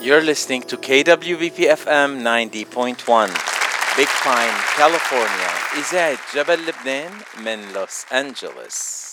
You're 0.00 0.22
listening 0.22 0.62
to 0.70 0.76
KWBP 0.76 1.58
FM 1.74 2.22
90.1 2.22 3.02
Big 3.96 4.10
Pine, 4.22 4.58
California. 4.78 5.50
إذاعة 5.78 6.18
جبل 6.34 6.58
لبنان 6.66 7.10
من 7.44 7.72
لوس 7.72 8.04
أنجلوس 8.12 9.08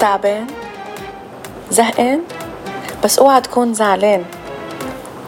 تعبان؟ 0.00 0.46
زهقان؟ 1.70 2.22
بس 3.04 3.18
اوعى 3.18 3.40
تكون 3.40 3.74
زعلان. 3.74 4.24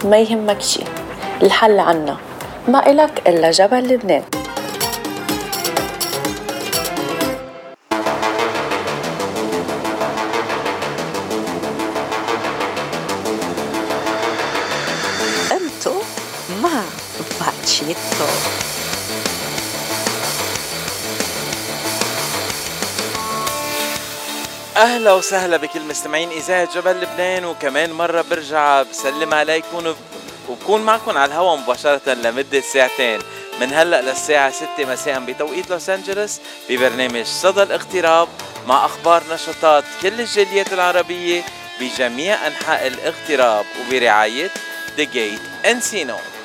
ما 0.05 0.19
يهمك 0.19 0.63
شي 0.63 0.85
الحل 1.43 1.81
عنا. 1.81 2.17
ما 2.69 2.91
إلك 2.91 3.29
إلا 3.29 3.51
جبل 3.51 3.89
لبنان. 3.89 4.38
وسهلا 25.19 25.57
بكل 25.57 25.81
مستمعين 25.81 26.31
إذاعة 26.31 26.75
جبل 26.75 27.01
لبنان 27.01 27.45
وكمان 27.45 27.93
مرة 27.93 28.25
برجع 28.31 28.83
بسلم 28.83 29.35
عليكم 29.35 29.95
وبكون 30.49 30.83
معكم 30.83 31.19
على 31.19 31.25
الهواء 31.25 31.57
مباشرة 31.57 32.15
لمدة 32.15 32.61
ساعتين. 32.61 33.21
من 33.61 33.75
هلأ 33.75 34.03
للساعة 34.03 34.51
6 34.51 34.67
مساء 34.79 35.21
بتوقيت 35.21 35.71
لوس 35.71 35.91
أنجلوس 35.91 36.41
ببرنامج 36.71 37.25
صدى 37.25 37.63
الاغتراب 37.63 38.29
مع 38.67 38.85
أخبار 38.85 39.23
نشاطات 39.33 39.85
كل 40.03 40.21
الجاليات 40.21 40.73
العربية 40.73 41.43
بجميع 41.81 42.47
أنحاء 42.47 42.87
الاغتراب 42.87 43.65
وبرعاية 43.81 44.51
The 44.99 45.07
Gate 45.15 45.67
Encino 45.67 46.38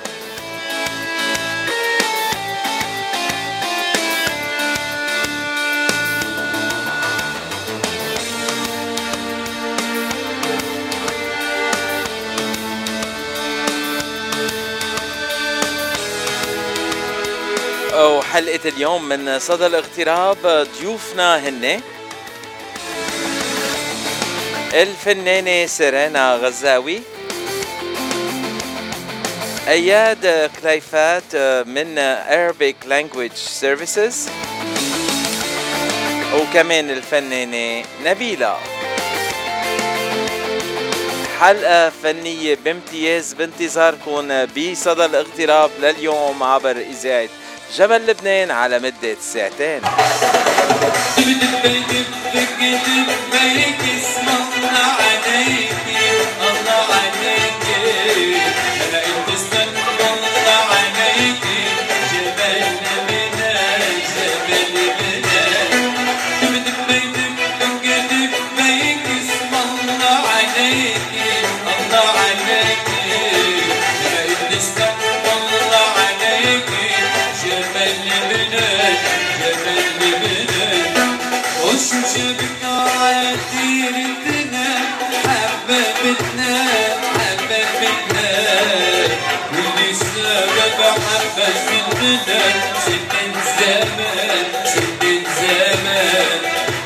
وحلقة 18.33 18.69
اليوم 18.69 19.09
من 19.09 19.39
صدى 19.39 19.65
الاغتراب 19.65 20.67
ضيوفنا 20.79 21.49
هن. 21.49 21.81
الفنانة 24.73 25.65
سيرينا 25.65 26.35
غزاوي. 26.35 27.01
أياد 29.67 30.51
كليفات 30.61 31.35
من 31.67 32.17
Arabic 32.29 32.87
Language 32.89 33.37
Services. 33.61 34.15
وكمان 36.35 36.89
الفنانة 36.89 37.85
نبيلة. 38.05 38.57
حلقة 41.39 41.89
فنية 41.89 42.57
بامتياز 42.65 43.33
بانتظاركم 43.33 44.45
بصدى 44.45 45.05
الاغتراب 45.05 45.71
لليوم 45.81 46.43
عبر 46.43 46.77
إذاعة 46.77 47.29
جبل 47.77 48.07
لبنان 48.07 48.51
على 48.51 48.79
مدة 48.79 49.15
ساعتين. 49.21 49.81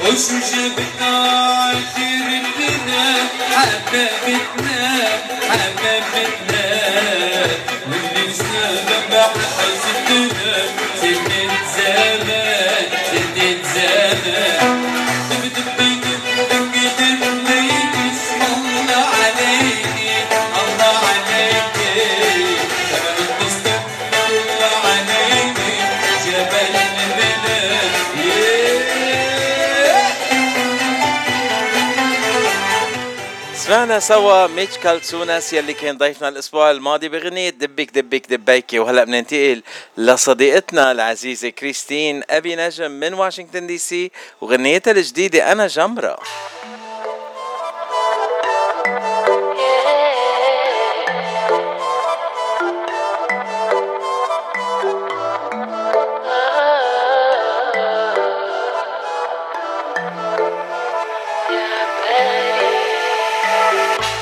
وشو 0.03 0.37
جبنا 0.49 1.17
عشير 1.69 2.27
لنا 2.59 3.03
حبابتنا 3.55 4.16
سمعنا 33.87 33.99
سوا 33.99 34.47
ميتش 34.47 34.77
كالتسوناس 34.77 35.53
يلي 35.53 35.73
كان 35.73 35.97
ضيفنا 35.97 36.29
الأسبوع 36.29 36.71
الماضي 36.71 37.09
بغنية 37.09 37.49
دبك 37.49 37.91
دبك 37.99 38.33
دبيكي 38.33 38.79
وهلا 38.79 39.03
بننتقل 39.03 39.63
لصديقتنا 39.97 40.91
العزيزة 40.91 41.49
كريستين 41.49 42.23
ابي 42.29 42.55
نجم 42.55 42.91
من 42.91 43.13
واشنطن 43.13 43.67
دي 43.67 43.77
سي 43.77 44.11
وغنيتها 44.41 44.91
الجديدة 44.91 45.51
أنا 45.51 45.67
جمرة 45.67 46.19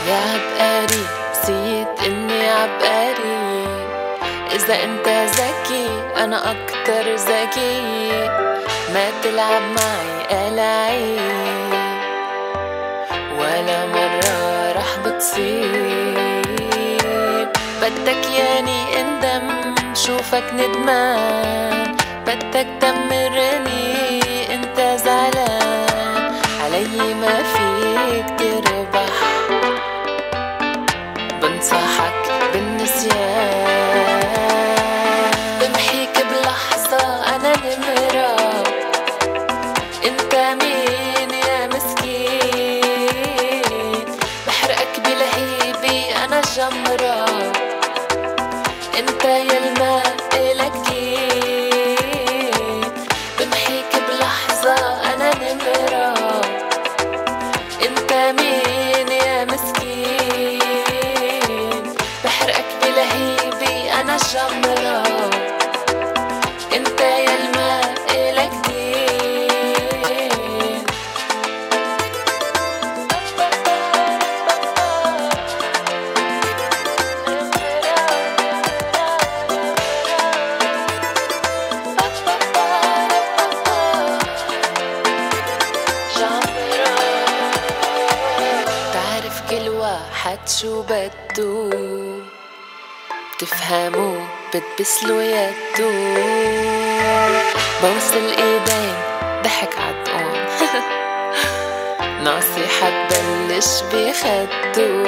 يا 0.07 0.15
عبقري 0.15 1.05
نسيت 1.31 1.87
إني 2.05 2.49
عبقري 2.49 3.67
إذا 4.55 4.83
أنت 4.83 5.07
ذكي 5.07 5.87
أنا 6.23 6.51
أكتر 6.51 7.15
ذكي. 7.15 7.81
ما 8.93 9.05
تلعب 9.23 9.61
معي 9.61 10.47
العيب 10.47 11.73
ولا 13.39 13.85
مرة 13.85 14.71
رح 14.71 14.91
بتصيب. 15.05 16.45
بدك 17.81 18.23
ياني 18.39 19.01
اندم 19.01 19.75
شوفك 19.93 20.43
ندمان. 20.53 21.95
بدك 22.27 22.67
تمرني 22.81 24.53
أنت 24.53 24.77
زعلان. 25.05 26.35
علي 26.63 27.13
ما 27.13 27.43
فيك 27.43 27.84
بتبسلوا 94.75 95.21
يدو 95.23 95.89
بوصل 97.81 98.27
ايدين 98.27 98.95
ضحك 99.43 99.69
عالطقون 99.79 100.45
ناصي 102.23 102.65
بلش 103.09 103.81
بخدو 103.93 105.03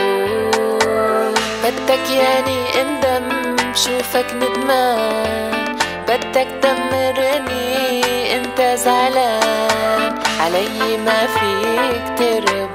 بدك 1.63 2.09
ياني 2.09 2.81
اندم 2.81 3.55
شوفك 3.75 4.25
ندمان. 4.33 5.77
بدك 6.07 6.47
تدمرني 6.61 8.35
انت 8.35 8.61
زعلان. 8.61 10.19
علي 10.39 10.97
ما 10.97 11.27
فيك 11.27 12.19
تربح 12.19 12.66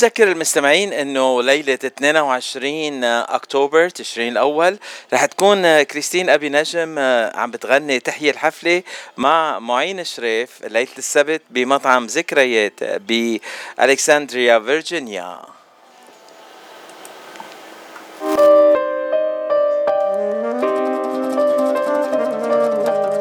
بحب 0.00 0.08
ذكر 0.08 0.32
المستمعين 0.32 0.92
إنه 0.92 1.42
ليلة 1.42 1.78
22 1.84 3.04
أكتوبر 3.04 3.88
تشرين 3.88 4.32
الأول 4.32 4.78
رح 5.12 5.24
تكون 5.24 5.82
كريستين 5.82 6.30
أبي 6.30 6.48
نجم 6.48 6.98
عم 7.34 7.50
بتغني 7.50 8.00
تحيي 8.00 8.30
الحفلة 8.30 8.82
مع 9.16 9.58
معين 9.58 10.04
شريف 10.04 10.50
ليلة 10.64 10.88
السبت 10.98 11.42
بمطعم 11.50 12.06
ذكريات 12.06 12.80
بألكسندريا 12.82 14.58
فيرجينيا. 14.58 15.38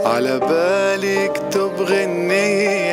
على 0.06 0.40
بالي 0.40 1.26
اكتب 1.26 1.88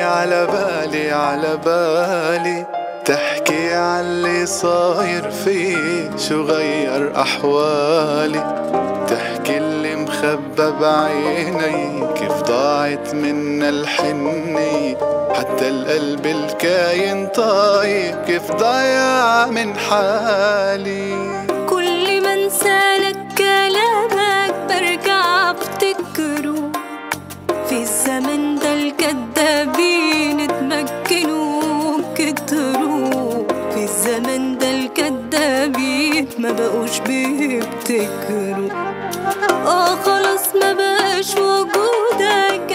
على 0.02 0.46
بالي 0.46 1.10
على 1.10 1.56
بالي. 1.56 2.75
تحكي 3.06 3.74
عاللي 3.74 4.46
صاير 4.46 5.30
فيه 5.30 6.10
شو 6.28 6.42
غير 6.42 7.20
أحوالي. 7.20 8.66
تحكي 9.08 9.58
اللي 9.58 9.96
مخبى 9.96 10.70
بعيني 10.80 12.06
كيف 12.14 12.42
ضاعت 12.42 13.14
منا 13.14 13.68
الحنية 13.68 14.96
حتى 15.34 15.68
القلب 15.68 16.26
الكاين 16.26 17.26
طايب 17.26 18.16
كيف 18.26 18.52
ضايع 18.52 19.46
من 19.46 19.76
حالي. 19.76 21.14
ما 37.00 37.04
بقوش 37.04 37.08
بيبتكروا 37.08 38.70
آه 39.66 39.94
خلاص 39.96 40.54
ما 40.54 40.72
بقاش 40.72 41.34
وجودك. 41.36 42.65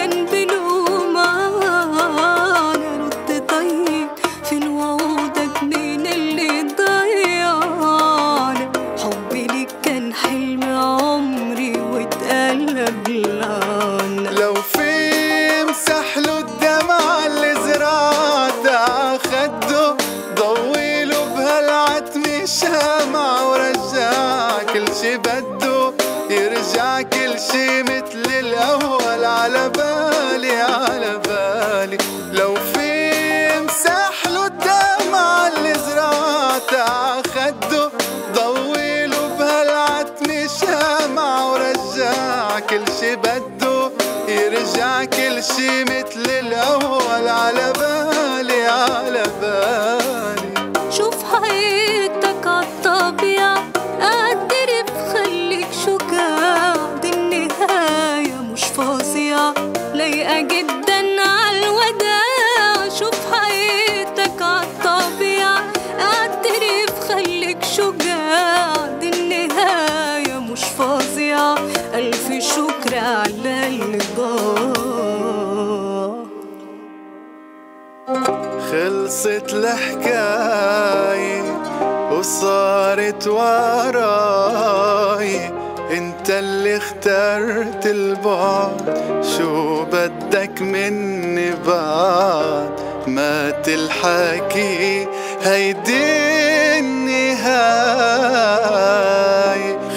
البعد 88.22 89.24
شو 89.38 89.86
بدك 89.86 90.62
مني 90.62 91.52
بعد؟ 91.68 92.70
مات 93.08 93.68
الحكي 93.68 95.08
هيدي 95.44 96.80
النهاية. 96.80 97.50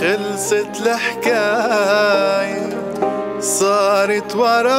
خلصت 0.00 0.80
الحكاية 0.80 2.68
صارت 3.40 4.36
وراي. 4.36 4.74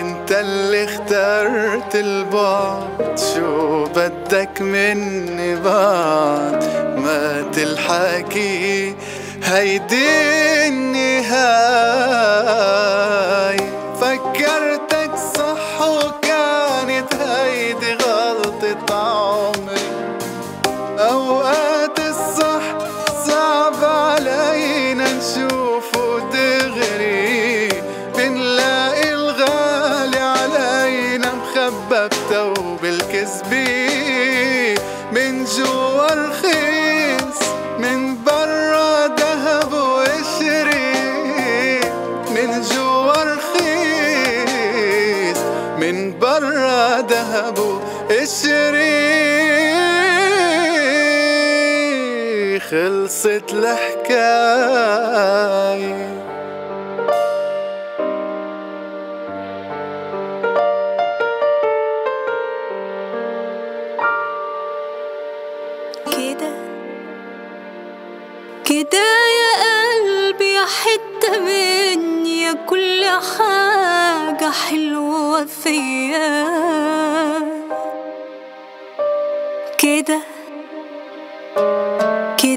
انت 0.00 0.32
اللي 0.32 0.84
اخترت 0.84 1.94
البعد 1.94 3.18
شو 3.34 3.84
بدك 3.84 4.60
مني 4.60 5.56
بعد؟ 5.56 6.64
مات 6.96 7.58
الحكي 7.58 8.94
هيدي 9.46 10.68
النهاية. 10.68 11.46
خلصت 53.36 53.52
الحكاية 53.54 54.96
كده 66.12 66.52
كده 68.64 69.06
يا 69.42 69.52
قلبي 69.64 70.52
يا 70.52 70.64
حتة 70.64 71.40
مني 71.40 72.54
كل 72.66 73.04
حاجة 73.38 74.50
حلوة 74.50 75.44
فيا. 75.44 76.46
كده 79.78 80.35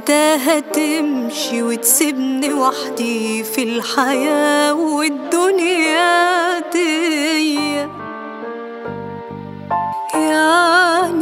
كده 0.08 0.36
هتمشي 0.36 1.64
وتسيبني 1.64 2.54
وحدي 2.54 3.44
في 3.44 3.64
الحياة 3.64 4.74
والدنيا 4.74 6.60
دي 6.74 7.66
يعني 10.14 11.19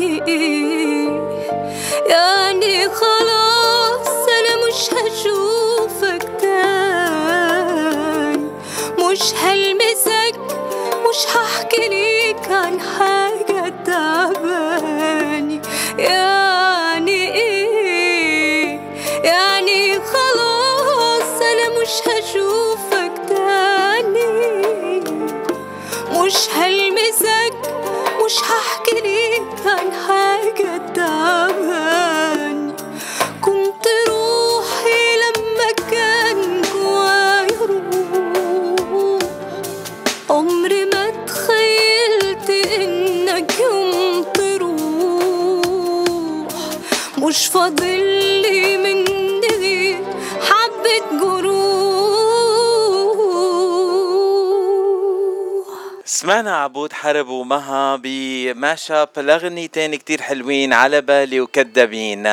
سمعنا 56.37 56.63
عبود 56.63 56.93
حرب 56.93 57.27
ومها 57.27 57.95
بماش 57.95 58.91
اب 58.91 59.09
لأغنيتين 59.17 59.95
كتير 59.95 60.21
حلوين 60.21 60.73
على 60.73 61.01
بالي 61.01 61.41
وكدابين. 61.41 62.27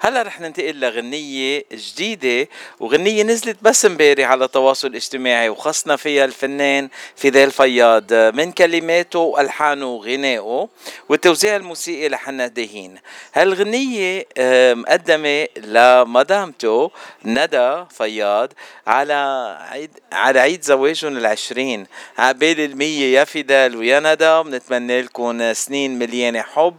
هلا 0.00 0.22
رح 0.22 0.40
ننتقل 0.40 0.80
لغنية 0.80 1.64
جديدة 1.72 2.48
وغنية 2.80 3.22
نزلت 3.22 3.56
بس 3.62 3.86
امبارح 3.86 4.30
على 4.30 4.44
التواصل 4.44 4.88
الاجتماعي 4.88 5.48
وخصنا 5.48 5.96
فيها 5.96 6.24
الفنان 6.24 6.88
فيدال 7.16 7.50
فياض. 7.50 8.12
من 8.12 8.52
كلماته 8.52 9.18
وألحانه 9.18 9.86
وغنائه 9.86 10.68
والتوزيع 11.08 11.56
الموسيقي 11.56 12.08
لحنا 12.08 12.46
دهين. 12.46 12.98
هالغنية 13.34 14.26
آه، 14.38 14.74
مقدمة 14.74 15.46
لمدامته 15.56 16.90
ندى 17.24 17.84
فياض 17.90 18.52
على 18.86 19.56
عيد 19.70 19.90
على 20.12 20.40
عيد 20.40 20.62
زواجهم 20.62 21.16
العشرين. 21.16 21.86
عقبال 22.18 22.60
المية 22.60 23.18
يا 23.18 23.24
فيدال 23.48 23.76
ويا 23.76 24.00
ندى 24.00 24.42
بنتمنى 24.42 25.02
لكم 25.02 25.52
سنين 25.52 25.98
مليانة 25.98 26.42
حب 26.42 26.76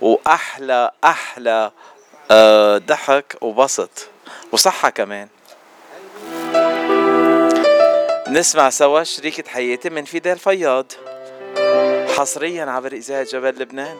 وأحلى 0.00 0.90
أحلى 1.04 1.70
آه، 2.30 2.78
ضحك 2.78 3.36
وبسط 3.40 3.90
وصحة 4.52 4.90
كمان. 4.90 5.28
نسمع 8.28 8.70
سوا 8.70 9.02
شريكة 9.02 9.48
حياتي 9.48 9.90
من 9.90 10.04
فيدال 10.04 10.38
فياض 10.38 10.92
حصريا 12.16 12.64
عبر 12.64 12.92
إذاعة 12.92 13.24
جبل 13.24 13.62
لبنان. 13.62 13.96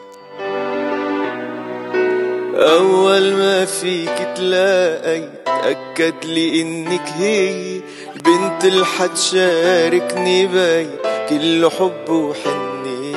أول 2.55 3.33
ما 3.33 3.65
فيك 3.65 4.33
تلاقي 4.35 5.29
تأكد 5.45 6.25
لي 6.25 6.61
إنك 6.61 7.09
هي 7.09 7.81
البنت 8.15 8.65
اللي 8.65 8.85
حتشاركني 8.85 10.47
بكل 10.47 11.69
حب 11.79 12.09
وحنية 12.09 13.15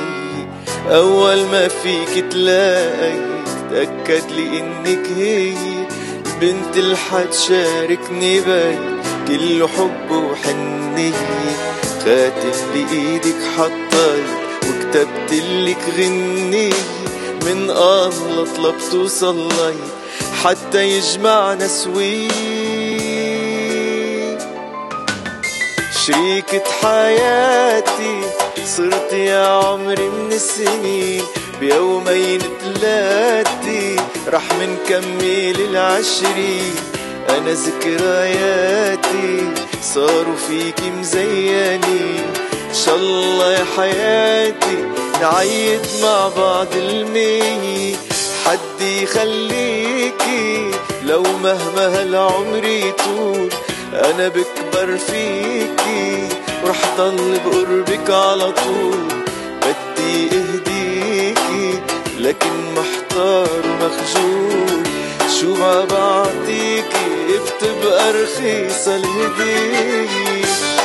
أول 0.87 1.45
ما 1.45 1.67
فيك 1.67 2.25
تلاقي 2.31 3.19
تأكد 3.71 4.31
لي 4.31 4.59
إنك 4.59 5.07
هي. 5.17 5.53
البنت 6.25 6.77
اللي 6.77 6.97
حتشاركني 6.97 8.39
بكل 8.41 9.67
حب 9.67 10.11
وحنية 10.11 11.11
خاتم 12.05 12.51
بإيدك 12.73 13.35
حطيت 13.57 14.29
وكتبت 14.69 15.33
لك 15.51 15.77
غنية 15.97 16.73
من 17.45 17.69
الله 17.69 18.45
طلبت 18.55 18.93
وصليت. 18.93 19.75
حتى 20.43 20.83
يجمعنا 20.89 21.67
سوي 21.67 22.27
شريكة 26.09 26.63
حياتي 26.81 28.21
صرت 28.65 29.13
يا 29.13 29.47
عمري 29.47 30.09
من 30.09 30.31
السنين. 30.31 31.23
بيومين 31.59 32.41
تلاتي 32.61 33.95
رح 34.27 34.43
منكمل 34.59 35.55
العشرين. 35.69 36.75
أنا 37.29 37.51
ذكرياتي 37.51 39.53
صاروا 39.81 40.35
فيكي 40.47 40.89
مزيانين. 40.89 42.33
إن 42.69 42.75
شاء 42.85 42.95
الله 42.95 43.53
يا 43.53 43.65
حياتي 43.77 44.77
نعيد 45.21 45.81
مع 46.03 46.27
بعض 46.37 46.67
المية 46.75 47.95
حد 48.45 48.81
يخليكي 48.81 50.71
لو 51.03 51.23
مهما 51.23 52.01
هالعمر 52.01 52.65
يطول. 52.65 53.49
أنا 53.93 54.27
بكبر 54.27 54.97
فيكي 54.97 56.29
ورح 56.63 56.81
ضل 56.97 57.39
بقربك 57.45 58.09
على 58.09 58.51
طول. 58.51 59.07
بدي 59.61 60.27
أهديكي 60.37 61.79
لكن 62.19 62.49
محتار 62.77 63.47
ومخجول 63.65 64.83
شو 65.39 65.53
ما 65.55 65.85
بعطيكي 65.85 67.09
بتبقى 67.29 68.11
رخيصة 68.13 68.95
الهدية. 68.95 70.78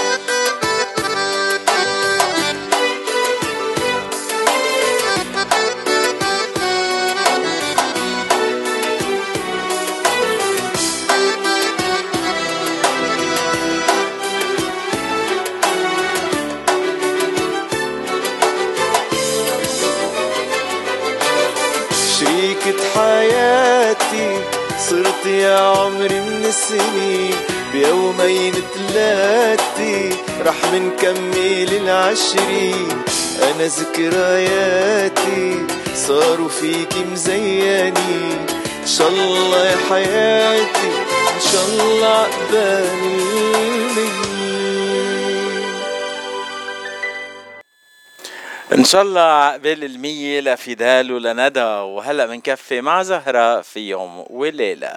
حياتي 23.95 24.39
صرت 24.79 25.27
يا 25.27 25.59
عمري 25.59 26.21
من 26.21 26.45
السنين. 26.45 27.35
بيومين 27.73 28.55
تلاتي 28.75 30.11
رح 30.47 30.55
منكمل 30.73 31.69
العشرين 31.83 32.89
أنا 33.43 33.67
ذكرياتي 33.67 35.67
صاروا 35.97 36.49
فيكي 36.49 37.05
مزيانين. 37.13 38.47
إن 38.83 38.87
شاء 38.87 39.09
الله 39.09 39.67
يا 39.67 39.77
حياتي 39.91 40.91
إن 41.35 41.41
شاء 41.53 41.65
الله 41.69 42.07
عقبال 42.07 42.89
المية 43.65 44.24
إن 48.75 48.85
شاء 48.85 49.03
الله 49.03 49.21
عقبال 49.21 49.85
المية 49.85 50.41
لفيدال 50.41 51.13
ولندى 51.13 51.61
وهلا 51.65 52.27
بنكفي 52.27 52.81
مع 52.81 53.03
زهرة 53.03 53.61
في 53.61 53.89
يوم 53.89 54.25
وليلة. 54.31 54.97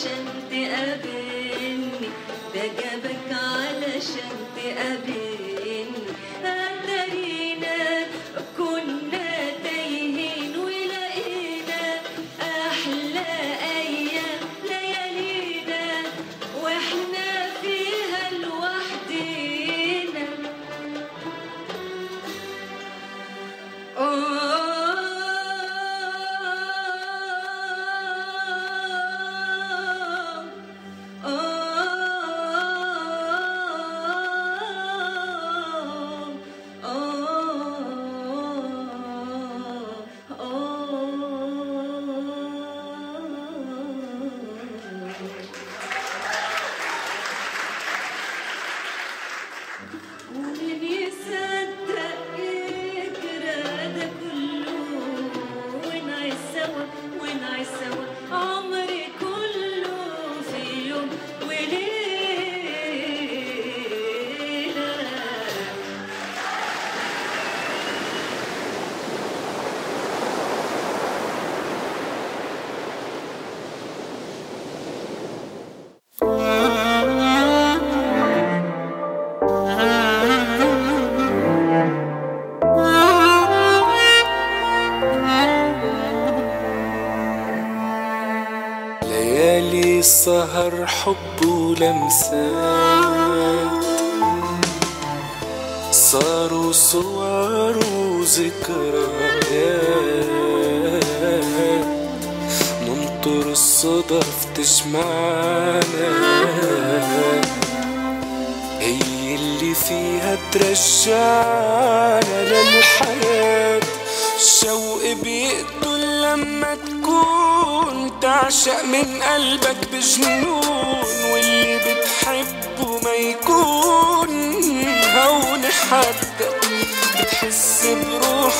علشان 0.00 0.26
تقابلني 0.50 2.08
ده 2.54 2.62
جابك 2.78 3.32
علشان 3.32 4.36
تقابلني 4.56 5.19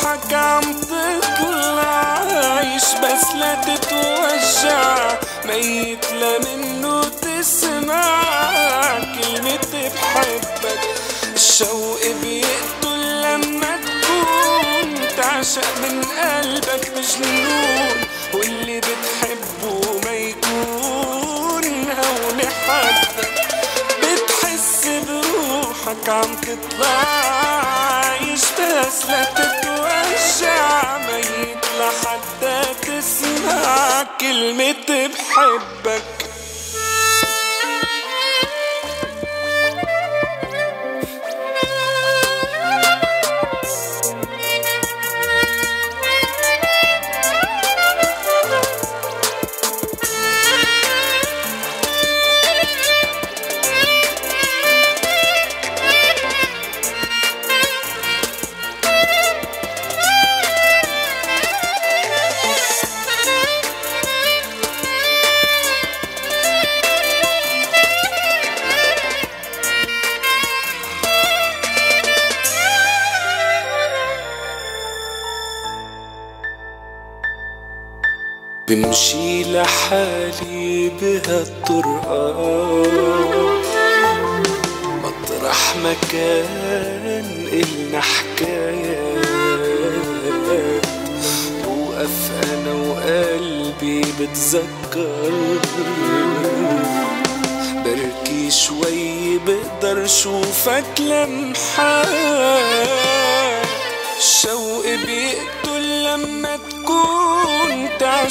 بروحك 0.03 0.35
عم 0.35 0.81
تطلع 0.81 1.85
عايش 2.57 2.83
بس 2.85 3.35
لا 3.35 3.55
تتوجع. 3.55 5.19
ميت 5.45 6.13
لا 6.13 6.39
منه 6.39 7.03
تسمع 7.09 8.23
كلمة 8.99 9.59
بحبك 9.73 10.81
الشوق 11.35 12.01
بيقتل 12.23 13.23
لما 13.23 13.77
تكون 13.77 14.95
تعشق 15.17 15.79
من 15.83 16.03
قلبك 16.05 16.91
مجنون 16.97 17.97
واللي 18.35 18.81
بتحبه 18.81 20.01
ما 20.05 20.11
يكون 20.13 21.65
هون 21.91 22.41
حدك 22.69 23.50
بروحك 25.91 26.09
عم 26.09 26.37
تطلع 26.37 26.87
عايش 26.87 28.41
بس 28.41 29.05
لا 29.07 29.25
تتوجع 29.25 30.99
ميت 30.99 31.65
لحتى 31.81 32.75
تسمع 32.83 34.03
كلمة 34.21 35.07
بحبك. 35.09 36.30
بمشي 78.83 79.45
لحالي 79.45 80.91
بهالطرقات 81.01 82.87
مطرح 85.05 85.77
ما 85.77 85.95
كان 86.13 87.25
إلنا 87.53 88.01
حكايات. 88.01 89.27
بوقف 91.65 92.31
أنا 92.53 92.73
وقلبي 92.73 94.01
بتذكر. 94.21 95.33
بركي 97.85 98.51
شوي 98.51 99.39
بقدر 99.39 100.07
شوفك 100.07 101.01
لمحات 101.01 102.31
لما 104.45 105.33
تكون 105.33 105.60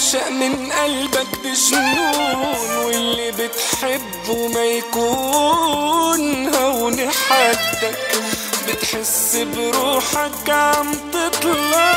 تعشق 0.10 0.30
من 0.30 0.72
قلبك 0.72 1.28
بجنون 1.43 2.86
واللي 2.86 3.32
بتحبه 3.32 4.48
ما 4.48 4.65
يكون. 4.65 6.56
هون 6.56 7.10
حدك 7.10 8.22
بتحس 8.67 9.38
بروحك 9.56 10.50
عم 10.50 10.91
تطلع. 11.13 11.95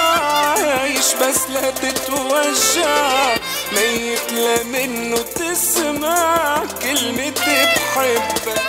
عايش 0.60 1.14
بس 1.14 1.40
لا 1.54 1.70
تتوجع 1.70 3.36
ميت 3.72 4.32
لا 4.32 4.62
منه 4.62 5.16
تسمع. 5.16 6.62
كلمة 6.82 7.32
بحبك 7.40 8.62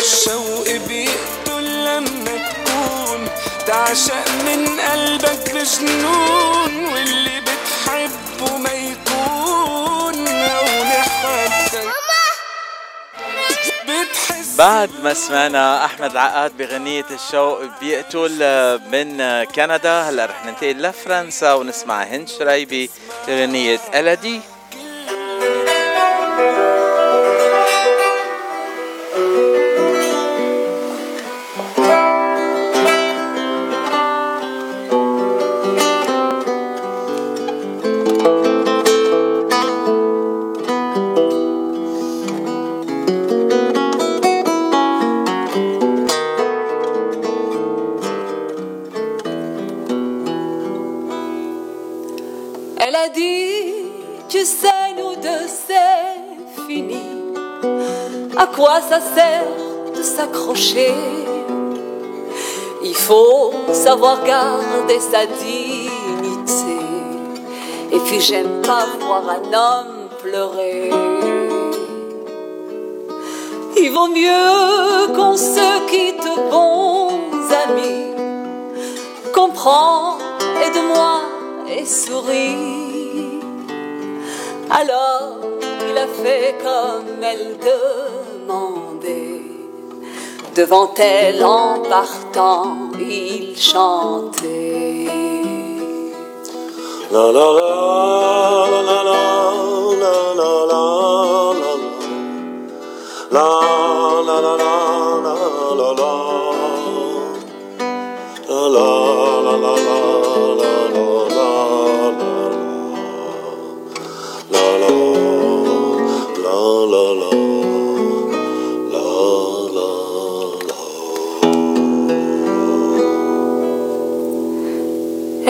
الشوق 0.00 0.68
بيقتل 0.88 1.84
لما 1.84 2.52
تكون. 2.52 3.28
تعشق 3.66 4.28
من 4.46 4.80
قلبك 4.80 5.54
بجنون 5.54 6.86
واللي 6.92 7.41
بعد 14.62 14.90
ما 15.02 15.14
سمعنا 15.14 15.84
أحمد 15.84 16.10
العقاد 16.10 16.56
بغنية 16.56 17.04
الشوق 17.10 17.60
بيقتل 17.80 18.38
من 18.92 19.44
كندا 19.44 20.00
هلأ 20.00 20.26
رح 20.26 20.46
ننتقل 20.46 20.82
لفرنسا 20.82 21.52
ونسمع 21.52 22.02
هند 22.02 22.28
شريبي 22.28 22.90
بغنية 23.28 23.80
ألدي. 23.94 24.40
De 59.96 60.02
s'accrocher 60.02 60.94
Il 62.82 62.94
faut 62.94 63.52
savoir 63.72 64.22
garder 64.24 65.00
sa 65.00 65.26
dignité. 65.26 66.78
Et 67.92 67.98
puis 67.98 68.20
j'aime 68.20 68.62
pas 68.62 68.86
voir 69.00 69.22
un 69.28 69.52
homme 69.62 70.08
pleurer. 70.22 70.90
Il 73.76 73.90
vaut 73.92 74.08
mieux 74.08 75.14
qu'on 75.14 75.36
se 75.36 75.86
quitte, 75.90 76.28
bons 76.50 77.10
amis. 77.64 78.14
Comprends, 79.34 80.18
aide-moi 80.64 81.20
et 81.68 81.84
souris. 81.84 83.40
Alors 84.70 85.38
il 85.88 85.98
a 85.98 86.06
fait 86.06 86.56
comme 86.62 87.22
elle 87.22 87.58
demandait. 87.58 88.01
Devant 90.54 90.92
elle 90.98 91.42
en 91.42 91.78
partant, 91.88 92.76
il 93.00 93.56
chantait. 93.56 95.08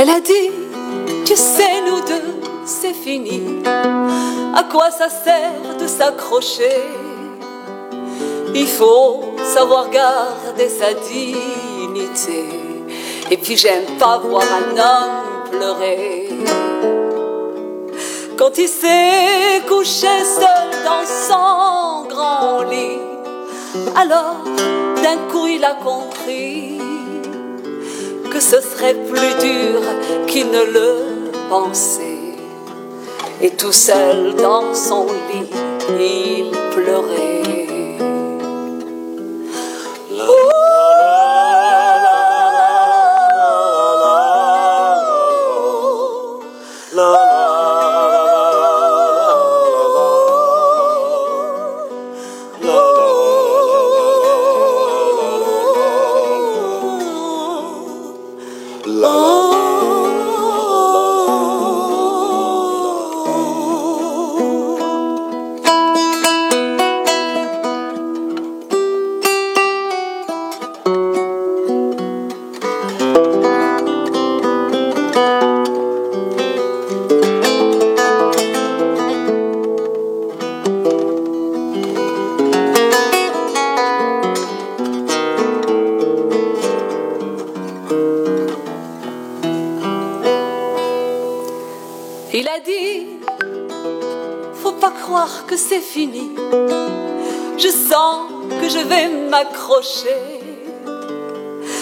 Elle 0.03 0.11
a 0.11 0.19
dit, 0.19 0.51
tu 1.25 1.37
sais, 1.37 1.81
nous 1.87 2.01
deux, 2.01 2.41
c'est 2.65 2.93
fini. 2.93 3.63
À 3.65 4.65
quoi 4.65 4.91
ça 4.91 5.09
sert 5.09 5.77
de 5.81 5.87
s'accrocher? 5.87 6.83
Il 8.53 8.67
faut 8.67 9.21
savoir 9.45 9.91
garder 9.91 10.69
sa 10.69 10.93
dignité. 10.95 12.47
Et 13.31 13.37
puis 13.37 13.57
j'aime 13.57 13.97
pas 14.01 14.19
voir 14.19 14.43
un 14.43 14.77
homme 14.77 15.51
pleurer. 15.53 16.29
Quand 18.37 18.59
il 18.59 18.69
s'est 18.69 19.63
couché 19.69 20.25
seul 20.25 20.71
dans 20.85 21.07
son 21.29 22.09
grand 22.09 22.63
lit, 22.65 22.99
alors 23.95 24.39
d'un 25.01 25.31
coup 25.31 25.47
il 25.47 25.65
a 25.65 25.75
compris 25.75 26.72
que 28.33 28.41
ce 28.41 28.61
serait 28.63 28.95
plus 28.95 29.35
dur 29.47 29.83
qu'il 30.27 30.47
ne 30.51 30.65
le 30.65 31.31
pensait. 31.51 32.39
Et 33.43 33.51
tout 33.51 33.73
seul 33.73 34.35
dans 34.37 34.73
son 34.75 35.07
lit, 35.07 35.51
il 36.01 36.51
pleurait. 36.75 37.62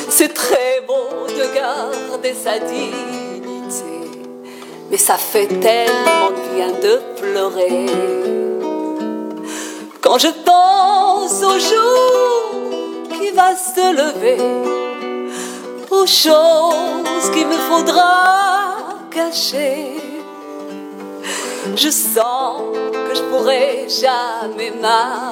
C'est 0.09 0.33
très 0.33 0.81
beau 0.87 1.27
de 1.29 1.55
garder 1.55 2.33
sa 2.33 2.59
dignité, 2.59 4.11
mais 4.91 4.97
ça 4.97 5.17
fait 5.17 5.47
tellement 5.47 6.31
bien 6.55 6.69
de 6.69 6.99
pleurer. 7.21 7.87
Quand 10.01 10.17
je 10.17 10.29
pense 10.29 11.43
au 11.43 11.59
jour 11.59 12.71
qui 13.19 13.31
va 13.33 13.55
se 13.55 13.93
lever, 13.93 14.41
aux 15.91 16.07
choses 16.07 17.31
qu'il 17.35 17.49
me 17.49 17.59
faudra 17.69 18.77
cacher. 19.11 19.97
Je 21.77 21.91
sens 21.91 22.63
que 22.73 23.15
je 23.15 23.23
pourrai 23.25 23.87
jamais 23.89 24.73
m'habituer 24.81 25.30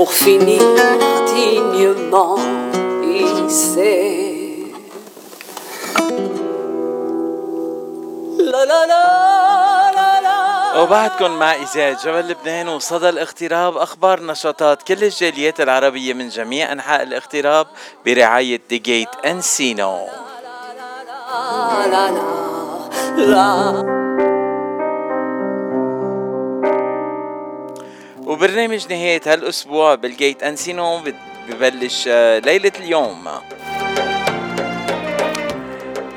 pour 0.00 0.14
finir 0.14 0.62
dignement 1.28 2.40
ici. 3.04 4.72
La 8.52 8.62
la 8.70 8.80
la 8.92 9.04
la 9.96 10.10
la. 10.24 10.80
وبعدكم 10.82 11.30
مع 11.30 11.54
إذاعة 11.54 12.04
جبل 12.04 12.28
لبنان 12.28 12.68
وصدى 12.68 13.08
الاغتراب 13.08 13.76
أخبار 13.76 14.22
نشاطات 14.22 14.82
كل 14.82 15.04
الجاليات 15.04 15.60
العربية 15.60 16.12
من 16.12 16.28
جميع 16.28 16.72
أنحاء 16.72 17.02
الاغتراب 17.02 17.66
برعاية 18.06 18.60
دي 18.70 18.78
جيت 18.78 19.08
أنسينو 19.24 20.06
la 21.92 22.10
la. 23.16 23.99
وبرنامج 28.26 28.86
نهاية 28.92 29.20
هالأسبوع 29.26 29.94
بال 29.94 30.10
Gate 30.10 30.42
Encino 30.42 31.00
ببلش 31.48 32.04
آه، 32.08 32.38
ليلة 32.38 32.72
اليوم. 32.80 33.28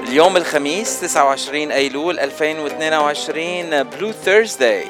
اليوم 0.07 0.37
الخميس 0.37 0.99
29 1.01 1.71
أيلول 1.71 2.19
2022 2.19 3.83
Blue 3.83 4.11
Thursday 4.11 4.83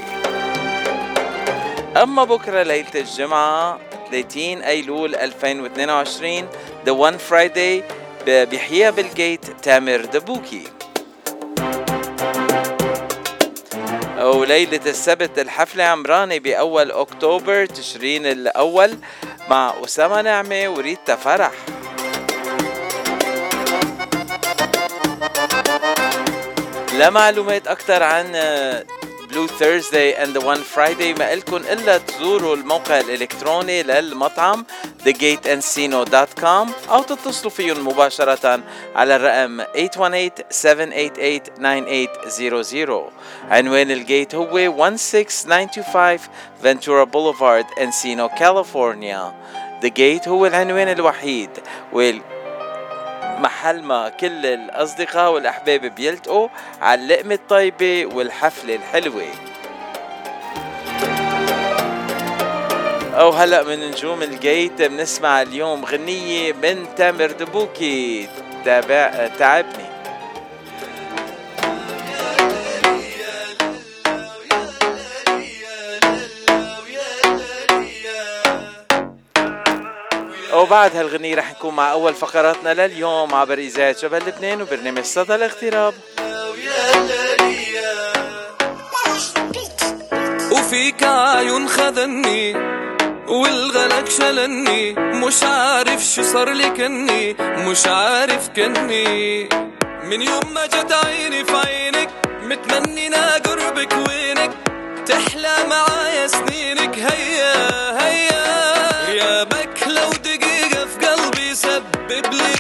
أما 2.04 2.24
بكرة 2.24 2.64
ليلة 2.64 2.88
الجمعة 2.96 3.80
30 4.12 4.62
أيلول 4.62 5.16
2022 5.16 6.48
The 6.86 6.92
One 6.92 7.18
Friday 7.32 7.84
ب- 8.28 8.50
بيحييها 8.50 8.90
بال 8.92 9.10
Gate 9.10 9.46
تامر 9.64 10.06
دبوكي. 10.06 10.64
وليلة 14.24 14.80
السبت 14.86 15.40
الحفلة 15.40 15.84
عمراني 15.84 16.40
بأول 16.40 16.92
أكتوبر 16.92 17.66
تشرين 17.66 18.26
الأول 18.26 18.98
مع 19.50 19.74
أسامة 19.84 20.22
نعمة 20.22 20.70
وريتا 20.70 21.16
فرح 21.16 21.52
لمعلومات 26.94 27.68
أكثر 27.68 28.04
عن 28.04 28.36
Blue 29.34 29.48
Thursday 29.48 30.24
and 30.24 30.38
One 30.38 30.56
Friday 30.56 31.14
ما 31.14 31.34
إلكن 31.34 31.58
إلا 31.58 31.98
تزوروا 31.98 32.56
الموقع 32.56 33.00
الإلكتروني 33.00 33.84
للمطعم 33.84 34.66
thegateencino.com 35.06 36.70
أو 36.90 37.04
تتصلوا 37.04 37.52
فيهم 37.52 37.88
مباشرة 37.88 38.64
على 38.96 39.16
الرقم 39.16 39.64
818-788-9800 39.64 39.70
عنوان 43.52 43.92
ال 43.92 44.01
Gate 44.01 44.36
هو 44.36 44.98
16925 44.98 46.20
Ventura 46.64 47.04
Boulevard 47.04 47.66
Encino 47.82 48.30
كاليفورنيا 48.30 49.34
The 49.86 49.90
Gate 49.90 50.28
هو 50.28 50.46
العنوان 50.46 50.88
الوحيد 50.88 51.50
وال 51.94 52.22
محل 53.44 53.84
ما 53.84 54.10
كل 54.10 54.46
الأصدقاء 54.46 55.32
والأحباب 55.34 55.82
بيلتقوا 55.82 56.48
على 56.82 57.02
اللقمة 57.02 57.34
الطيبة 57.34 58.06
والحفلة 58.06 58.76
الحلوة. 58.76 59.24
وهلأ 63.14 63.64
من 63.64 63.90
نجوم 63.92 64.22
ال 64.22 64.34
Gate 64.34 64.82
بنسمع 64.82 65.42
اليوم 65.42 65.86
غنية 65.86 66.54
من 66.54 66.86
تامر 66.96 67.32
دبوكي. 67.32 68.28
تابع 68.66 69.28
تعبني. 69.40 69.93
وبعد 80.74 80.96
هالغنية 80.96 81.36
رح 81.36 81.52
نكون 81.52 81.76
مع 81.76 81.92
أول 81.92 82.14
فقراتنا 82.14 82.74
لليوم 82.74 83.36
عبر 83.36 83.58
إذاعة 83.58 83.96
جبل 84.02 84.18
لبنان 84.18 84.62
وبرنامج 84.62 85.04
صدى 85.04 85.36
الاغتراب. 85.36 85.94
وفيك 90.52 91.04
عيون 91.04 91.68
خذني 91.68 92.54
والغلك 93.28 94.10
شلني 94.10 94.94
مش 94.94 95.44
عارف 95.44 96.06
شو 96.06 96.24
صار 96.24 96.50
لي 96.50 96.70
كني 96.70 97.34
مش 97.40 97.88
عارف 97.88 98.50
كني. 98.50 99.50
من 100.04 100.22
يوم 100.22 100.54
ما 100.54 100.66
جت 100.66 100.92
عيني 101.06 101.46
في 101.46 101.56
عينك 101.56 102.10
متمني 102.44 103.16
قربك 103.46 103.94
وينك 104.08 104.52
تحلى 105.06 105.56
معايا 105.70 106.28
سنينك 106.28 107.00
هيا 107.00 107.54
هيا. 108.00 108.33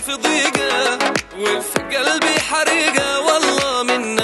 في 0.06 0.14
ضيقة 0.14 1.00
وفي 1.40 1.98
قلبي 1.98 2.40
حريقة 2.40 3.20
والله 3.20 3.84
منك 3.84 4.24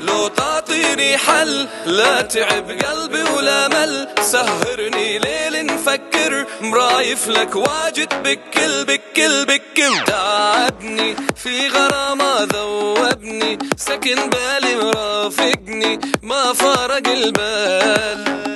لو 0.00 0.28
تعطيني 0.28 1.18
حل 1.18 1.68
لا 1.86 2.22
تعب 2.22 2.70
قلبي 2.70 3.22
ولا 3.22 3.68
مل. 3.68 4.08
سهرني 4.20 5.18
ليل 5.18 5.66
نفكر 5.66 6.46
مرايف 6.60 7.28
لك 7.28 7.56
واجد 7.56 8.22
بكل 8.22 8.84
بكل 8.84 9.44
بكل. 9.44 10.04
تعبني 10.06 11.16
في 11.36 11.68
غرامة 11.68 12.48
ذوبني. 12.52 13.58
سكن 13.76 14.30
بالي 14.30 14.74
مرافقني. 14.74 16.00
ما 16.22 16.52
فارق 16.52 17.08
البال. 17.08 18.54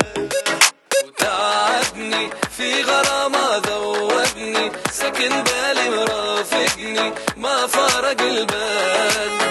وتعبني 1.06 2.30
في 2.56 2.82
غرامة 2.82 3.56
ذوبني. 3.56 4.13
سكن 4.90 5.42
بالي 5.42 5.90
مرافقني. 5.90 7.12
ما 7.36 7.66
فارق 7.66 8.20
البال 8.20 9.43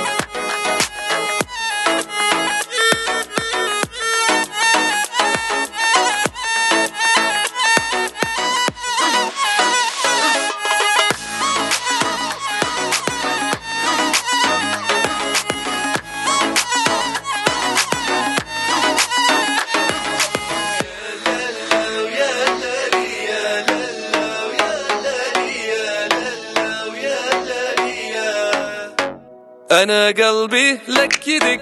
أنا 29.83 30.07
قلبي 30.07 30.79
لك 30.87 31.27
يدق 31.27 31.61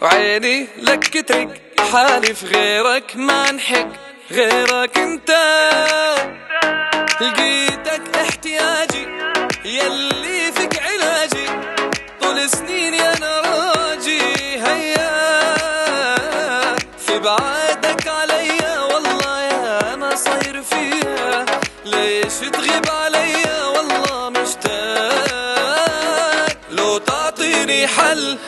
وعيني 0.00 0.66
لك 0.82 1.28
ترق 1.28 1.48
حالي 1.92 2.34
في 2.34 2.46
غيرك 2.46 3.16
ما 3.16 3.50
انحق 3.50 3.88
غيرك 4.30 4.98
انت. 4.98 5.30
لقيتك 7.20 8.02
احتياجي 8.16 9.06
يلي 9.64 10.52
فيك 10.52 10.82
علاجي 10.82 11.46
طول 12.20 12.50
سنيني 12.50 13.00
أنا 13.12 13.41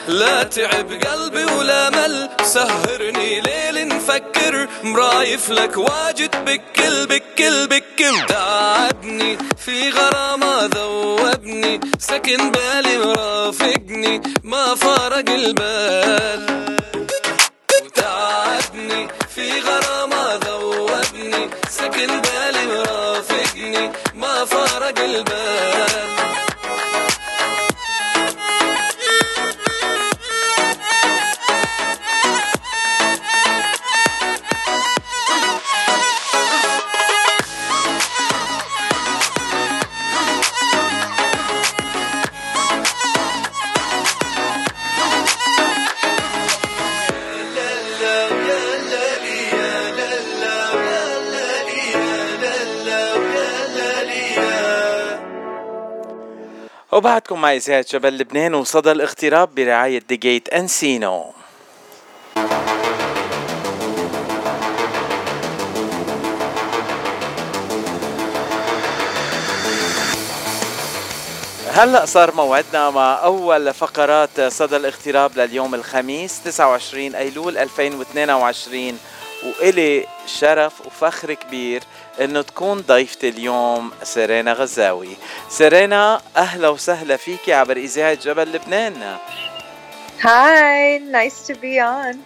لا 0.09 0.43
تعب 0.43 0.93
قلبي 0.93 1.45
ولا 1.45 1.91
مل. 1.91 2.29
سهرني 2.43 3.41
ليل 3.41 3.89
نفكر. 3.89 4.69
مرايف 4.83 5.51
لك 5.51 5.77
واجد 5.77 6.45
بكل 6.45 7.07
بكل 7.07 7.67
بكل. 7.67 8.27
تعبني 8.29 9.39
في 9.65 9.91
غرامة 9.91 10.71
ذوبني. 10.75 11.81
سكن 11.99 12.51
بالي 12.51 12.99
مرافقني 12.99 14.23
ما 14.43 14.75
فارق 14.75 15.31
البال. 15.31 16.77
وتعبني 17.85 19.09
في 19.35 19.61
غرامة 19.61 20.35
ذوبني. 20.35 21.51
سكن 21.71 22.21
بالي 22.21 22.67
مرافقني 22.67 23.93
ما 24.15 24.45
فارق 24.45 24.99
البال. 24.99 26.24
وبعدكم 56.95 57.41
مع 57.41 57.53
إذاعة 57.53 57.85
جبل 57.93 58.19
لبنان 58.19 58.55
وصدى 58.55 58.93
الاغتراب 58.93 59.55
برعاية 59.55 60.03
دي 60.09 60.17
جيت 60.17 60.49
أنسينو 60.49 61.33
هلا 71.73 72.07
صار 72.07 72.35
موعدنا 72.35 72.91
مع 72.91 73.25
أول 73.25 73.75
فقرات 73.75 74.41
صدى 74.41 74.77
الاغتراب 74.77 75.39
لليوم 75.39 75.75
الخميس 75.75 76.41
29 76.45 77.15
أيلول 77.15 77.59
2022 77.59 78.99
وإلي 79.45 80.07
شرف 80.27 80.87
وفخر 80.87 81.35
كبير 81.35 81.83
إنه 82.21 82.43
تكون 82.43 82.81
ضيفتي 82.81 83.29
اليوم 83.29 83.91
سيرينا 84.03 84.53
غزاوي 84.53 85.17
سيرينا 85.49 86.21
أهلا 86.37 86.69
وسهلا 86.69 87.17
فيكي 87.17 87.53
عبر 87.53 87.77
إذاعة 87.77 88.15
جبل 88.15 88.53
لبنان 88.53 89.17
Hi, 90.23 90.99
nice 90.99 91.47
to 91.49 91.55
be 91.55 91.79
on. 91.81 92.23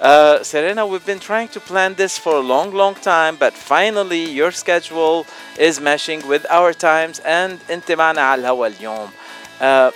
Uh, 0.00 0.42
Serena, 0.42 0.86
we've 0.86 1.04
been 1.04 1.18
trying 1.18 1.48
to 1.48 1.60
plan 1.60 1.94
this 1.94 2.16
for 2.16 2.36
a 2.36 2.40
long, 2.40 2.72
long 2.72 2.94
time, 2.94 3.36
but 3.36 3.52
finally 3.52 4.24
your 4.30 4.50
schedule 4.50 5.26
is 5.58 5.78
meshing 5.78 6.24
with 6.26 6.46
our 6.48 6.72
times 6.72 7.18
and 7.18 7.58
انت 7.70 7.92
معنا 7.92 8.20
على 8.20 8.40
الهوا 8.40 8.66
اليوم. 8.66 9.10
Uh, 9.60 9.92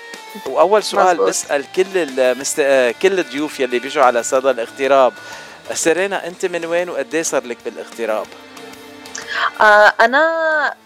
واول 0.46 0.82
سؤال 0.82 1.16
مزبوط. 1.16 1.28
بسأل 1.28 1.64
كل 1.76 1.86
المست... 1.94 2.60
آه، 2.60 2.94
كل 3.02 3.18
الضيوف 3.18 3.60
يلي 3.60 3.78
بيجوا 3.78 4.04
على 4.04 4.22
صدى 4.22 4.50
الاغتراب 4.50 5.12
سيرينا 5.72 6.26
أنت 6.26 6.46
من 6.46 6.64
وين 6.64 6.90
وقد 6.90 7.16
صار 7.16 7.46
لك 7.46 7.58
بالاغتراب؟ 7.64 8.26
آه 9.60 9.92
أنا 10.00 10.24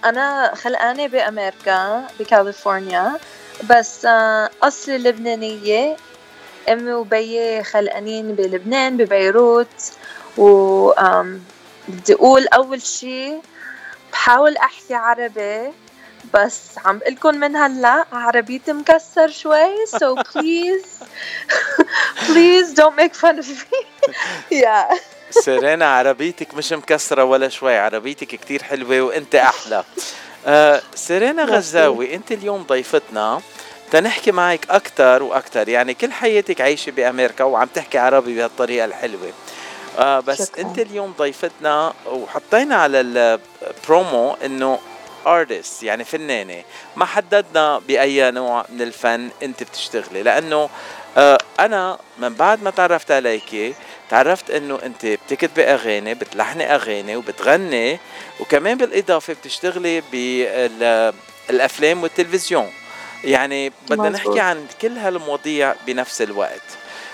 أنا 0.05 0.55
خلقانة 0.55 1.07
بأمريكا 1.07 2.07
بكاليفورنيا 2.21 3.19
بس 3.71 4.05
آه 4.05 4.51
أصلي 4.63 4.99
لبنانية. 4.99 5.97
أمي 6.69 6.93
وبيي 6.93 7.65
خلقانين 7.65 8.35
بلبنان 8.35 8.97
ببيروت 8.97 9.93
و 10.39 10.93
بدي 11.89 12.15
أقول 12.15 12.47
أول 12.47 12.83
شي 12.83 13.33
بحاول 14.13 14.57
أحكي 14.57 14.95
عربي 14.95 15.73
بس 16.35 16.61
عم 16.85 16.99
بقلكن 16.99 17.41
من 17.41 17.57
هلأ 17.57 18.07
عربيتي 18.13 18.73
مكسر 18.73 19.29
شوي 19.29 19.87
so 19.87 20.17
please 20.33 21.03
please 22.27 22.75
don't 22.75 22.97
make 22.97 23.15
fun 23.15 23.39
of 23.39 23.49
me. 23.49 23.79
Yeah. 24.63 24.99
سيرينا 25.33 25.97
عربيتك 25.97 26.55
مش 26.55 26.73
مكسرة 26.73 27.25
ولا 27.25 27.49
شوي 27.49 27.79
عربيتك 27.79 28.27
كتير 28.29 28.63
حلوة 28.63 29.01
وأنت 29.01 29.35
أحلى. 29.35 29.85
آه 30.47 30.83
سيرينا 30.95 31.45
غزاوي 31.45 32.15
أنت 32.15 32.33
اليوم 32.33 32.63
ضيفتنا. 32.63 33.41
تنحكي 33.91 34.33
معك 34.33 34.67
أكتر 34.71 35.23
وأكتر 35.23 35.69
يعني 35.69 35.95
كل 35.95 36.13
حياتك 36.13 36.61
عايشة 36.61 36.91
بأمريكا 36.91 37.45
وعم 37.45 37.69
تحكي 37.75 37.99
عربي 37.99 38.37
بهالطريقة 38.37 38.85
الحلوة. 38.85 39.33
آه 39.99 40.21
بس 40.21 40.49
شكراً. 40.49 40.63
أنت 40.63 40.79
اليوم 40.79 41.15
ضيفتنا 41.19 41.93
وحطينا 42.07 42.77
على 42.77 43.01
البرومو 43.01 44.37
إنه 44.45 44.79
artist 45.27 45.83
يعني 45.83 46.05
فنانة. 46.05 46.63
ما 46.97 47.05
حددنا 47.05 47.79
بأي 47.79 48.31
نوع 48.31 48.65
من 48.69 48.83
الفن 48.83 49.29
أنت 49.43 49.63
بتشتغلي 49.63 50.23
لأنه 50.23 50.69
آه 51.17 51.39
أنا 51.61 51.99
من 52.19 52.35
بعد 52.35 52.63
ما 52.63 52.71
تعرفت 52.71 53.11
عليكي 53.11 53.75
تعرفت 54.13 54.51
إنه 54.51 54.79
أنت 54.83 55.07
بتكتبي 55.07 55.65
أغاني 55.65 56.15
بتلحني 56.15 56.75
أغاني 56.75 57.17
وبتغني 57.17 57.99
وكمان 58.41 58.79
بالإضافة 58.79 59.33
بتشتغلي 59.33 60.03
بالافلام 61.49 62.03
والتلفزيون. 62.03 62.71
يعني 63.25 63.73
بدنا. 63.91 64.09
نحكي 64.09 64.41
عن 64.41 64.67
كل 64.83 64.99
هالمواضيع 64.99 65.75
بنفس 65.87 66.23
الوقت. 66.23 66.63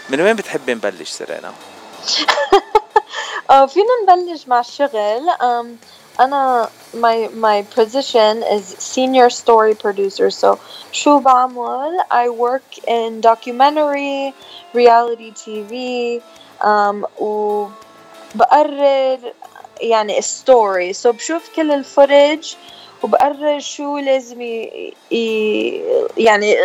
من 0.08 0.20
وين 0.20 0.36
بتحبي 0.36 0.74
نبلش 0.74 1.10
سيرينا؟ 1.10 1.52
آه 3.50 3.66
فينا 3.66 3.86
نبلش 4.02 4.48
مع 4.48 4.60
الشغل. 4.60 5.28
أنا 6.20 6.68
my 6.94 7.28
my 7.28 7.62
position 7.80 8.42
is 8.42 8.64
senior 8.78 9.30
story 9.30 9.74
producer. 9.74 10.30
So 10.30 10.58
شو 10.92 11.18
بعمل؟ 11.18 11.98
I 12.10 12.28
work 12.28 12.78
in 12.88 13.20
documentary 13.20 14.34
reality 14.74 15.30
TV 15.32 15.72
وبقرر 17.19 19.19
يعني 19.81 20.21
story 20.21 20.93
so 20.93 21.07
بشوف 21.07 21.49
كل 21.55 21.83
الفootage 21.83 22.55
وبقرر 23.03 23.59
شو 23.59 23.97
لازم 23.97 24.41
ي... 24.41 24.93
ي... 25.11 25.81
يعني 26.17 26.57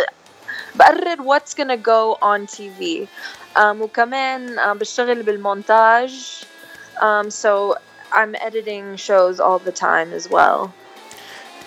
بقرر 0.75 1.17
what's 1.17 1.53
gonna 1.53 1.77
go 1.77 2.17
on 2.21 2.47
TV 2.47 3.07
um, 3.55 3.81
وكمان 3.81 4.59
uh, 4.59 4.77
بشتغل 4.77 5.23
بالمونتاج 5.23 6.43
um, 7.01 7.29
so 7.29 7.75
I'm 8.11 8.35
editing 8.41 8.95
shows 8.95 9.39
all 9.39 9.59
the 9.59 9.71
time 9.71 10.13
as 10.13 10.29
well. 10.29 10.73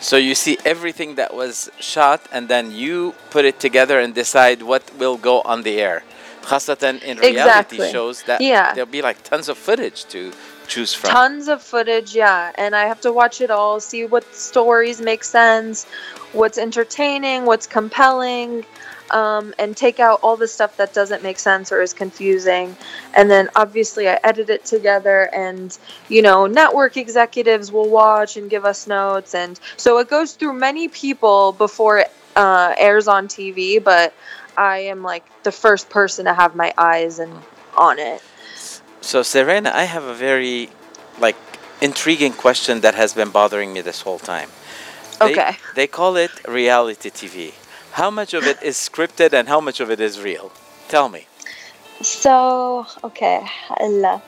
So 0.01 0.16
you 0.16 0.35
see 0.35 0.59
everything 0.64 1.14
that 1.14 1.33
was 1.33 1.70
shot 1.79 2.27
and 2.33 2.48
then 2.48 2.72
you 2.72 3.14
put 3.31 3.44
it 3.44 3.61
together 3.61 4.01
and 4.01 4.14
decide 4.14 4.62
what 4.62 4.83
will 4.98 5.16
go 5.16 5.42
on 5.42 5.62
the 5.62 5.81
air. 5.81 6.03
Hasatan 6.47 7.03
in 7.03 7.17
reality 7.17 7.75
exactly. 7.75 7.91
shows 7.91 8.23
that 8.23 8.39
yeah. 8.41 8.73
there'll 8.73 8.89
be 8.89 9.01
like 9.01 9.21
tons 9.23 9.49
of 9.49 9.57
footage 9.57 10.05
to 10.05 10.31
choose 10.67 10.93
from. 10.93 11.10
Tons 11.12 11.47
of 11.47 11.62
footage, 11.62 12.15
yeah. 12.15 12.51
And 12.55 12.75
I 12.75 12.86
have 12.86 13.01
to 13.01 13.12
watch 13.12 13.41
it 13.41 13.51
all, 13.51 13.79
see 13.79 14.05
what 14.05 14.23
stories 14.33 15.01
make 15.01 15.23
sense, 15.23 15.86
what's 16.31 16.57
entertaining, 16.57 17.45
what's 17.45 17.67
compelling, 17.67 18.65
um, 19.12 19.53
and 19.60 19.75
take 19.75 19.99
out 19.99 20.19
all 20.21 20.38
the 20.38 20.47
stuff 20.47 20.77
that 20.77 20.93
doesn't 20.93 21.23
make 21.23 21.39
sense 21.39 21.71
or 21.71 21.81
is 21.81 21.93
confusing. 21.93 22.75
And 23.13 23.29
then 23.29 23.49
obviously 23.55 24.07
I 24.07 24.19
edit 24.23 24.49
it 24.49 24.65
together, 24.65 25.29
and 25.33 25.77
you 26.10 26.21
know, 26.21 26.47
network 26.47 26.97
executives 26.97 27.71
will 27.71 27.89
watch 27.89 28.38
and 28.38 28.49
give 28.49 28.65
us 28.65 28.88
notes. 28.88 29.36
And 29.36 29.60
so 29.75 29.97
it 29.99 30.10
goes 30.10 30.33
through 30.33 30.53
many 30.53 30.88
people 30.88 31.53
before 31.53 31.99
it 31.99 32.12
uh, 32.36 32.73
airs 32.77 33.07
on 33.07 33.27
TV, 33.27 33.83
but 33.83 34.13
I 34.58 34.80
am 34.80 35.04
like 35.04 35.24
the 35.43 35.52
first 35.52 35.89
person 35.89 36.26
to 36.26 36.34
have 36.34 36.56
my 36.56 36.74
eyes 36.78 37.20
and 37.20 37.32
on 37.78 38.00
it. 38.00 38.22
So 39.02 39.22
Serena, 39.22 39.72
I 39.74 39.84
have 39.84 40.04
a 40.04 40.13
very 40.15 40.70
like 41.20 41.38
intriguing 41.80 42.34
question 42.34 42.82
that 42.82 42.96
has 42.96 43.13
been 43.13 43.30
bothering 43.30 43.72
me 43.72 43.82
this 43.82 44.02
whole 44.02 44.20
time. 44.20 44.50
They, 45.20 45.32
okay. 45.32 45.58
They 45.76 45.88
call 45.88 46.15
it 46.15 46.32
reality 46.48 47.10
TV. 47.10 47.54
How 47.91 48.10
much 48.10 48.34
of 48.34 48.43
it 48.43 48.62
is 48.62 48.76
scripted 48.78 49.34
and 49.34 49.48
how 49.48 49.60
much 49.62 49.80
of 49.80 49.89
it 49.89 50.00
is 50.00 50.22
real? 50.22 50.52
Tell 50.88 51.10
me. 51.10 51.28
So, 52.02 52.86
okay, 53.04 53.46
look. 53.82 54.22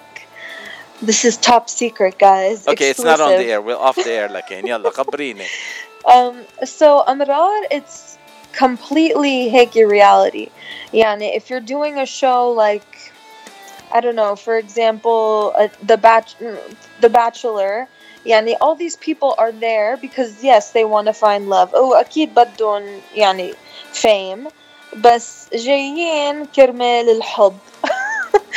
This 1.02 1.24
is 1.24 1.38
top 1.38 1.70
secret, 1.70 2.20
guys. 2.20 2.68
Okay, 2.68 2.89
Exclusive. 2.89 2.89
it's 2.89 3.04
not 3.04 3.20
on 3.22 3.32
the 3.38 3.46
air. 3.46 3.62
We're 3.62 3.78
off 3.78 3.96
the 3.96 4.12
air, 4.12 4.28
like 4.28 4.52
Um 6.06 6.46
So, 6.65 7.04
Amrar, 7.08 7.62
it's 7.72 8.18
completely 8.53 9.51
هيك 9.51 9.73
reality. 9.88 10.51
يعني 10.92 11.37
if 11.37 11.51
you're 11.51 11.61
doing 11.61 11.99
a 11.99 12.07
show 12.07 12.51
like 12.51 13.12
I 13.92 14.01
don't 14.01 14.16
know, 14.16 14.35
for 14.35 14.59
example, 14.59 15.53
uh, 15.57 15.68
the 15.83 15.97
batch, 15.97 16.35
the 17.01 17.09
Bachelor. 17.09 17.87
يعني 18.27 18.57
all 18.61 18.75
these 18.75 18.97
people 18.97 19.35
are 19.38 19.53
there 19.53 19.97
because 19.97 20.42
yes, 20.42 20.73
they 20.73 20.85
want 20.85 21.07
to 21.07 21.12
find 21.12 21.49
love. 21.49 21.70
Oh, 21.75 21.92
أكيد 21.92 22.35
بدهم 22.35 23.01
يعني 23.14 23.55
fame. 23.92 24.49
بس 24.97 25.49
جايين 25.55 26.47
كرمال 26.47 27.11
الحب. 27.11 27.59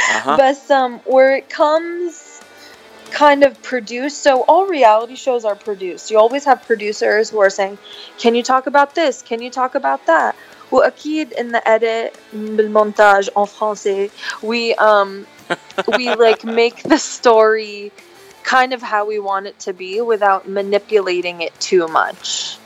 Uh-huh. 0.09 0.37
But 0.37 0.71
um, 0.71 0.99
where 1.05 1.35
it 1.35 1.49
comes 1.49 2.30
kind 3.11 3.43
of 3.43 3.61
produced, 3.63 4.21
so 4.21 4.43
all 4.43 4.67
reality 4.67 5.15
shows 5.15 5.45
are 5.45 5.55
produced. 5.55 6.11
You 6.11 6.19
always 6.19 6.45
have 6.45 6.65
producers 6.65 7.29
who 7.29 7.39
are 7.39 7.49
saying, 7.49 7.77
"Can 8.19 8.35
you 8.35 8.43
talk 8.43 8.67
about 8.67 8.95
this? 8.95 9.21
Can 9.21 9.41
you 9.41 9.49
talk 9.49 9.75
about 9.75 10.05
that?" 10.05 10.35
وأكيد 10.71 11.31
in 11.31 11.51
the 11.51 11.65
edit 11.67 12.13
بالمونتاج 12.33 13.29
en 13.37 13.45
français 13.45 14.11
we 14.41 14.75
um 14.75 15.25
we 15.97 16.13
like 16.15 16.43
make 16.43 16.83
the 16.83 16.97
story 16.97 17.91
kind 18.43 18.73
of 18.73 18.81
how 18.81 19.05
we 19.05 19.19
want 19.19 19.45
it 19.45 19.59
to 19.59 19.73
be 19.73 20.01
without 20.01 20.47
manipulating 20.47 21.41
it 21.41 21.53
too 21.59 21.85
much. 21.87 22.57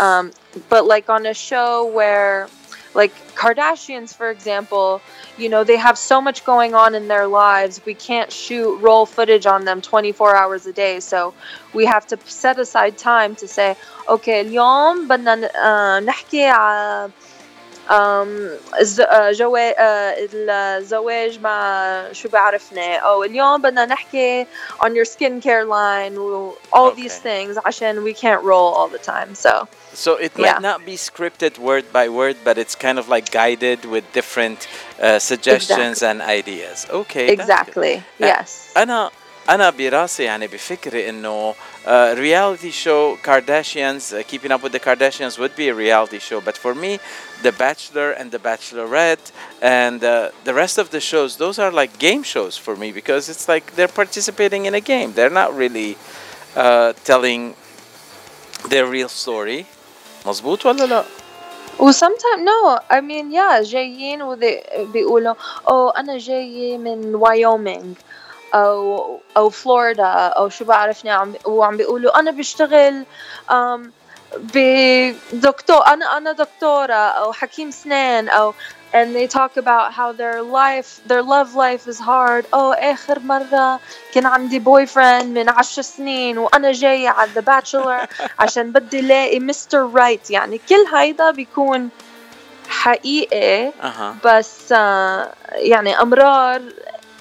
Um, 0.00 0.30
but 0.68 0.86
like 0.86 1.10
on 1.10 1.26
a 1.26 1.34
show 1.34 1.86
where 1.86 2.48
like 2.94 3.12
Kardashians 3.42 4.14
for 4.14 4.30
example, 4.30 5.00
you 5.36 5.48
know, 5.48 5.62
they 5.64 5.76
have 5.76 5.96
so 5.96 6.20
much 6.20 6.44
going 6.44 6.74
on 6.74 6.94
in 6.94 7.06
their 7.08 7.26
lives. 7.26 7.80
We 7.86 7.94
can't 7.94 8.32
shoot 8.32 8.76
roll 8.78 9.06
footage 9.06 9.46
on 9.46 9.64
them 9.64 9.80
24 9.80 10.34
hours 10.36 10.66
a 10.66 10.72
day. 10.72 11.00
So 11.00 11.34
we 11.72 11.86
have 11.86 12.06
to 12.08 12.18
set 12.26 12.58
aside 12.58 12.98
time 12.98 13.36
to 13.36 13.46
say, 13.48 13.76
okay, 14.08 14.40
اليوم 14.40 15.08
بدنا 15.08 15.34
ن- 15.34 15.44
آه، 15.56 16.00
نحكي 16.00 16.44
على 16.46 17.08
um, 17.08 17.10
ز- 17.10 17.14
آه، 17.14 17.31
جوا- 19.32 19.74
آه، 19.78 20.14
الزواج 20.78 21.40
مع 21.40 22.04
شو 22.12 22.28
بعرفنا 22.28 22.96
او 22.96 23.24
اليوم 23.24 23.62
بدنا 23.62 23.84
نحكي 23.86 24.46
on 24.82 24.88
your 24.88 25.04
skincare 25.06 25.64
line 25.66 26.18
و 26.18 26.52
all 26.74 26.90
these 26.90 27.18
Okay. 27.18 27.28
things 27.28 27.58
عشان 27.66 28.04
we 28.04 28.14
can't 28.16 28.42
roll 28.42 28.74
all 28.74 28.88
the 28.88 29.10
time 29.10 29.34
so 29.46 29.66
So 30.06 30.10
it 30.26 30.32
Yeah. 30.36 30.42
might 30.44 30.62
not 30.70 30.80
be 30.90 30.96
scripted 31.10 31.54
word 31.68 31.86
by 31.98 32.06
word, 32.20 32.36
but 32.48 32.54
it's 32.62 32.76
kind 32.86 32.98
of 33.02 33.06
like 33.14 33.26
guided 33.42 33.80
with 33.94 34.04
different 34.20 34.58
uh, 34.66 35.18
suggestions 35.32 35.96
and 36.08 36.18
ideas. 36.40 36.76
Okay. 37.00 37.26
that's 37.26 37.36
good. 37.36 37.40
exactly 37.40 37.94
Uh, 38.20 38.26
yes 38.30 38.48
انا 38.76 39.10
انا 39.48 39.70
براسي 39.70 40.22
يعني 40.22 40.46
بفكري 40.46 41.08
انه 41.08 41.54
uh, 41.84 42.14
reality 42.14 42.70
show 42.70 43.16
Kardashians 43.22 44.12
uh, 44.12 44.22
keeping 44.22 44.52
up 44.52 44.62
with 44.62 44.72
the 44.72 44.80
Kardashians 44.80 45.38
would 45.38 45.56
be 45.56 45.68
a 45.68 45.74
reality 45.74 46.18
show 46.18 46.40
but 46.40 46.56
for 46.56 46.74
me 46.74 47.00
The 47.42 47.52
Bachelor 47.52 48.10
and 48.12 48.30
The 48.30 48.38
Bachelorette 48.38 49.32
and 49.62 50.04
uh, 50.04 50.30
the 50.44 50.52
rest 50.52 50.76
of 50.76 50.90
the 50.90 51.00
shows 51.00 51.36
those 51.36 51.58
are 51.58 51.72
like 51.72 51.98
game 51.98 52.22
shows 52.22 52.58
for 52.58 52.76
me 52.76 52.92
because 52.92 53.30
it's 53.30 53.48
like 53.48 53.74
they're 53.76 53.96
participating 54.02 54.66
in 54.66 54.74
a 54.74 54.80
game 54.80 55.12
they're 55.14 55.36
not 55.42 55.56
really 55.56 55.96
uh, 56.54 56.92
telling 57.04 57.54
their 58.68 58.86
real 58.86 59.08
story 59.08 59.66
مزبوط 60.26 60.66
ولا 60.66 60.84
لا 60.86 61.04
sometimes 61.92 62.42
no 62.42 62.78
I 62.90 63.00
mean 63.00 63.30
yeah 63.30 63.60
جايين 63.62 64.22
وذي 64.22 64.62
بيقولوا 64.78 65.34
oh 65.66 65.92
أنا 65.98 66.18
جاي 66.18 66.78
من 66.78 67.14
وايومينغ 67.14 67.94
أو 68.53 69.19
أو 69.37 69.49
فلوريدا 69.49 70.03
أو 70.03 70.49
شو 70.49 70.65
بعرفني 70.65 71.11
عم 71.11 71.33
وعم 71.45 71.77
بيقولوا 71.77 72.19
أنا 72.19 72.31
بشتغل 72.31 73.05
بدكتور 74.37 75.87
أنا 75.87 76.17
أنا 76.17 76.31
دكتورة 76.31 76.93
أو 76.93 77.33
حكيم 77.33 77.71
سنان 77.71 78.29
أو 78.29 78.53
and 78.93 79.15
they 79.15 79.25
talk 79.25 79.57
about 79.57 79.91
how 79.91 80.11
their 80.11 80.41
life 80.43 81.01
their 81.07 81.23
love 81.23 81.55
life 81.55 81.87
is 81.87 81.99
hard. 81.99 82.45
oh 82.53 82.73
آخر 82.73 83.19
مرة 83.19 83.79
كان 84.13 84.25
عندي 84.25 84.59
boy 84.59 84.85
friend 84.85 85.23
من 85.23 85.49
عشر 85.49 85.81
سنين 85.81 86.37
وأنا 86.37 86.71
جاية 86.71 87.09
على 87.09 87.29
The 87.35 87.41
Bachelor 87.41 88.07
عشان 88.39 88.71
بدي 88.71 89.01
لاقي 89.01 89.39
مستر 89.39 89.93
رايت 89.93 90.31
يعني 90.31 90.61
كل 90.69 90.95
هيدا 90.95 91.31
بيكون 91.31 91.89
حقيقي 92.69 93.71
أها. 93.83 94.15
بس 94.25 94.71
يعني 95.51 96.01
أمرار 96.01 96.61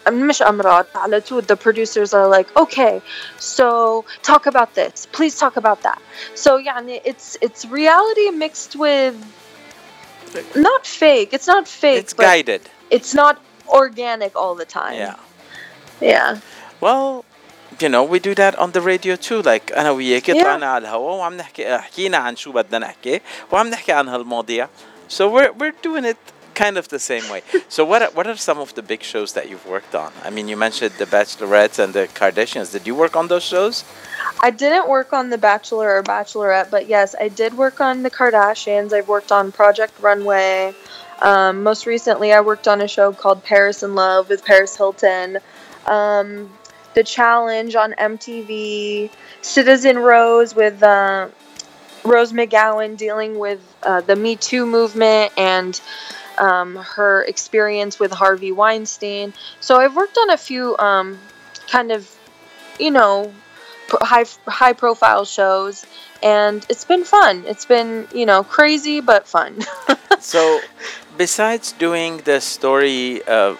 مش 0.09 0.41
أمرار 0.41 0.85
على 0.95 1.21
طول 1.21 1.43
the 1.43 1.55
producers 1.55 2.13
are 2.13 2.27
like 2.27 2.47
okay 2.55 3.01
so 3.39 4.05
talk 4.23 4.45
about 4.45 4.73
this 4.75 5.05
please 5.11 5.35
talk 5.37 5.57
about 5.57 5.81
that 5.83 5.99
so 6.35 6.57
يعني 6.57 7.01
it's 7.05 7.37
it's 7.41 7.65
reality 7.65 8.29
mixed 8.31 8.75
with 8.75 9.15
not 10.55 10.85
fake 10.85 11.29
it's 11.33 11.47
not 11.47 11.67
fake 11.67 11.99
it's 12.03 12.13
but 12.13 12.25
guided 12.25 12.61
it's 12.89 13.13
not 13.13 13.35
organic 13.67 14.33
all 14.35 14.55
the 14.55 14.65
time 14.65 14.95
yeah 14.95 15.15
yeah 16.01 16.39
well 16.81 17.25
you 17.81 17.89
know 17.89 18.03
we 18.13 18.19
do 18.19 18.33
that 18.43 18.53
on 18.63 18.71
the 18.71 18.81
radio 18.81 19.15
too 19.15 19.41
like 19.41 19.71
انا 19.77 19.91
وياكي 19.91 20.33
Yeah. 20.33 20.43
طلعنا 20.43 20.65
على 20.67 20.81
الهواء 20.87 21.15
وعم 21.15 21.37
نحكي 21.37 21.77
حكينا 21.77 22.17
عن 22.17 22.35
شو 22.35 22.51
بدنا 22.51 22.79
نحكي 22.87 23.21
وعم 23.51 23.67
نحكي 23.67 23.91
عن 23.91 24.07
هالمواضيع 24.09 24.67
so 25.09 25.21
we're 25.29 25.51
we're 25.59 25.75
doing 25.87 26.05
it 26.05 26.17
kind 26.54 26.76
of 26.76 26.88
the 26.88 26.98
same 26.98 27.28
way 27.30 27.42
so 27.68 27.84
what 27.84 28.02
are, 28.02 28.10
what 28.10 28.26
are 28.26 28.36
some 28.36 28.58
of 28.58 28.74
the 28.74 28.82
big 28.82 29.02
shows 29.02 29.32
that 29.32 29.48
you've 29.48 29.66
worked 29.66 29.94
on 29.94 30.12
i 30.22 30.30
mean 30.30 30.48
you 30.48 30.56
mentioned 30.56 30.92
the 30.98 31.06
bachelorettes 31.06 31.78
and 31.82 31.94
the 31.94 32.06
kardashians 32.08 32.72
did 32.72 32.86
you 32.86 32.94
work 32.94 33.16
on 33.16 33.28
those 33.28 33.42
shows 33.42 33.84
I 34.40 34.50
didn't 34.50 34.88
work 34.88 35.12
on 35.12 35.30
The 35.30 35.38
Bachelor 35.38 35.98
or 35.98 36.02
Bachelorette, 36.02 36.70
but 36.70 36.88
yes, 36.88 37.14
I 37.18 37.28
did 37.28 37.54
work 37.54 37.80
on 37.80 38.02
The 38.02 38.10
Kardashians. 38.10 38.92
I've 38.92 39.06
worked 39.06 39.30
on 39.30 39.52
Project 39.52 39.92
Runway. 40.00 40.74
Um, 41.20 41.62
most 41.62 41.86
recently, 41.86 42.32
I 42.32 42.40
worked 42.40 42.66
on 42.66 42.80
a 42.80 42.88
show 42.88 43.12
called 43.12 43.44
Paris 43.44 43.84
in 43.84 43.94
Love 43.94 44.28
with 44.28 44.44
Paris 44.44 44.76
Hilton. 44.76 45.38
Um, 45.86 46.50
the 46.94 47.04
Challenge 47.04 47.74
on 47.76 47.92
MTV. 47.92 49.10
Citizen 49.42 49.98
Rose 49.98 50.54
with 50.54 50.82
uh, 50.82 51.28
Rose 52.04 52.32
McGowan 52.32 52.96
dealing 52.96 53.38
with 53.38 53.60
uh, 53.84 54.00
the 54.00 54.16
Me 54.16 54.36
Too 54.36 54.66
movement 54.66 55.32
and 55.38 55.80
um, 56.38 56.76
her 56.76 57.22
experience 57.22 57.98
with 57.98 58.12
Harvey 58.12 58.52
Weinstein. 58.52 59.32
So 59.60 59.76
I've 59.76 59.96
worked 59.96 60.18
on 60.18 60.30
a 60.30 60.36
few 60.36 60.76
um, 60.78 61.18
kind 61.68 61.92
of, 61.92 62.10
you 62.78 62.90
know, 62.90 63.32
high 63.90 64.24
high 64.46 64.72
profile 64.72 65.24
shows 65.24 65.84
and 66.22 66.64
it's 66.70 66.84
been 66.84 67.04
fun. 67.04 67.44
It's 67.46 67.66
been 67.66 68.08
you 68.14 68.26
know 68.26 68.42
crazy 68.42 69.00
but 69.00 69.26
fun. 69.26 69.58
So 70.20 70.60
besides 71.16 71.72
doing 71.72 72.18
the 72.18 72.40
story 72.40 73.22
uh, 73.26 73.56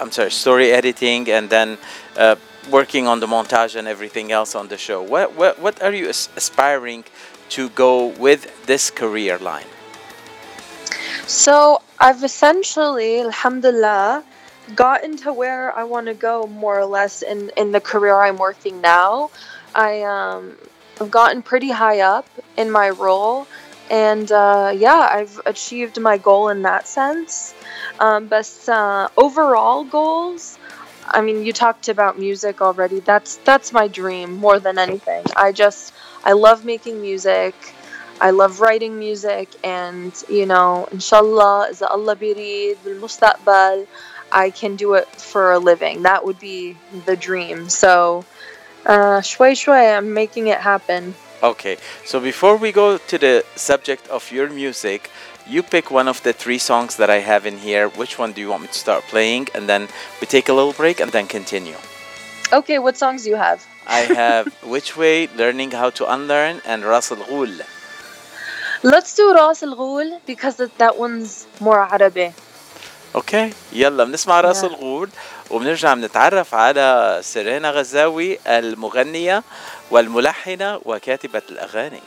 i'm 0.00 0.10
sorry 0.10 0.30
story 0.30 0.72
editing 0.72 1.28
and 1.28 1.50
then 1.50 1.76
uh, 2.16 2.36
working 2.70 3.06
on 3.06 3.20
the 3.20 3.26
montage 3.26 3.76
and 3.76 3.86
everything 3.86 4.32
else 4.32 4.54
on 4.54 4.68
the 4.68 4.78
show 4.78 5.02
what 5.02 5.36
what, 5.36 5.58
what 5.60 5.82
are 5.82 5.92
you 5.92 6.08
aspiring 6.08 7.04
to 7.50 7.68
go 7.70 8.06
with 8.06 8.66
this 8.66 8.90
career 8.90 9.38
line? 9.38 9.66
So 11.26 11.80
i've 11.98 12.22
essentially 12.24 13.20
alhamdulillah 13.20 14.22
gotten 14.74 15.16
to 15.16 15.32
where 15.32 15.76
i 15.76 15.84
want 15.84 16.06
to 16.06 16.14
go 16.14 16.46
more 16.46 16.78
or 16.78 16.84
less 16.84 17.22
in 17.22 17.50
in 17.56 17.72
the 17.72 17.80
career 17.80 18.20
i'm 18.22 18.36
working 18.36 18.80
now 18.80 19.30
i 19.74 20.02
um 20.02 20.56
i've 21.00 21.10
gotten 21.10 21.42
pretty 21.42 21.70
high 21.70 22.00
up 22.00 22.26
in 22.56 22.70
my 22.70 22.90
role 22.90 23.46
and 23.90 24.32
uh, 24.32 24.72
yeah 24.74 25.08
i've 25.12 25.40
achieved 25.46 26.00
my 26.00 26.18
goal 26.18 26.48
in 26.48 26.62
that 26.62 26.88
sense 26.88 27.54
um, 28.00 28.26
but 28.26 28.48
uh, 28.68 29.08
overall 29.16 29.84
goals 29.84 30.58
I 31.08 31.20
mean, 31.20 31.44
you 31.44 31.52
talked 31.52 31.88
about 31.88 32.18
music 32.18 32.60
already. 32.60 33.00
That's 33.00 33.36
that's 33.38 33.72
my 33.72 33.88
dream 33.88 34.32
more 34.34 34.58
than 34.58 34.78
anything. 34.78 35.24
I 35.36 35.52
just 35.52 35.92
I 36.24 36.32
love 36.32 36.64
making 36.64 37.00
music. 37.00 37.54
I 38.21 38.29
love 38.31 38.59
writing 38.61 38.99
music 38.99 39.49
and 39.63 40.11
you 40.29 40.45
know, 40.45 40.87
inshallah, 40.91 41.69
إذا 41.71 41.87
الله 41.91 42.13
بيريد 42.13 42.77
بالمستقبل, 42.85 43.87
I 44.31 44.49
can 44.49 44.75
do 44.75 44.93
it 44.93 45.07
for 45.07 45.51
a 45.51 45.59
living. 45.59 46.03
That 46.03 46.23
would 46.25 46.39
be 46.39 46.77
the 47.05 47.15
dream. 47.15 47.69
So, 47.69 48.23
uh, 48.85 49.21
شوي 49.21 49.55
شوي, 49.55 49.97
I'm 49.97 50.13
making 50.13 50.47
it 50.47 50.59
happen. 50.59 51.15
okay 51.43 51.75
so 52.05 52.19
before 52.19 52.55
we 52.55 52.71
go 52.71 52.97
to 53.11 53.17
the 53.17 53.43
subject 53.55 54.07
of 54.09 54.31
your 54.31 54.47
music 54.47 55.09
you 55.47 55.63
pick 55.63 55.89
one 55.89 56.07
of 56.07 56.21
the 56.21 56.33
three 56.33 56.59
songs 56.59 56.97
that 56.97 57.09
i 57.09 57.17
have 57.31 57.47
in 57.47 57.57
here 57.57 57.89
which 58.01 58.19
one 58.19 58.31
do 58.31 58.39
you 58.41 58.49
want 58.53 58.61
me 58.61 58.67
to 58.67 58.77
start 58.85 59.01
playing 59.13 59.47
and 59.55 59.67
then 59.67 59.87
we 60.19 60.27
take 60.27 60.49
a 60.49 60.53
little 60.53 60.73
break 60.73 60.99
and 60.99 61.11
then 61.11 61.25
continue 61.25 61.75
Okay, 62.53 62.77
what 62.85 62.95
songs 62.95 63.23
do 63.23 63.29
you 63.33 63.37
have? 63.37 63.59
i 63.87 64.01
have 64.23 64.45
which 64.75 64.95
way 64.95 65.27
learning 65.41 65.71
how 65.71 65.89
to 65.89 66.03
unlearn 66.15 66.61
and 66.63 66.85
ras 66.85 67.11
al 67.11 67.23
ghul 67.31 67.53
Let's 68.84 69.14
do 69.16 69.32
راس 69.36 69.64
الغول 69.64 70.18
because 70.26 70.54
that, 70.56 70.70
that 70.78 70.96
one's 70.98 71.46
more 71.60 71.78
عربي. 71.78 72.32
أوكي 73.14 73.52
يلا 73.72 74.04
بنسمع 74.04 74.40
راس 74.40 74.60
Yeah. 74.62 74.64
الغول 74.64 75.10
وبنرجع 75.50 75.94
بنتعرف 75.94 76.54
على 76.54 77.18
سيرينا 77.22 77.70
غزاوي 77.70 78.38
المغنية 78.46 79.42
والملحنة 79.90 80.80
وكاتبة 80.84 81.42
الأغاني 81.50 82.00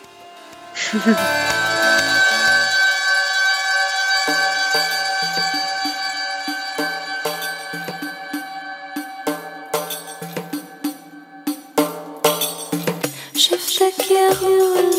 شفتك 13.36 14.12
يا 14.12 14.30
غول 14.34 14.99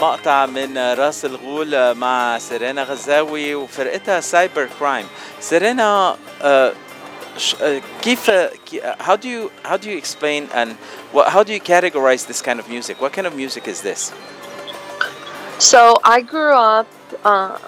مقطع 0.00 0.46
من 0.46 0.78
راس 0.78 1.24
الغول 1.24 1.94
مع 1.94 2.38
سيرينا 2.38 2.82
غزاوي 2.82 3.54
وفرقتها 3.54 4.20
Cyber 4.20 4.68
Crime. 4.80 5.06
سيرينا 5.40 6.16
آه، 6.42 6.72
آه، 7.62 7.80
كيف 8.02 8.30
كي- 8.30 8.82
how 9.06 9.16
do 9.16 9.26
you 9.26 9.50
how 9.68 9.76
do 9.76 9.86
you 9.88 9.96
explain 10.02 10.42
and 10.54 10.68
what, 11.14 11.26
how 11.28 11.42
do 11.42 11.52
you 11.52 11.60
categorize 11.60 12.22
this 12.26 12.40
kind 12.42 12.58
of 12.60 12.68
music? 12.68 12.96
What 13.00 13.12
kind 13.12 13.26
of 13.26 13.34
music 13.34 13.64
is 13.68 13.80
this? 13.82 14.12
So 15.58 15.80
I 16.04 16.20
grew 16.20 16.54
up 16.54 16.86
uh, 17.24 17.58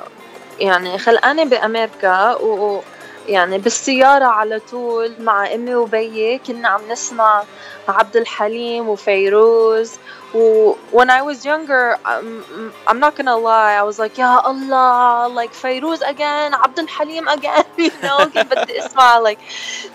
يعني 0.60 0.98
خلقانة 0.98 1.44
بأمريكا 1.44 2.34
و 2.34 2.46
و- 2.76 2.82
يعني 3.28 3.58
بالسيارة 3.58 4.24
على 4.24 4.60
طول 4.70 5.12
مع 5.20 5.54
أمي 5.54 5.74
وبيي 5.74 6.38
كنا 6.46 6.68
عم 6.68 6.80
نسمع 6.92 7.42
عبد 7.87 8.17
الحليم 8.17 8.89
وفيروز 8.89 9.91
و 10.33 10.73
when 10.91 11.09
I 11.09 11.21
was 11.21 11.45
younger 11.45 11.97
I'm, 12.05 12.73
I'm 12.87 12.99
not 12.99 13.15
gonna 13.15 13.37
lie 13.37 13.73
I 13.81 13.83
was 13.83 13.99
like 13.99 14.17
يا 14.17 14.49
الله 14.49 15.27
like 15.35 15.53
فيروز 15.53 16.03
again 16.03 16.53
عبد 16.53 16.79
الحليم 16.79 17.29
again 17.29 17.65
you 17.77 17.91
know 18.03 18.25
كيف 18.33 18.49
بدي 18.53 18.85
اسمع 18.85 19.19
like 19.19 19.39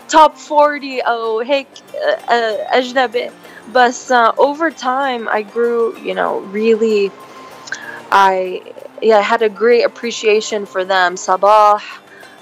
top 0.09 0.33
40 0.53 1.01
أو 1.01 1.41
هيك 1.41 1.67
uh, 1.77 1.97
uh, 1.97 2.77
أجنبي 2.77 3.31
بس 3.75 4.13
uh, 4.13 4.33
over 4.39 4.71
time 4.71 5.29
I 5.29 5.43
grew 5.43 5.97
you 5.99 6.15
know 6.15 6.39
really 6.53 7.11
I 8.13 8.63
yeah, 9.03 9.19
I 9.19 9.23
had 9.23 9.43
a 9.43 9.49
great 9.49 9.83
appreciation 9.83 10.67
for 10.67 10.85
them. 10.85 11.15
Sabah, 11.15 11.81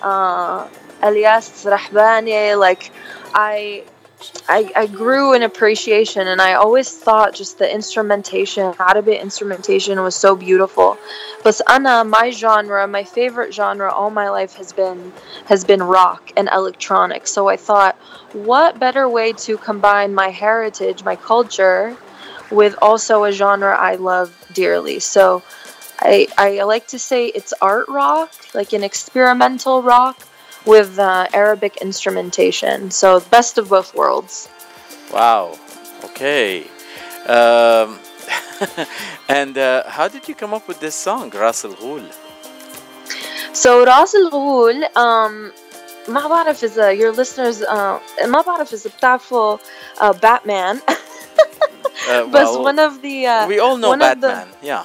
uh, 0.03 0.69
Elias 1.03 1.65
Rahbani, 1.65 2.59
like 2.59 2.91
I, 3.35 3.85
I 4.48 4.72
I 4.76 4.88
grew 4.88 5.34
in 5.34 5.44
appreciation 5.44 6.28
and 6.28 6.42
I 6.42 6.54
always 6.54 6.90
thought 6.92 7.34
just 7.34 7.58
the 7.58 7.72
instrumentation, 7.72 8.74
Arabic 8.80 9.22
instrumentation 9.22 10.02
was 10.02 10.16
so 10.16 10.36
beautiful. 10.36 10.98
But 11.44 11.60
Anna, 11.70 12.04
my 12.04 12.30
genre, 12.32 12.88
my 12.88 13.04
favorite 13.04 13.54
genre 13.54 13.92
all 13.92 14.10
my 14.10 14.30
life 14.30 14.56
has 14.56 14.74
been 14.74 15.14
has 15.46 15.64
been 15.64 15.82
rock 15.82 16.32
and 16.38 16.50
electronic. 16.52 17.28
So 17.28 17.48
I 17.48 17.58
thought, 17.58 17.96
what 18.34 18.80
better 18.80 19.08
way 19.08 19.34
to 19.34 19.58
combine 19.58 20.14
my 20.14 20.30
heritage, 20.30 21.04
my 21.04 21.16
culture, 21.16 21.98
with 22.52 22.76
also 22.82 23.24
a 23.24 23.32
genre 23.32 23.76
I 23.76 23.96
love 23.96 24.34
dearly. 24.54 25.00
So 25.00 25.44
I, 26.00 26.28
I 26.38 26.64
like 26.64 26.88
to 26.88 27.00
say 27.00 27.28
it's 27.28 27.54
art 27.62 27.88
rock, 27.88 28.32
like 28.54 28.74
an 28.74 28.84
experimental 28.84 29.82
rock 29.82 30.20
with 30.67 30.99
uh, 30.99 31.27
Arabic 31.33 31.77
instrumentation. 31.79 32.91
So 32.91 33.21
best 33.31 33.59
of 33.59 33.69
both 33.69 33.95
worlds. 33.95 34.49
wow 35.13 35.57
okay 36.09 36.67
um, 37.27 37.99
and 39.29 39.57
uh, 39.57 39.89
how 39.97 40.07
did 40.15 40.29
you 40.29 40.35
come 40.35 40.53
up 40.53 40.65
with 40.69 40.79
this 40.81 40.95
song 40.95 41.31
راس 41.31 41.65
الغول 41.65 42.05
So 43.53 43.85
Ras 43.85 44.15
Al 44.15 44.31
Ghul, 44.31 44.85
um, 44.97 45.53
ما 46.09 46.29
بعرف 46.29 46.65
إذا 46.65 46.93
your 47.01 47.13
listeners 47.13 47.63
uh, 47.63 47.99
ما 48.27 48.43
بعرف 48.43 48.73
إذا 48.73 48.91
بتعرفوا 48.99 49.59
uh, 49.99 50.13
Batman. 50.13 50.81
Uh, 52.09 52.25
But 52.25 52.33
well, 52.33 52.63
one 52.63 52.79
of 52.79 53.03
the 53.03 53.27
uh, 53.27 53.47
we 53.49 53.59
all 53.59 53.77
know 53.77 53.89
one 53.91 54.03
of 54.03 54.21
the- 54.21 54.29
Batman 54.29 54.49
yeah 54.63 54.85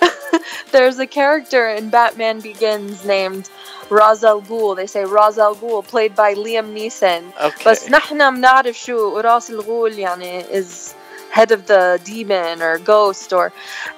there's 0.71 0.99
a 0.99 1.07
character 1.07 1.69
in 1.69 1.89
Batman 1.89 2.39
Begins 2.41 3.05
named 3.05 3.49
Ra's 3.89 4.23
al 4.23 4.41
Ghul. 4.41 4.75
They 4.75 4.87
say 4.87 5.03
Ra's 5.05 5.37
al 5.37 5.55
Ghul, 5.55 5.85
played 5.87 6.15
by 6.15 6.33
Liam 6.33 6.73
Neeson. 6.73 7.33
okay 7.39 7.65
بس 7.65 7.89
نحن 7.89 8.35
بنعرف 8.35 8.77
شو 8.77 9.19
راس 9.19 9.49
الغول 9.49 9.99
يعني 9.99 10.43
is 10.43 10.93
head 11.31 11.51
of 11.51 11.67
the 11.67 11.99
demon 12.03 12.61
or 12.61 12.77
ghost 12.79 13.33
or 13.33 13.51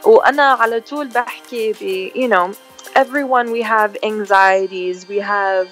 وأنا 0.03 0.57
على 0.59 0.81
طول 0.81 1.07
بحكي 1.07 1.73
ب 1.73 2.11
you 2.15 2.27
know 2.27 2.53
everyone 2.95 3.51
we 3.51 3.61
have 3.61 3.97
anxieties 4.03 5.07
we 5.07 5.19
have 5.19 5.69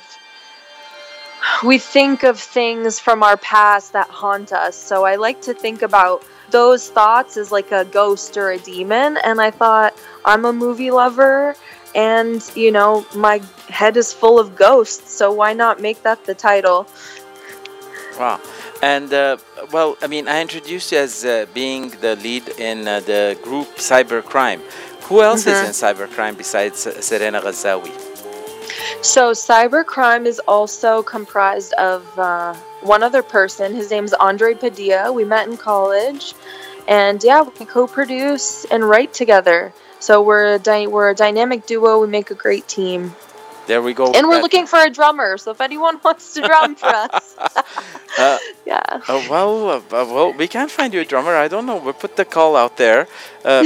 we 1.64 1.78
think 1.78 2.24
of 2.24 2.39
things 2.39 2.99
from 2.99 3.24
our 3.24 3.38
past 3.38 3.93
that 3.93 4.10
haunt 4.10 4.51
us 4.53 4.76
so 4.76 5.03
I 5.05 5.16
like 5.16 5.41
to 5.43 5.53
think 5.53 5.82
about 5.82 6.24
those 6.51 6.89
thoughts 6.89 7.36
as 7.38 7.51
like 7.51 7.72
a 7.72 7.84
ghost 7.86 8.38
or 8.38 8.51
a 8.51 8.60
demon 8.60 9.18
and 9.24 9.41
I 9.41 9.51
thought 9.51 9.93
I'm 10.24 10.45
a 10.45 10.53
movie 10.53 10.91
lover 10.91 11.55
and 11.95 12.51
you 12.55 12.70
know 12.72 13.05
my 13.14 13.40
head 13.68 13.97
is 13.97 14.12
full 14.12 14.38
of 14.38 14.57
ghosts 14.57 15.12
so 15.12 15.30
why 15.32 15.53
not 15.53 15.80
make 15.80 16.03
that 16.03 16.24
the 16.24 16.34
title 16.34 16.86
Wow. 18.18 18.40
And 18.82 19.12
uh, 19.12 19.38
well, 19.72 19.97
I 20.03 20.07
mean, 20.07 20.28
I 20.28 20.43
introduced 20.43 20.93
you 20.93 20.99
as 20.99 21.24
uh, 21.24 21.47
being 21.55 21.90
the 22.01 22.16
lead 22.16 22.47
in 22.59 22.86
uh, 22.86 23.01
the 23.01 23.38
group 23.43 23.68
Cybercrime. 23.76 24.61
Who 25.05 25.22
else 25.22 25.47
is 25.47 25.59
Mhm. 25.59 25.64
in 25.66 25.72
Cybercrime 25.72 26.36
besides 26.36 26.86
uh, 26.86 27.01
Serena 27.01 27.40
Ghazawi? 27.40 27.93
So, 29.03 29.32
cybercrime 29.32 30.26
is 30.26 30.40
also 30.47 31.03
comprised 31.03 31.72
of 31.74 32.03
uh, 32.18 32.55
one 32.82 33.03
other 33.03 33.22
person. 33.22 33.74
His 33.74 33.90
name's 33.90 34.12
Andre 34.14 34.55
Padilla. 34.55 35.12
We 35.12 35.24
met 35.24 35.49
in 35.49 35.57
college, 35.57 36.34
and 36.86 37.22
yeah, 37.24 37.43
we 37.59 37.64
co-produce 37.66 38.64
and 38.70 38.88
write 38.88 39.12
together. 39.14 39.72
So 40.01 40.22
we're 40.22 40.55
a 40.55 40.60
dy- 40.60 40.88
we're 40.88 41.10
a 41.10 41.16
dynamic 41.16 41.66
duo. 41.66 41.99
We 41.99 42.08
make 42.08 42.30
a 42.32 42.36
great 42.36 42.68
team, 42.68 43.16
There 43.68 43.82
we 43.82 43.93
go. 43.93 44.05
and 44.16 44.28
we're 44.28 44.36
That- 44.36 44.43
looking 44.43 44.68
for 44.68 44.80
a 44.80 44.89
drummer. 44.89 45.38
So 45.38 45.51
if 45.51 45.60
anyone 45.60 45.99
wants 46.05 46.34
to 46.36 46.41
drum 46.41 46.76
for 46.76 46.88
us, 46.88 47.36
Uh, 48.18 48.38
yeah. 48.66 48.82
uh, 49.10 49.22
well, 49.30 49.70
uh, 49.70 49.76
uh, 49.78 50.05
well, 50.16 50.30
we 50.34 50.47
can't 50.47 50.72
find 50.72 50.89
you 50.93 51.01
a 51.01 51.05
drummer. 51.05 51.36
I 51.36 51.47
don't 51.47 51.66
know. 51.70 51.78
We'll 51.78 51.93
put 52.05 52.16
the 52.16 52.26
call 52.26 52.55
out 52.55 52.78
there. 52.78 53.08
Uh, 53.45 53.64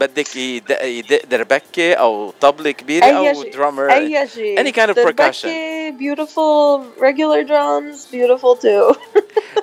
بدك 0.00 0.36
يدق 0.36 0.82
يدق 0.84 1.22
دربكة 1.26 1.94
أو 1.94 2.32
طبلة 2.40 2.70
كبيرة 2.70 3.04
أي 3.04 3.30
أو 3.30 3.42
شيء. 3.42 3.52
drummer. 3.52 3.90
أي 3.92 4.28
شيء. 4.28 4.58
Any 4.58 4.72
kind 4.72 4.90
of 4.90 4.96
The 4.96 5.02
percussion. 5.04 5.50
Becky, 5.50 5.90
beautiful 5.98 6.84
regular 6.98 7.44
drums, 7.44 8.06
beautiful 8.06 8.56
too. 8.56 8.94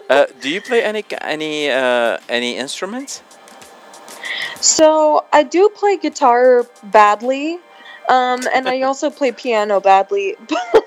Uh, 0.10 0.26
do 0.41 0.49
you 0.49 0.62
play 0.62 0.84
any 0.84 1.04
any 1.22 1.72
uh, 1.72 2.18
any 2.30 2.58
instruments? 2.58 3.22
So 4.61 5.24
I 5.33 5.43
do 5.43 5.68
play 5.68 5.97
guitar 5.97 6.66
badly, 6.85 7.59
um, 8.09 8.41
and 8.53 8.68
I 8.68 8.83
also 8.83 9.11
play 9.18 9.33
piano 9.33 9.81
badly. 9.81 10.37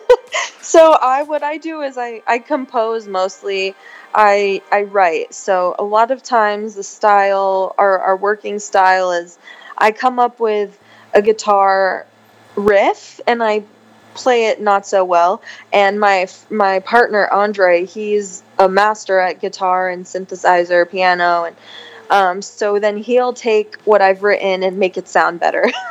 so 0.61 0.93
I 1.01 1.23
what 1.23 1.43
I 1.43 1.57
do 1.57 1.81
is 1.81 1.97
I 1.97 2.21
I 2.27 2.39
compose 2.39 3.07
mostly. 3.07 3.75
I 4.13 4.61
I 4.71 4.83
write. 4.83 5.33
So 5.33 5.75
a 5.79 5.83
lot 5.83 6.11
of 6.11 6.21
times 6.21 6.75
the 6.75 6.83
style 6.83 7.75
our 7.77 7.99
our 7.99 8.17
working 8.17 8.59
style 8.59 9.11
is 9.11 9.37
I 9.77 9.91
come 9.91 10.19
up 10.19 10.39
with 10.39 10.77
a 11.13 11.21
guitar 11.21 12.05
riff 12.55 13.21
and 13.27 13.41
I 13.41 13.63
play 14.13 14.47
it 14.47 14.59
not 14.59 14.85
so 14.85 15.05
well 15.05 15.41
and 15.71 15.97
my 15.99 16.27
my 16.49 16.79
partner 16.79 17.29
Andre 17.31 17.85
he's 17.85 18.43
a 18.59 18.67
master 18.67 19.19
at 19.19 19.39
guitar 19.39 19.89
and 19.89 20.05
synthesizer 20.05 20.89
piano 20.89 21.45
and 21.45 21.55
um, 22.11 22.41
so 22.41 22.79
then 22.79 22.97
he'll 22.97 23.33
take 23.33 23.77
what 23.85 24.01
I've 24.01 24.23
written 24.23 24.63
and 24.63 24.77
make 24.77 24.97
it 24.97 25.07
sound 25.07 25.39
better. 25.39 25.71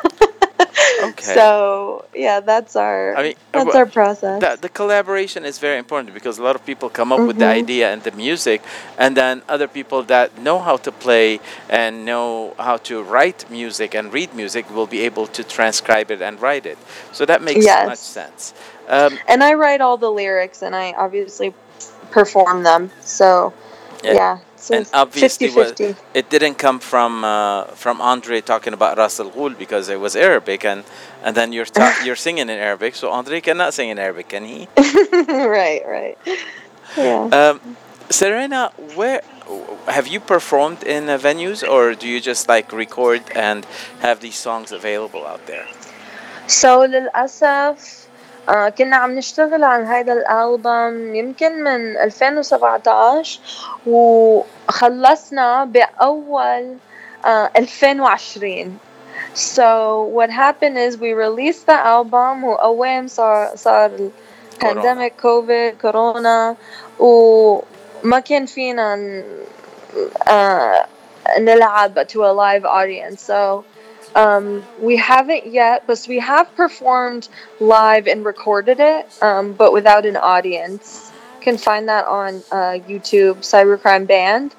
Okay. 1.00 1.34
So 1.34 2.04
yeah, 2.14 2.40
that's 2.40 2.76
our 2.76 3.16
I 3.16 3.22
mean, 3.22 3.34
that's 3.52 3.74
uh, 3.74 3.78
our 3.78 3.86
process. 3.86 4.40
the, 4.40 4.58
the 4.60 4.68
collaboration 4.68 5.44
is 5.44 5.58
very 5.58 5.78
important 5.78 6.14
because 6.14 6.38
a 6.38 6.42
lot 6.42 6.56
of 6.56 6.64
people 6.66 6.88
come 6.90 7.12
up 7.12 7.26
with 7.26 7.38
the 7.38 7.46
Mhm. 7.46 7.62
idea 7.62 7.92
and 7.92 8.02
the 8.02 8.12
music 8.12 8.62
and 8.98 9.16
then 9.16 9.42
other 9.48 9.68
people 9.68 10.02
that 10.04 10.38
know 10.38 10.58
how 10.58 10.76
to 10.78 10.92
play 10.92 11.40
and 11.68 12.04
know 12.04 12.54
how 12.58 12.76
to 12.78 13.02
write 13.02 13.50
music 13.50 13.94
and 13.94 14.12
read 14.12 14.34
music 14.34 14.70
will 14.74 14.86
be 14.86 15.00
able 15.00 15.26
to 15.28 15.42
transcribe 15.44 16.10
it 16.10 16.20
and 16.22 16.40
write 16.40 16.66
it 16.66 16.78
so 17.12 17.24
that 17.26 17.40
makes 17.42 17.64
Yes. 17.66 17.84
much 17.84 17.98
sense 17.98 18.54
um, 18.88 19.18
and 19.28 19.42
I 19.42 19.54
write 19.54 19.80
all 19.80 19.96
the 19.96 20.10
lyrics 20.10 20.62
and 20.62 20.74
I 20.76 20.92
obviously 20.92 21.54
perform 22.10 22.62
them. 22.64 22.90
So 23.00 23.52
Yeah. 24.02 24.14
yeah, 24.14 24.38
so 24.59 24.73
and 24.73 24.82
it's 24.82 24.93
obviously 24.93 25.49
was, 25.49 25.71
50-50. 25.73 25.95
it 26.13 26.30
didn't 26.30 26.55
come 26.55 26.80
from 26.80 27.23
uh, 27.23 27.63
from 27.84 28.01
Andre 28.01 28.41
talking 28.41 28.73
about 28.73 28.97
Ras 28.97 29.19
Al 29.19 29.32
Ghul 29.32 29.57
because 29.57 29.89
it 29.89 29.99
was 29.99 30.15
Arabic 30.15 30.65
and 30.65 30.84
and 31.23 31.36
then 31.38 31.53
you're 31.53 31.65
ta- 31.65 32.01
you're 32.05 32.15
singing 32.28 32.49
in 32.49 32.57
Arabic 32.69 32.95
so 32.95 33.11
Andre 33.11 33.41
cannot 33.41 33.73
sing 33.73 33.89
in 33.89 33.99
Arabic 33.99 34.30
can 34.30 34.45
he 34.45 34.67
right, 35.57 35.82
right. 35.86 36.17
Yeah. 36.97 37.28
Um, 37.32 37.78
Serena, 38.09 38.71
where 38.95 39.21
have 39.88 40.07
you 40.07 40.19
performed 40.19 40.84
in 40.84 41.09
uh, 41.09 41.17
venues, 41.17 41.67
or 41.67 41.95
do 41.95 42.07
you 42.07 42.21
just 42.21 42.47
like 42.47 42.71
record 42.71 43.21
and 43.36 43.65
have 43.99 44.19
these 44.19 44.36
songs 44.36 44.71
available 44.71 45.26
out 45.26 45.45
there? 45.47 45.67
So 46.47 46.86
للأسف 46.86 47.41
آه 47.43 47.98
كنا 48.49 48.97
عم 48.97 49.14
نشتغل 49.18 49.64
عن 49.64 49.84
هذا 49.84 50.12
الألبوم 50.12 51.14
يمكن 51.14 51.64
من 51.64 51.97
2017 51.97 53.41
وخلصنا 53.86 55.64
بأول 55.64 56.76
آه 57.26 57.51
2020 57.57 58.78
So 59.34 60.03
what 60.05 60.30
happened 60.30 60.76
is 60.78 60.99
we 60.99 61.12
released 61.12 61.66
the 61.66 61.78
album 61.95 62.45
وقوام 62.45 63.07
صار 63.09 63.51
صار 63.57 63.91
pandemic 64.61 65.12
كوفيد 65.22 65.74
كورونا 65.82 66.57
وما 66.99 68.20
كان 68.24 68.47
فينا 68.47 69.22
آه 70.28 70.86
نلعب 71.38 72.07
to 72.09 72.24
a 72.24 72.32
live 72.32 72.64
audience. 72.64 73.22
So 73.22 73.64
um, 74.14 74.64
we 74.80 74.96
haven't 74.96 75.46
yet, 75.46 75.86
but 75.86 76.04
we 76.08 76.18
have 76.18 76.54
performed 76.56 77.28
live 77.61 78.06
and 78.06 78.24
recorded 78.24 78.80
it, 78.80 79.22
um, 79.22 79.52
but 79.52 79.72
without 79.72 80.06
an 80.06 80.16
audience. 80.16 81.12
You 81.38 81.44
can 81.44 81.58
find 81.58 81.88
that 81.88 82.06
on 82.06 82.42
uh, 82.50 82.78
YouTube, 82.86 83.38
Cybercrime 83.38 84.06
Band. 84.06 84.54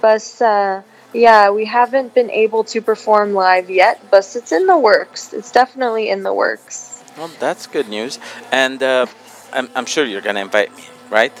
But 0.00 0.42
uh, 0.42 0.82
yeah, 1.12 1.50
we 1.50 1.64
haven't 1.64 2.14
been 2.14 2.30
able 2.30 2.64
to 2.64 2.82
perform 2.82 3.32
live 3.32 3.70
yet, 3.70 4.00
but 4.10 4.36
it's 4.36 4.52
in 4.52 4.66
the 4.66 4.78
works. 4.78 5.32
It's 5.32 5.50
definitely 5.50 6.10
in 6.10 6.22
the 6.22 6.34
works. 6.34 7.02
Well, 7.16 7.30
that's 7.40 7.66
good 7.66 7.88
news. 7.88 8.18
And 8.52 8.82
uh, 8.82 9.06
I'm, 9.52 9.70
I'm 9.74 9.86
sure 9.86 10.04
you're 10.04 10.20
going 10.20 10.36
to 10.36 10.42
invite 10.42 10.76
me, 10.76 10.84
right? 11.10 11.32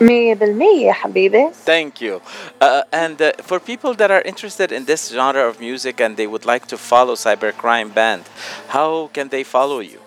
مية 0.00 0.34
بالمية 0.34 0.86
يا 0.86 0.92
حبيبي. 0.92 1.50
Thank 1.64 2.00
you. 2.00 2.20
Uh, 2.60 2.82
and 2.92 3.20
uh, 3.22 3.32
for 3.42 3.58
people 3.58 3.94
that 3.94 4.10
are 4.10 4.22
interested 4.22 4.72
in 4.72 4.84
this 4.84 5.10
genre 5.10 5.48
of 5.48 5.60
music 5.60 6.00
and 6.00 6.16
they 6.16 6.26
would 6.26 6.44
like 6.44 6.66
to 6.66 6.76
follow 6.76 7.14
Cybercrime 7.14 7.94
Band, 7.94 8.24
how 8.68 9.08
can 9.12 9.28
they 9.28 9.42
follow 9.42 9.80
you? 9.80 10.00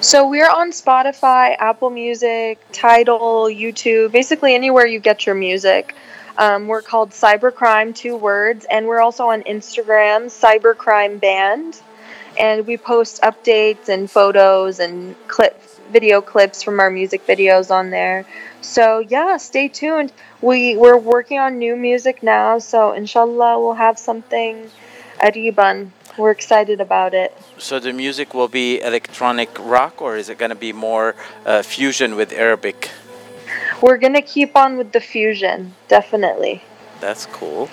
So 0.00 0.28
we're 0.28 0.48
on 0.48 0.70
Spotify, 0.70 1.56
Apple 1.58 1.90
Music, 1.90 2.58
Tidal, 2.72 3.48
YouTube, 3.48 4.12
basically 4.12 4.54
anywhere 4.54 4.86
you 4.86 4.98
get 4.98 5.26
your 5.26 5.34
music. 5.34 5.94
Um, 6.38 6.68
we're 6.68 6.80
called 6.80 7.10
Cybercrime, 7.10 7.94
two 7.94 8.16
words, 8.16 8.66
and 8.70 8.86
we're 8.86 9.00
also 9.00 9.28
on 9.28 9.42
Instagram, 9.42 10.20
Cybercrime 10.44 11.20
Band, 11.20 11.82
and 12.38 12.66
we 12.66 12.78
post 12.78 13.20
updates 13.22 13.90
and 13.90 14.10
photos 14.10 14.78
and 14.78 15.14
clip 15.28 15.60
video 15.95 16.19
clips 16.19 16.61
from 16.61 16.75
our 16.83 16.91
music 16.91 17.21
videos 17.25 17.71
on 17.71 17.89
there. 17.89 18.25
So 18.59 18.99
yeah, 18.99 19.37
stay 19.37 19.67
tuned. 19.79 20.11
We 20.41 20.75
we're 20.75 21.01
working 21.15 21.39
on 21.45 21.51
new 21.65 21.75
music 21.89 22.15
now, 22.21 22.59
so 22.59 22.79
inshallah 23.01 23.53
we'll 23.61 23.79
have 23.87 23.97
something 24.09 24.53
Ariban. 25.27 25.77
We're 26.17 26.35
excited 26.39 26.79
about 26.87 27.13
it. 27.23 27.31
So 27.57 27.79
the 27.79 27.93
music 27.93 28.33
will 28.37 28.51
be 28.61 28.67
electronic 28.81 29.51
rock, 29.75 30.01
or 30.05 30.11
is 30.21 30.27
it 30.31 30.37
going 30.37 30.53
to 30.57 30.61
be 30.69 30.73
more 30.73 31.15
uh, 31.45 31.61
fusion 31.63 32.09
with 32.19 32.29
Arabic? 32.45 32.89
We're 33.81 34.01
going 34.05 34.17
to 34.21 34.27
keep 34.35 34.51
on 34.63 34.77
with 34.79 34.91
the 34.91 35.03
fusion, 35.13 35.75
definitely. 35.87 36.55
That's 36.99 37.25
cool. 37.39 37.69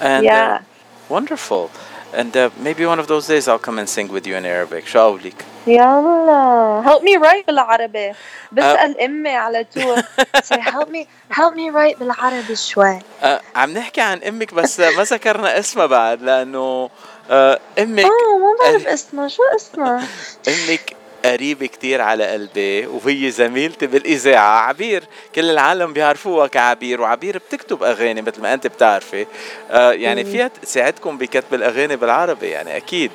And 0.00 0.26
uh, 0.26 0.30
yeah. 0.30 0.54
Uh, 0.54 0.64
wonderful. 1.08 1.70
And 2.14 2.36
uh, 2.36 2.50
maybe 2.66 2.86
one 2.86 3.00
of 3.00 3.06
those 3.08 3.26
days 3.26 3.48
I'll 3.48 3.58
come 3.68 3.78
and 3.80 3.88
sing 3.88 4.08
with 4.08 4.24
you 4.26 4.36
in 4.36 4.46
Arabic. 4.46 4.86
شو 4.86 4.98
قولك؟ 4.98 5.44
يلا. 5.66 6.82
Help 6.86 7.02
me 7.02 7.16
write 7.16 7.46
بالعربي. 7.46 8.12
بسأل 8.52 9.00
أمي 9.00 9.36
على 9.36 9.66
طول. 9.74 10.02
Say 10.44 10.60
help 10.60 10.88
me 10.88 11.06
help 11.30 11.54
me 11.54 11.70
write 11.70 11.98
بالعربي 11.98 12.56
شوي. 12.56 12.98
آه، 13.22 13.40
عم 13.56 13.70
نحكي 13.70 14.00
عن 14.00 14.22
أمك 14.22 14.54
بس 14.54 14.80
ما 14.80 15.02
ذكرنا 15.02 15.58
اسمها 15.58 15.86
بعد 15.86 16.22
لأنه 16.22 16.90
آه، 17.30 17.60
أمك 17.78 18.04
آه 18.04 18.38
ما 18.38 18.56
بعرف 18.64 18.86
اسمها. 18.86 19.28
شو 19.28 19.42
اسمها؟ 19.56 20.06
أمك 20.48 20.96
قريبة 21.24 21.66
كتير 21.66 22.00
على 22.00 22.26
قلبي 22.26 22.86
وهي 22.86 23.30
زميلتي 23.30 23.86
بالإذاعة 23.86 24.58
عبير. 24.60 25.04
كل 25.34 25.50
العالم 25.50 25.92
بيعرفوها 25.92 26.46
كعبير 26.46 27.00
وعبير 27.00 27.38
بتكتب 27.38 27.82
أغاني 27.82 28.22
مثل 28.22 28.42
ما 28.42 28.54
أنت 28.54 28.66
بتعرفي. 28.66 29.26
آه 29.70 29.92
يعني. 29.92 30.24
فيها 30.24 30.48
تساعدكم 30.48 31.18
بكتب 31.18 31.54
الأغاني 31.54 31.96
بالعربي 31.96 32.46
يعني 32.46 32.76
أكيد. 32.76 33.10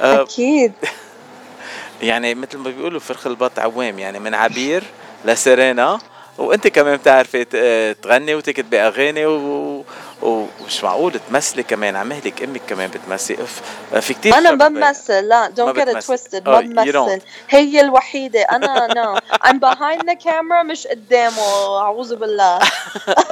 آه 0.00 0.22
أكيد. 0.22 0.72
يعني 2.02 2.34
مثل 2.34 2.58
ما 2.58 2.70
بيقولوا 2.70 3.00
فرخ 3.00 3.26
البط 3.26 3.58
عوام 3.58 3.98
يعني 3.98 4.18
من 4.18 4.34
عبير 4.34 4.84
لسيرينا. 5.24 5.98
وانت 6.38 6.66
كمان 6.68 6.96
بتعرفي 6.96 7.46
آه، 7.54 7.92
تغني 7.92 8.34
وتكتبي 8.34 8.80
اغاني 8.80 9.26
و... 9.26 9.84
ومش 10.22 10.84
معقول 10.84 11.12
تمثلي 11.30 11.62
كمان 11.62 11.96
عم 11.96 12.12
اهلك 12.12 12.42
أمك 12.42 12.60
كمان 12.68 12.90
بتمثلي 12.90 13.42
اف 13.42 13.60
آه، 13.94 14.00
في 14.00 14.38
أنا 14.38 14.50
شباب- 14.50 14.72
بمثل 14.72 15.28
لا 15.28 15.48
ما 15.48 15.54
don't 15.56 15.76
get 15.76 15.80
it 15.80 15.88
بتمثل. 15.88 16.16
twisted 16.16 16.42
Oh, 16.44 16.48
ما 16.48 16.84
you 16.84 16.88
don't. 16.92 16.96
بمثل 16.96 17.20
هي 17.48 17.80
الوحيدة 17.80 18.40
أنا 18.40 18.88
no 18.88 19.20
I'm 19.46 19.58
behind 19.60 20.00
the 20.02 20.14
camera 20.24 20.64
مش 20.64 20.86
قدامه 20.86 21.78
أعوذ 21.80 22.16
بالله 22.16 22.58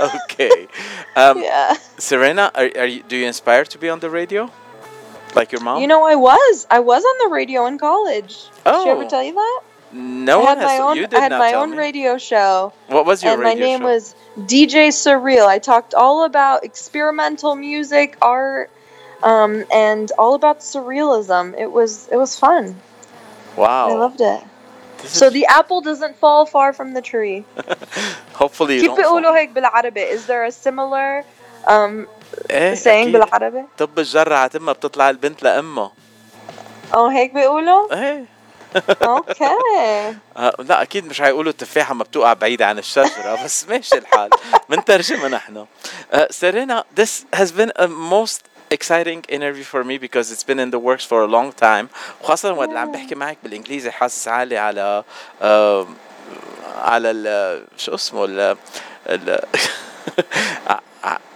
okay 0.03 0.67
um, 1.17 1.43
yeah 1.43 1.77
Serena 1.99 2.51
are, 2.55 2.71
are 2.83 2.87
you, 2.87 3.03
do 3.09 3.17
you 3.17 3.27
inspire 3.27 3.65
to 3.65 3.79
be 3.79 3.89
on 3.89 4.01
the 4.01 4.11
radio 4.11 4.51
like 5.39 5.53
your 5.53 5.61
mom 5.67 5.79
You 5.83 5.89
know, 5.93 6.03
I 6.15 6.17
was. 6.31 6.55
I 6.79 6.81
was 6.91 7.03
on 7.11 7.17
the 7.25 7.31
radio 7.41 7.61
in 7.71 7.77
college. 7.89 8.33
Did 8.65 8.75
she 8.83 8.89
ever 8.95 9.05
Oh. 9.07 9.13
tell 9.15 9.25
you 9.29 9.35
that? 9.43 9.59
no 9.96 10.42
I 10.42 10.44
one 10.44 10.58
had 10.58 10.58
has 10.70 10.80
my 10.80 10.86
own. 10.86 10.96
you 10.98 11.08
did 11.08 11.20
I 11.20 11.22
had 11.22 11.32
not 11.32 11.39
my 11.39 11.52
tell 11.52 11.62
own 11.64 11.72
me. 11.72 11.78
radio 11.78 12.18
show, 12.18 12.74
what 12.88 13.06
was 13.06 13.24
your 13.24 13.34
and 13.34 13.42
my 13.44 13.50
radio 13.50 13.66
name 13.66 13.80
show 13.82 13.86
was 13.94 14.16
DJ 14.54 14.76
Surreal. 15.06 15.46
I 15.48 15.60
talked 15.60 15.94
all 15.94 16.24
about 16.32 16.64
experimental 16.64 17.56
music, 17.56 18.18
art, 18.22 18.70
um, 19.24 19.54
and 19.88 20.12
all 20.18 20.34
about 20.36 20.58
surrealism. 20.62 21.46
It 21.64 21.72
was 21.78 21.92
it 22.12 22.18
was 22.24 22.32
fun. 22.39 22.64
wow 23.58 23.89
I 23.89 23.94
loved 24.06 24.22
it. 24.22 24.42
This 25.02 25.12
So 25.20 25.26
is- 25.28 25.34
the 25.34 25.46
apple 25.60 25.82
doesn't 25.89 26.16
fall 26.24 26.46
far 26.46 26.70
from 26.74 26.94
the 26.98 27.02
tree. 27.12 27.44
hopefully 28.42 28.76
you 28.76 28.82
كيف 28.82 28.92
don't 28.92 28.98
بيقولوا 28.98 29.32
fall. 29.32 29.38
هيك 29.38 29.50
بالعربي? 29.50 30.04
Is 30.16 30.26
there 30.28 30.44
a 30.46 30.52
similar 30.52 31.24
um, 31.68 32.08
ايه 32.50 32.76
saying 32.76 32.88
أكيد. 32.88 33.12
بالعربي? 33.12 33.64
طب 33.78 34.00
الجرة 34.00 34.48
تمها 34.48 34.74
بتطلع 34.74 35.10
البنت 35.10 35.44
لأمها 35.44 35.92
Oh, 36.94 36.98
هيك 36.98 37.34
بيقولوا? 37.34 37.94
ايه 37.94 38.26
Okay. 39.03 40.14
آه، 40.37 40.55
لا 40.59 40.83
أكيد 40.83 41.07
مش 41.07 41.22
هيقولوا 41.22 41.53
التفاحة 41.53 41.95
ما 41.95 42.05
بتوقع 42.05 42.33
بعيدة 42.33 42.66
عن 42.66 42.79
الشجرة 42.79 43.45
بس 43.45 43.68
ماشي 43.68 43.99
الحال. 43.99 44.31
بنترجمها 44.68 45.29
نحن. 45.29 45.66
uh, 46.12 46.16
Serena 46.31 46.85
this 47.01 47.24
has 47.37 47.51
been 47.53 47.72
a 47.77 47.89
most 47.89 48.41
exciting 48.70 49.20
interview 49.29 49.64
for 49.64 49.85
me 49.85 49.97
because 49.99 50.33
it's 50.33 50.43
been 50.51 50.59
in 50.59 50.70
the 50.70 50.79
works 50.79 51.05
for 51.05 51.22
a 51.22 51.27
long 51.27 51.53
time. 51.53 51.89
وخاصة 52.22 52.53
وقت 52.53 52.68
اللي 52.68 52.81
عم 52.81 52.93
بحكي 52.93 53.14
معك 53.14 53.39
بالإنجليزي 53.43 53.91
حاسس 53.91 54.29
حالي 54.29 54.59
على 54.59 55.05
آه 55.43 55.87
على 56.77 57.11
ال 57.11 57.64
شو 57.77 57.95
اسمه 57.95 58.24
ال 58.24 58.57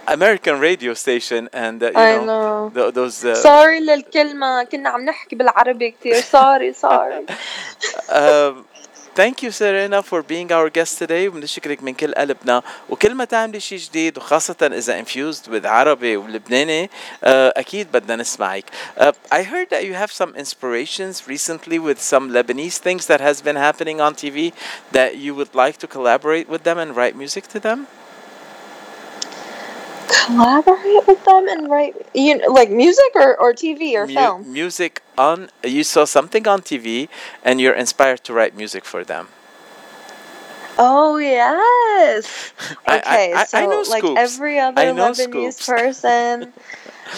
American 0.08 0.60
radio 0.60 0.94
station 0.94 1.48
and 1.52 1.82
uh, 1.82 1.86
you 1.86 1.92
I 1.96 2.12
know, 2.16 2.24
know. 2.24 2.70
tho- 2.74 2.90
those 2.90 3.24
uh, 3.24 3.34
سوري 3.34 3.80
للكلمة 3.80 4.64
كنا 4.64 4.88
عم 4.88 5.04
نحكي 5.04 5.36
بالعربي 5.36 5.90
كتير 5.90 6.20
سوري 6.20 6.72
سوري 6.72 7.26
um, 8.08 8.64
thank 9.14 9.42
you 9.42 9.50
Serena 9.50 10.02
for 10.02 10.22
being 10.22 10.52
our 10.52 10.68
guest 10.70 10.98
today 10.98 11.28
وبنشكرك 11.28 11.82
من 11.82 11.94
كل 11.94 12.14
قلبنا 12.14 12.62
وكل 12.90 13.14
ما 13.14 13.24
تعملي 13.24 13.60
شيء 13.60 13.78
جديد 13.78 14.18
وخاصة 14.18 14.56
إذا 14.62 15.02
infused 15.04 15.48
with 15.50 15.66
عربي 15.66 16.16
ولبناني 16.16 16.86
uh, 16.86 16.90
أكيد 17.24 17.92
بدنا 17.92 18.16
نسمعك. 18.16 18.64
Uh, 18.96 19.12
I 19.32 19.42
heard 19.42 19.70
that 19.70 19.84
you 19.84 19.94
have 19.94 20.12
some 20.12 20.34
inspirations 20.36 21.26
recently 21.28 21.78
with 21.78 22.00
some 22.00 22.30
Lebanese 22.30 22.78
things 22.78 23.06
that 23.06 23.20
has 23.20 23.42
been 23.42 23.56
happening 23.56 24.00
on 24.00 24.14
TV 24.14 24.52
that 24.92 25.16
you 25.16 25.34
would 25.34 25.54
like 25.54 25.76
to 25.78 25.86
collaborate 25.86 26.48
with 26.48 26.62
them 26.62 26.78
and 26.78 26.94
write 26.96 27.16
music 27.16 27.44
to 27.48 27.58
them. 27.60 27.86
collaborate 30.10 31.06
with 31.06 31.24
them 31.24 31.48
and 31.48 31.70
write 31.70 31.94
you 32.14 32.36
know, 32.38 32.48
like 32.52 32.70
music 32.70 33.10
or, 33.14 33.36
or 33.36 33.52
TV 33.52 33.94
or 33.94 34.06
Mu- 34.06 34.14
film. 34.14 34.52
music 34.52 35.02
on 35.18 35.48
you 35.64 35.82
saw 35.84 36.04
something 36.04 36.46
on 36.46 36.60
TV 36.62 37.08
and 37.44 37.60
you're 37.60 37.74
inspired 37.74 38.22
to 38.24 38.32
write 38.32 38.56
music 38.56 38.84
for 38.84 39.02
them. 39.04 39.28
Oh 40.78 41.16
yes. 41.16 42.52
I- 42.86 42.92
I- 42.94 42.98
Okay, 42.98 43.32
I- 43.34 43.44
so 43.44 43.58
I 43.58 43.66
know 43.66 43.82
like 43.88 44.02
Scoops. 44.02 44.20
every 44.20 44.58
other 44.58 44.80
I 44.80 44.92
know 44.92 45.10
Lebanese 45.10 45.52
Scoops. 45.54 45.66
person 45.66 46.52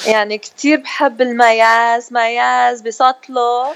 يعني 0.06 0.38
كتير 0.38 0.80
بحب 0.80 1.20
المياز 1.22 2.12
مياز 2.12 2.80
بسطله 2.80 3.74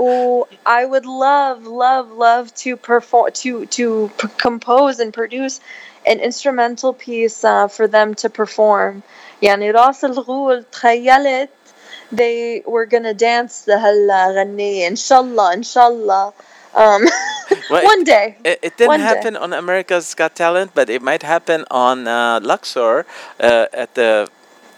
و 0.00 0.44
I 0.66 0.84
would 0.86 1.04
love 1.06 1.66
love 1.66 2.06
love 2.12 2.54
to 2.64 2.76
perform 2.76 3.30
to 3.42 3.66
to 3.66 4.10
p- 4.18 4.28
compose 4.42 4.98
and 5.00 5.12
produce 5.12 5.60
an 6.06 6.18
instrumental 6.20 6.92
piece 6.92 7.44
uh, 7.44 7.68
for 7.68 7.86
them 7.88 8.14
to 8.14 8.28
perform 8.28 9.02
يعني 9.42 9.70
راس 9.70 10.04
الغول 10.04 10.64
تخيلت 10.72 11.48
they 12.12 12.62
were 12.66 12.86
gonna 12.86 13.14
dance 13.14 13.68
لهالغنية 13.68 14.88
إن 14.88 14.96
شاء 14.96 15.20
الله 15.20 15.52
إن 15.52 15.62
شاء 15.62 15.88
الله 15.88 16.32
um, 16.74 17.02
Well, 17.70 17.84
one 17.84 18.04
day 18.04 18.36
It, 18.44 18.58
it 18.62 18.72
didn't 18.76 18.88
One 18.88 19.00
day. 19.00 19.06
happen 19.06 19.36
on 19.36 19.52
America's 19.52 20.14
Got 20.14 20.34
Talent, 20.36 20.70
but 20.74 20.88
it 20.90 21.02
might 21.02 21.22
happen 21.22 21.64
on 21.70 22.06
uh, 22.06 22.38
Luxor 22.42 23.06
uh, 23.40 23.66
at 23.82 23.94
the 23.94 24.28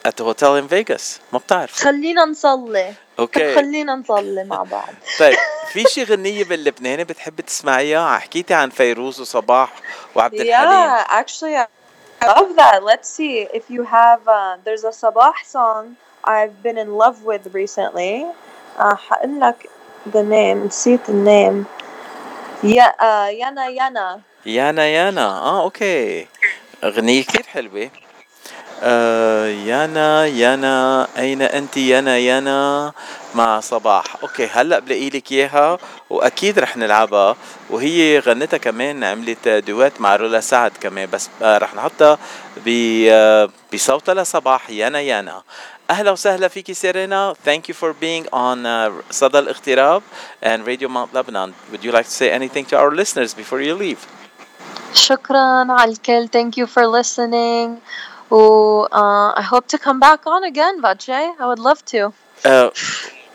at 0.04 0.16
the 0.16 0.24
hotel 0.24 0.56
in 0.56 0.66
Vegas. 0.68 1.20
ما 1.32 1.38
بتعرف. 1.38 1.72
خلينا 1.82 2.24
نصلي 2.24 2.92
أوكي 3.19 3.55
خلينا 3.55 3.95
نصلي 3.95 4.43
مع 4.43 4.63
بعض 4.63 4.89
طيب 5.19 5.37
في 5.71 5.83
شي 5.83 6.03
غنية 6.03 6.43
باللبناني 6.43 7.03
بتحب 7.03 7.41
تسمعيها؟ 7.41 8.17
حكيتي 8.17 8.53
عن 8.53 8.69
فيروز 8.69 9.21
وصباح 9.21 9.73
وعبد 10.15 10.33
الحليم. 10.33 10.95
Yeah, 10.95 11.05
actually, 11.09 11.55
I 11.55 12.25
love 12.27 12.55
that. 12.55 12.83
Let's 12.83 13.09
see 13.09 13.47
if 13.59 13.69
you 13.69 13.83
have. 13.83 14.21
Uh, 14.27 14.57
there's 14.65 14.83
a 14.83 14.93
Sabah 15.01 15.33
song 15.45 15.97
I've 16.23 16.63
been 16.63 16.77
in 16.77 16.89
love 17.03 17.23
with 17.23 17.53
recently. 17.53 18.25
Uh, 18.77 18.95
حقول 18.95 19.39
لك 19.39 19.69
the 20.13 20.23
name. 20.23 20.67
نسيت 20.67 21.05
the 21.07 21.13
name. 21.13 21.65
يانا 22.63 23.67
يانا. 23.79 24.21
يانا 24.45 24.87
يانا 24.87 25.27
آه 25.27 25.61
okay. 25.63 26.27
غنية 26.85 27.23
كتير 27.23 27.43
حلوة. 27.43 27.89
آه 28.83 29.47
يانا 29.47 30.25
يانا. 30.25 31.07
أين 31.17 31.41
أنت 31.41 31.77
يانا 31.77 32.17
يانا؟ 32.17 32.91
مع 33.35 33.59
صباح. 33.59 34.03
okay 34.23 34.47
هلأ 34.47 34.79
بلاقي 34.79 35.09
لك 35.09 35.31
إياها 35.31 35.77
وأكيد 36.09 36.59
رح 36.59 36.77
نلعبها. 36.77 37.35
وهي 37.69 38.19
غنتها 38.19 38.57
كمان 38.57 39.03
عملت 39.03 39.47
duet 39.47 40.01
مع 40.01 40.15
رولا 40.15 40.39
سعد 40.39 40.71
كمان 40.81 41.09
بس 41.09 41.29
آه 41.41 41.57
رح 41.57 41.75
نحطها 41.75 42.17
آه، 42.67 43.49
بصوتها 43.73 44.13
لصباح. 44.15 44.69
يانا 44.69 44.99
يانا. 44.99 45.41
أهلا 45.89 46.11
وسهلا 46.11 46.47
فيكي 46.47 46.73
سيرينا. 46.73 47.33
Thank 47.45 47.61
you 47.69 47.73
for 47.73 47.93
being 47.93 48.25
on 48.33 48.57
صدى 49.11 49.39
الاغتراب. 49.39 50.01
And 50.43 50.67
Radio 50.67 50.87
Mount 50.87 51.13
Lebanon. 51.13 51.53
Would 51.71 51.83
you 51.83 51.91
like 51.91 52.05
to 52.05 52.11
say 52.11 52.31
anything 52.31 52.65
to 52.65 52.77
our 52.77 52.91
listeners 52.91 53.33
before 53.33 53.61
you 53.61 53.73
leave? 53.73 53.99
شكرا 54.93 55.65
على 55.69 55.91
الكل. 55.91 56.27
Thank 56.27 56.57
you 56.57 56.65
for 56.67 56.87
listening. 56.87 57.81
و 58.31 58.83
uh, 58.85 59.39
I 59.39 59.41
hope 59.41 59.67
to 59.67 59.77
come 59.77 59.99
back 59.99 60.21
on 60.25 60.43
again 60.43 60.81
Vache 60.81 61.09
I 61.39 61.45
would 61.45 61.59
love 61.59 61.81
to. 61.91 62.11
آه، 62.45 62.71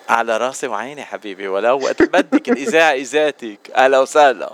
على 0.09 0.37
راسي 0.37 0.67
وعيني 0.67 1.05
حبيبي 1.05 1.49
ولو 1.49 1.79
وقت 1.79 2.03
بدك 2.03 2.49
الإذاعة 2.49 2.93
إذاتك. 2.93 3.71
أهلا 3.77 3.99
وسهلا. 3.99 4.53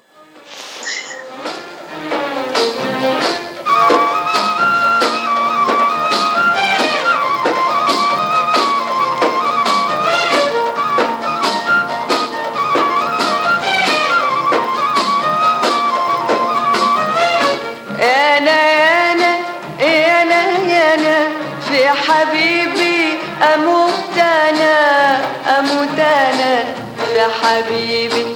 حبيبي 27.42 28.26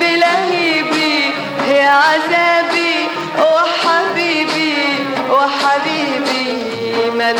بلهيبي 0.00 1.30
يا 1.68 1.88
عذابي 1.90 2.94
وحبيبي 3.38 4.74
وحبيبي 5.30 6.46
ما 7.18 7.32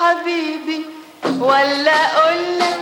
حبيبي 0.00 0.86
ولا 1.38 2.16
اقولك 2.16 2.78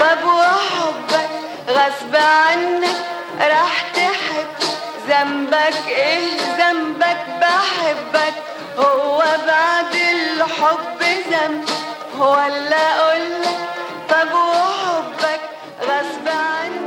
طب 0.00 0.24
وحبك 0.28 1.30
غصب 1.68 2.16
عنك 2.16 2.96
راح 3.40 3.82
تحب. 3.94 4.68
ذنبك 5.08 5.88
إيه؟ 5.88 6.38
ذنبك 6.58 7.26
بحبك. 7.40 8.34
هو 8.78 9.18
بعد 9.46 9.94
الحب 9.94 11.02
ذنب. 11.30 11.64
ولا 12.18 12.96
اقولك 12.98 13.58
طب 14.08 14.28
وحبك 14.34 15.40
غصب 15.82 16.28
عنك 16.28 16.83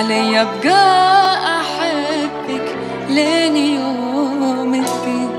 علي 0.00 0.40
ابقى 0.40 1.60
احبك 1.60 2.76
لين 3.08 3.56
يوم 3.56 4.74
الدين. 4.74 5.38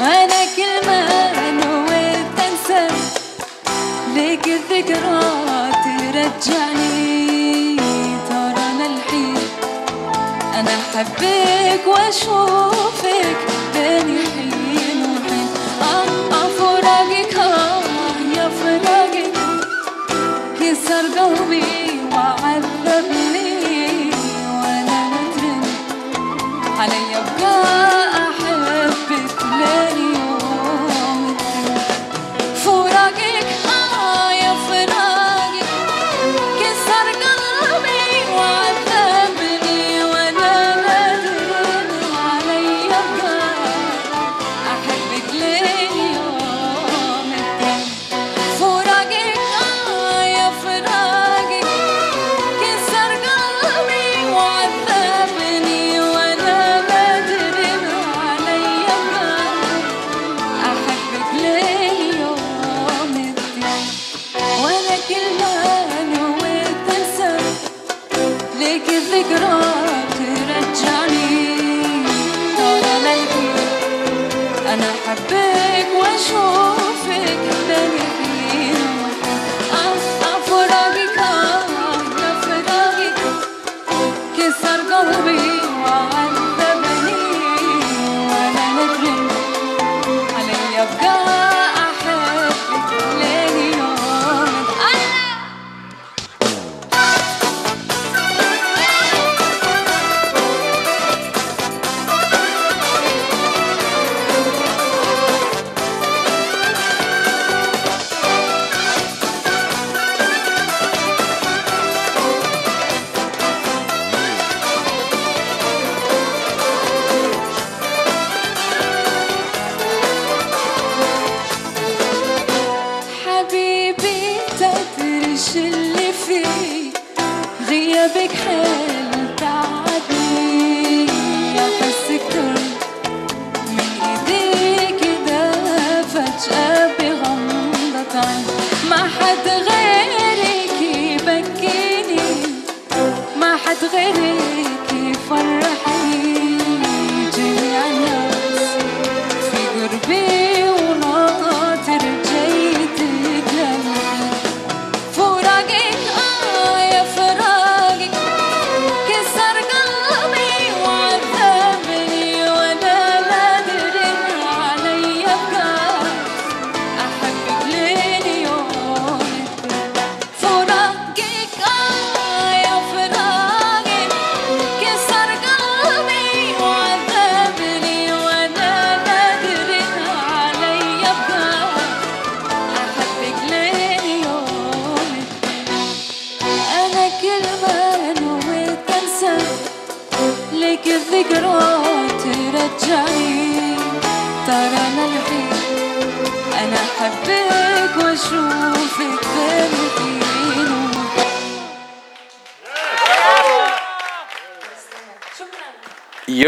أنا 0.00 0.40
كل 0.56 0.86
ما 0.86 1.00
نويت 1.50 2.36
انسى 2.46 2.86
لك 4.16 4.46
الذكرى 4.46 5.20
ترجعني 5.84 7.76
ترى 8.28 8.62
أنا 8.70 8.86
الحين 8.86 9.38
أنا 10.54 10.70
احبك 10.94 11.86
واشوفك 11.86 13.38
بين 13.74 14.08
الحين 14.18 15.00
وحين. 15.02 15.48
آه 15.82 16.46
فراقك 16.58 17.36
آه 17.38 17.82
يا 18.36 18.48
فراقك 18.48 19.32
كسر 20.60 21.04
قلبي 21.18 22.00
وعذبني. 22.12 23.25
أحبك 27.44 29.42
ليه؟ 29.58 29.85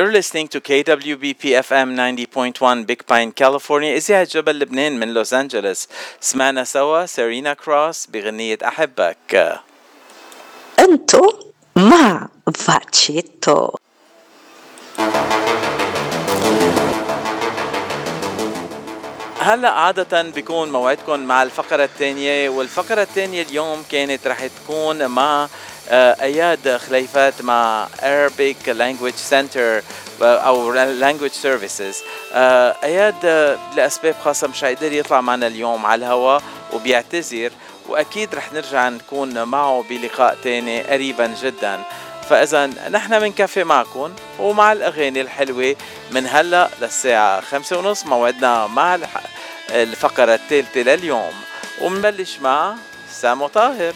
You're 0.09 0.17
listening 0.17 0.49
to 0.49 0.61
KWBP 0.63 1.43
FM 1.69 1.89
90.1 1.95 2.87
Big 2.87 3.07
Pine, 3.07 3.31
California. 3.31 3.93
إذاعة 3.97 4.25
جبل 4.25 4.59
لبنان 4.59 5.01
من 5.01 5.15
لوس 5.15 5.35
أنجلوس 5.35 5.89
سمعنا 6.21 6.65
سوا 6.65 7.07
سيرينا 7.07 7.55
كروس 7.55 8.07
بغنية 8.07 8.59
أحبك. 8.65 9.61
أنتو 10.79 11.33
مع 11.77 12.29
فاتشيتو. 12.55 13.71
هلا 19.41 19.71
عادة 19.71 20.23
بيكون 20.23 20.73
موعدكم 20.73 21.21
مع 21.21 21.43
الفقرة 21.43 21.85
الثانية 21.85 22.49
والفقرة 22.49 23.03
الثانية 23.03 23.43
اليوم 23.43 23.85
كانت 23.91 24.27
رح 24.27 24.47
تكون 24.47 25.07
مع 25.07 25.49
آه، 25.91 26.17
أياد 26.23 26.77
خليفات 26.77 27.43
مع 27.43 27.89
Arabic 27.99 28.67
Language 28.67 29.31
Center 29.31 29.83
آه، 30.23 30.39
أو 30.39 30.75
Language 31.01 31.35
Services. 31.43 31.97
آه، 32.33 32.77
أياد 32.83 33.27
لأسباب 33.77 34.15
خاصة 34.25 34.49
مش 34.49 34.61
حيقدر 34.61 34.93
يطلع 34.93 35.21
معنا 35.21 35.47
اليوم 35.47 35.87
على 35.87 36.07
الهواء 36.07 36.43
وبيعتذر 36.73 37.51
وأكيد 37.89 38.35
رح 38.35 38.53
نرجع 38.53 38.89
نكون 38.89 39.43
معه 39.43 39.85
بلقاء 39.91 40.37
تاني 40.45 40.83
قريبا 40.83 41.35
جدا. 41.43 41.81
فاذا 42.31 42.67
نحن 42.67 43.19
بنكفي 43.19 43.65
معكم 43.65 44.13
ومع 44.39 44.73
الأغاني 44.73 45.21
الحلوة 45.21 45.77
من 46.11 46.27
هلأ 46.27 46.71
للساعة 46.81 47.41
خمسة 47.41 47.79
ونص 47.79 48.07
موعدنا 48.07 48.67
مع 48.67 48.99
الفقرة 49.71 50.35
الثالثة 50.35 50.81
لليوم. 50.81 51.33
ومنبلش 51.83 52.39
مع 52.39 52.75
سامو 53.13 53.47
طاهر. 53.47 53.95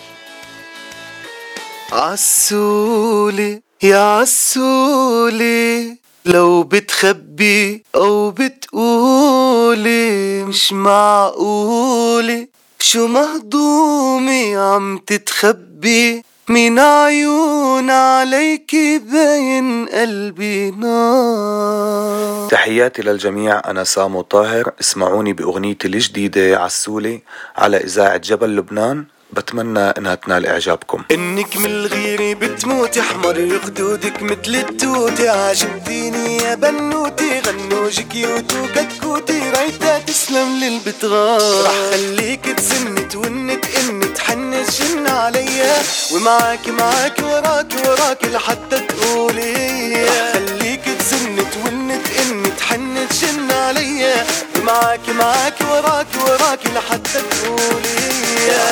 عسولي 1.92 3.62
يا 3.82 3.98
عسولي 4.18 5.96
لو 6.24 6.62
بتخبي 6.62 7.84
أو 7.94 8.30
بتقولي 8.30 10.12
مش 10.44 10.72
معقولي. 10.72 12.48
شو 12.78 13.06
مهضومي 13.06 14.56
عم 14.56 14.98
تتخبي؟ 14.98 16.24
من 16.52 16.78
عيون 16.78 17.90
عليك 17.90 18.74
باين 19.12 19.86
قلبي 19.86 20.70
نار 20.70 22.48
تحياتي 22.50 23.02
للجميع 23.02 23.70
أنا 23.70 23.84
سامو 23.84 24.22
طاهر. 24.22 24.72
اسمعوني 24.80 25.32
بأغنيتي 25.32 25.88
الجديدة 25.88 26.58
عسولي 26.60 27.22
على 27.56 27.76
إذاعة 27.76 28.16
جبل 28.16 28.56
لبنان. 28.56 29.04
بتمنى 29.32 29.80
إنها 29.80 30.14
تنال 30.14 30.46
إعجابكم. 30.46 31.02
إنك 31.10 31.56
من 31.56 31.66
الغيرة 31.66 32.34
بتموتي 32.34 33.00
أحمر 33.00 33.58
خدودك 33.64 34.22
مثل 34.22 34.54
التوتي 34.54 35.28
عجبتيني 35.28 36.36
يا 36.36 36.54
بنوتي 36.54 37.40
غنوجك 37.40 38.14
يوتو 38.14 38.66
كتكوتي 38.74 39.50
رايتا 39.50 39.98
تسلم 39.98 40.48
للبتغار 40.60 41.64
رح 41.64 41.72
خليك 41.92 42.44
تسن 42.46 43.08
تونت 43.08 43.64
إن 43.64 44.11
تحنس 44.52 44.82
جن 44.82 45.06
عليا. 45.06 45.82
ومعاك 46.12 46.68
معاك 46.68 47.18
وراك 47.22 47.72
وراك 47.84 48.24
لحتى 48.24 48.80
تقولي. 48.88 50.06
خليك 50.32 50.80
تسن 50.98 51.36
تونت 51.36 52.06
ان 52.18 52.56
تحنس 52.58 53.24
جن 53.24 53.52
عليا. 53.52 54.26
ومعاك 54.56 55.08
معاك 55.08 55.54
وراك 55.60 56.06
وراك 56.24 56.60
لحتى 56.74 57.20
تقولي. 57.30 58.12
يا 58.48 58.70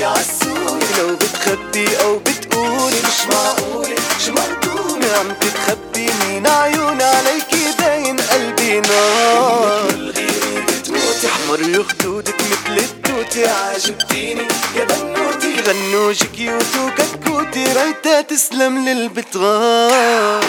يا 0.00 0.06
عسولي 0.06 0.86
لو 0.98 1.16
بتخبي 1.16 1.96
أو 2.00 2.18
بتقولي. 2.18 2.96
مش 2.96 3.34
معقولة 3.34 3.96
شو 4.26 4.32
مهضومة 4.32 5.16
عم 5.18 5.32
تتخبي 5.40 6.10
مين؟ 6.20 6.46
عيون 6.46 7.02
عليكي 7.02 7.74
باين 7.78 8.16
قلبي 8.16 8.80
نار. 8.80 10.12
احمر 11.26 11.84
خدودك 11.84 12.34
مثل 12.34 13.05
التوتي 13.16 13.46
عجبتيني 13.46 14.42
يا 14.76 14.84
بنوتي 14.84 15.60
غنوجك 15.60 16.38
يوتو 16.38 16.90
كتكوتي 16.96 17.64
ريتا 17.72 18.20
تسلم 18.20 18.88
اللي 18.88 19.55
بتغار 19.55 20.44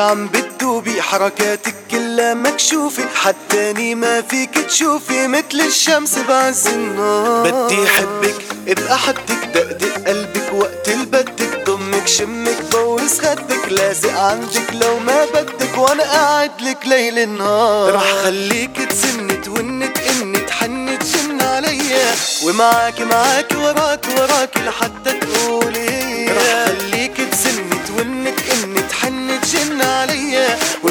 عم 0.00 0.26
بتدوبي 0.26 1.02
حركاتك 1.02 1.74
كلها 1.90 2.34
مكشوفة. 2.34 3.04
حتى 3.14 3.94
ما 3.94 4.22
فيك 4.22 4.54
تشوفي 4.54 5.26
مثل 5.26 5.60
الشمس 5.66 6.18
بعز 6.28 6.66
النار 6.66 7.50
بدي 7.50 7.86
حبك 7.88 8.34
ابقى 8.68 8.98
حدك 8.98 9.44
دقدق 9.54 10.08
قلبك 10.08 10.52
وقت 10.52 10.88
البدك 10.88 11.64
ضمك 11.66 12.06
شمك 12.06 12.56
بوس 12.72 13.20
خدك. 13.20 13.68
لازق 13.72 14.18
عندك 14.18 14.72
لو 14.72 14.98
ما 14.98 15.24
بدك 15.24 15.78
وأنا 15.78 16.02
قاعد 16.02 16.50
لك 16.60 16.86
ليل 16.86 17.28
نهار 17.28 17.94
رح 17.94 18.12
خليك 18.24 18.76
تسني 18.90 19.34
تونت 19.34 19.98
اني 19.98 20.38
تحني 20.38 20.96
تجن 20.96 21.40
عليا. 21.42 22.14
ومعاك 22.44 23.00
معاك 23.00 23.52
وراك 23.56 24.06
وراك 24.18 24.56
لحتى 24.56 25.12
تقولي. 25.12 26.26
رح 26.26 26.69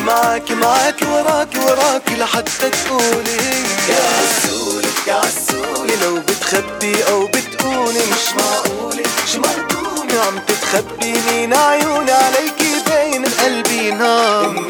عليا 0.10 0.20
ومعاك 0.20 0.52
معاك 0.52 1.02
وراك 1.02 1.56
وراك 1.56 2.12
لحتى 2.18 2.70
تقولي. 2.70 3.38
يا 3.90 4.04
عسولي 4.20 4.88
يا 5.08 5.14
عسولي 5.14 5.96
لو 6.04 6.20
بتخبي 6.20 7.04
أو 7.04 7.28
بتقولي 7.28 8.00
مش 8.00 8.34
معقولة 8.38 9.04
شو 9.34 9.40
مهضومة 9.40 10.20
عم 10.28 10.40
تتخبي 10.48 11.14
مين 11.28 11.54
عيوني 11.54 12.12
عليكي 12.12 12.84
باين 12.88 13.26
قلبي 13.26 13.92
نار. 13.92 14.66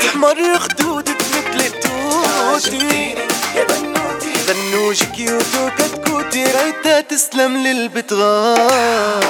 احمر 0.00 0.58
خدودك 0.58 1.16
مثل 1.32 1.60
التوتي 1.64 3.14
يا 3.56 3.64
بنوتي. 3.64 4.32
غنوجك 4.48 5.18
يوتو 5.18 5.70
كتكوتي 5.78 6.44
ريتا 6.44 7.00
تسلم 7.00 7.56
اللي 7.56 8.28
بتغار 8.28 9.24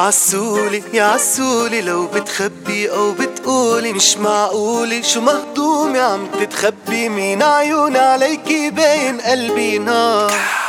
عسولي 0.00 0.82
يا 0.92 1.02
عسولي 1.04 1.80
لو 1.80 2.06
بتخبي 2.06 2.90
أو 2.90 3.12
بتقولي 3.12 3.92
مش 3.92 4.16
معقولة 4.16 5.02
شو 5.02 5.20
مهضومة 5.20 6.00
عم 6.00 6.26
تتخبي؟ 6.40 7.08
مين 7.08 7.42
عيوني 7.42 7.98
عليكي؟ 7.98 8.70
باين 8.70 9.20
قلبي 9.20 9.78
نار. 9.78 10.59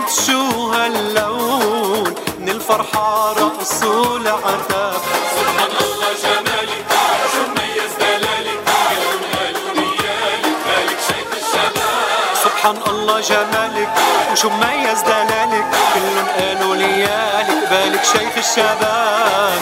هالأبيض 0.00 0.26
شو 0.26 0.72
هاللون 0.72 2.14
من 2.38 2.48
الفرحة 2.48 3.32
رقص 3.32 3.82
والعتاب 3.82 5.00
سبحان 5.36 5.70
الله 5.80 6.12
جمالك 6.22 6.86
شو 7.32 7.42
مميز 7.48 7.92
دلالك 8.00 8.60
كلهم 8.64 9.22
قالوا 9.34 9.72
نيالك 9.76 10.56
مالك 10.66 10.98
شايف 11.08 11.30
الشباب 11.36 12.34
سبحان 12.44 12.78
الله 12.86 13.20
جمالك 13.20 13.88
وشو 14.32 14.48
مميز 14.50 15.00
دلالك. 15.02 15.66
كلهم 15.94 16.26
قالوا 16.38 16.76
ليالك 16.76 17.68
بالك 17.70 18.04
شيخ 18.04 18.34
الشباب. 18.36 19.60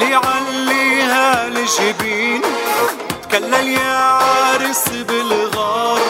علي 0.00 0.14
علي 0.14 1.02
هالجبين 1.02 2.42
تكلل 3.22 3.68
يا 3.68 3.96
عارس 3.96 4.88
بالغار 4.88 6.00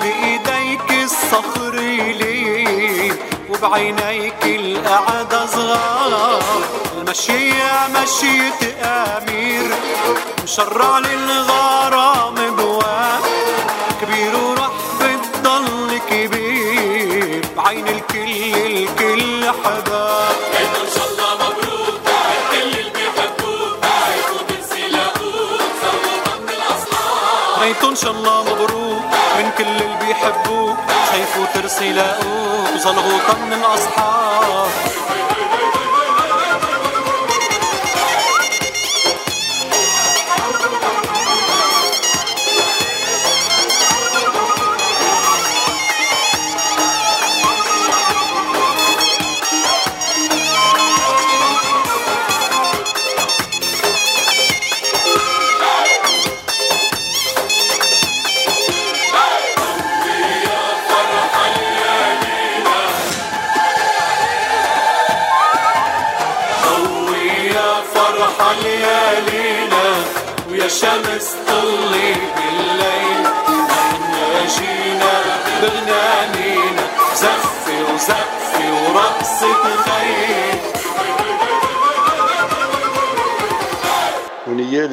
بإيديك 0.00 0.90
الصخر 1.04 1.74
لين 1.74 3.16
وبعينيك 3.50 4.44
القعدة 4.44 5.46
صغار 5.46 6.42
المشية 6.96 7.88
مشية 7.94 8.76
أمير 8.84 9.70
مشرع 10.44 10.98
للغرام 10.98 12.34
شاء 28.06 28.14
الله 28.14 28.42
مبروك 28.42 29.02
من 29.38 29.50
كل 29.58 29.64
اللي 29.64 29.96
بيحبوك 30.06 30.76
شايفوا 31.10 31.44
ترسي 31.54 31.92
لاقوك 31.92 32.74
وزلغوطة 32.74 33.38
من 33.46 33.52
الاصحاب 33.52 34.68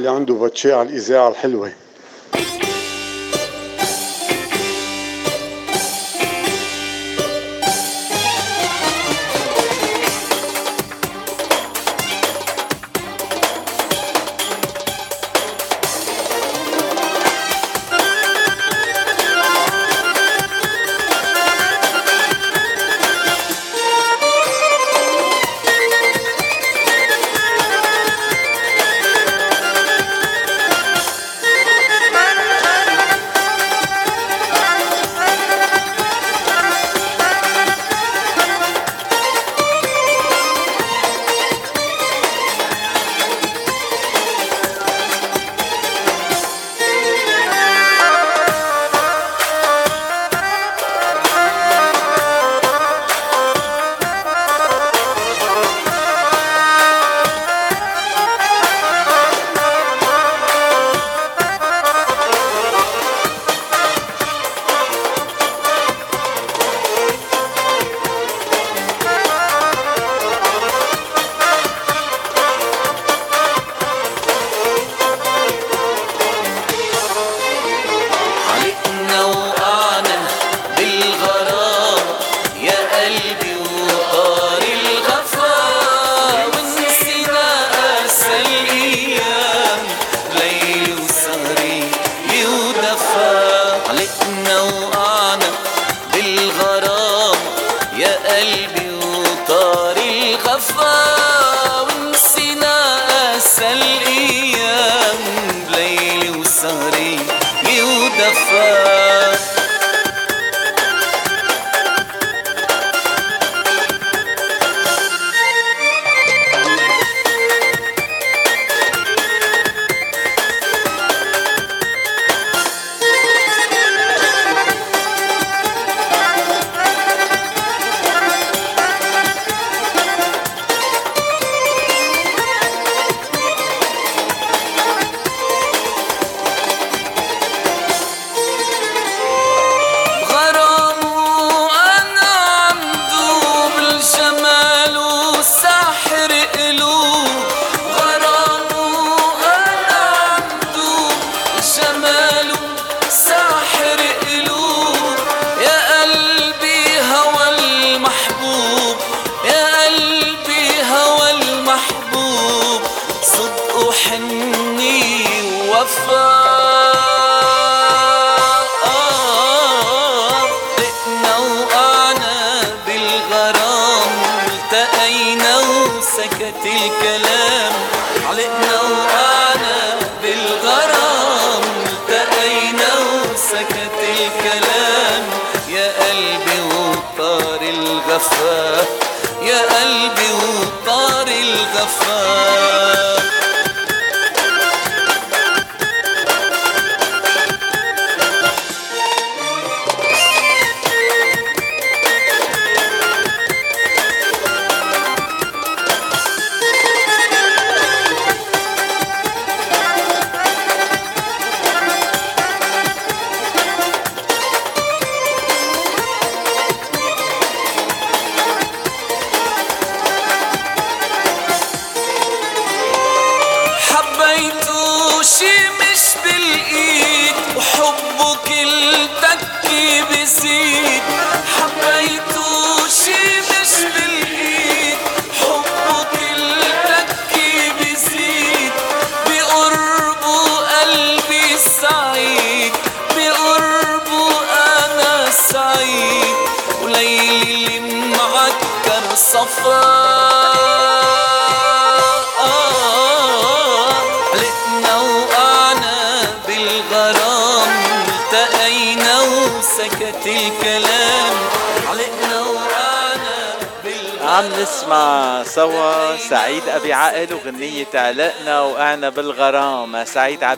اللي 0.03 0.15
عنده 0.15 0.39
فاتشي 0.39 0.73
على 0.73 0.89
الإذاعة 0.89 1.29
الحلوة. 1.29 1.71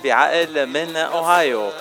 سعيد 0.06 0.12
ابي 0.12 0.12
عقل 0.12 0.66
من 0.66 0.96
أوهايو. 0.96 1.72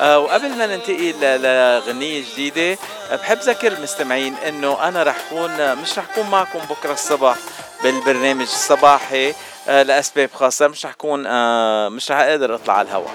آه، 0.00 0.18
وقبل 0.18 0.48
ما 0.48 0.66
ننتقل 0.66 1.14
لغنية 1.20 2.22
جديدة 2.32 2.78
آه، 3.10 3.16
بحب 3.16 3.38
ذكر 3.38 3.72
المستمعين 3.72 4.34
إنه 4.34 4.88
أنا 4.88 5.02
رح 5.02 5.16
كون 5.30 5.74
مش 5.74 5.98
رح 5.98 6.04
كون 6.14 6.30
معكم 6.30 6.58
بكرة 6.58 6.92
الصبح 6.92 7.36
بالبرنامج 7.82 8.42
الصباحي 8.42 9.34
آه، 9.68 9.82
لأسباب 9.82 10.30
خاصة 10.34 10.68
مش 10.68 10.86
رح 10.86 10.92
كون 10.92 11.24
آه، 11.26 11.88
مش 11.88 12.10
رح 12.10 12.18
أقدر 12.18 12.54
أطلع 12.54 12.74
على 12.74 12.88
الهواء 12.88 13.14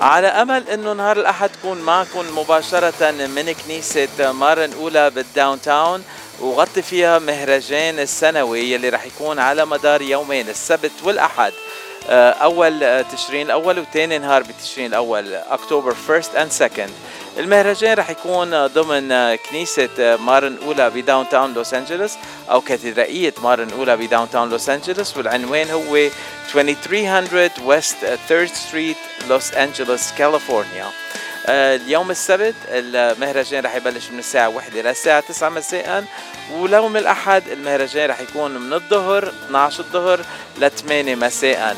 على 0.00 0.28
أمل 0.28 0.68
إنه 0.68 0.92
نهار 0.92 1.16
الأحد 1.16 1.50
كون 1.62 1.78
معكم 1.78 2.38
مباشرة 2.38 3.10
من 3.10 3.52
كنيسة 3.52 4.32
مار 4.32 4.72
نقولا 4.72 5.10
بال 5.10 5.60
downtown 5.60 6.04
وغطي 6.40 6.82
فيها 6.82 7.18
مهرجان 7.18 7.98
السنوي 7.98 8.72
يلي 8.72 8.88
رح 8.88 9.06
يكون 9.06 9.38
على 9.38 9.66
مدار 9.66 10.02
يومين 10.02 10.48
السبت 10.48 10.92
والأحد. 11.04 11.52
آه، 12.08 12.62
آه، 12.82 13.02
تشرين 13.02 13.46
الأول 13.46 13.78
وثاني 13.78 14.18
نهار 14.18 14.42
بتشرين 14.42 14.86
الأول 14.86 15.34
أكتوبر 15.34 15.94
1st 15.94 16.36
and 16.36 16.62
2nd 16.62 16.90
المهرجان 17.38 17.96
رح 17.96 18.10
يكون 18.10 18.66
ضمن 18.66 19.34
كنيسة 19.36 20.16
مار 20.16 20.58
نقولا 20.66 20.90
ب 20.90 21.28
downtown 21.28 21.54
لوس 21.54 21.74
أنجلوس 21.74 22.12
أو 22.50 22.60
كاتدرائية 22.60 23.34
مار 23.42 23.70
نقولا 23.70 23.96
ب 23.96 24.30
downtown 24.30 24.50
لوس 24.50 24.68
أنجلوس 24.68 25.16
والعنوان 25.16 25.70
هو 25.70 25.96
2300 26.54 27.50
West 27.64 28.18
3rd 28.28 28.54
Street 28.54 28.96
لوس 29.28 29.54
أنجلوس 29.54 30.12
كاليفورنيا 30.18 30.86
اليوم 31.48 32.10
السبت 32.10 32.54
المهرجان 32.68 33.64
رح 33.64 33.74
يبلش 33.74 34.10
من 34.10 34.18
الساعة 34.18 34.48
1 34.48 34.76
للساعة 34.76 35.20
9 35.20 35.48
مساء. 35.48 36.04
ويوم 36.52 36.96
الأحد 36.96 37.48
المهرجان 37.48 38.10
رح 38.10 38.20
يكون 38.20 38.58
من 38.58 38.72
الظهر 38.72 39.32
12 39.46 39.80
الظهر 39.80 40.20
ل 40.58 40.70
8 40.70 41.14
مساء. 41.14 41.76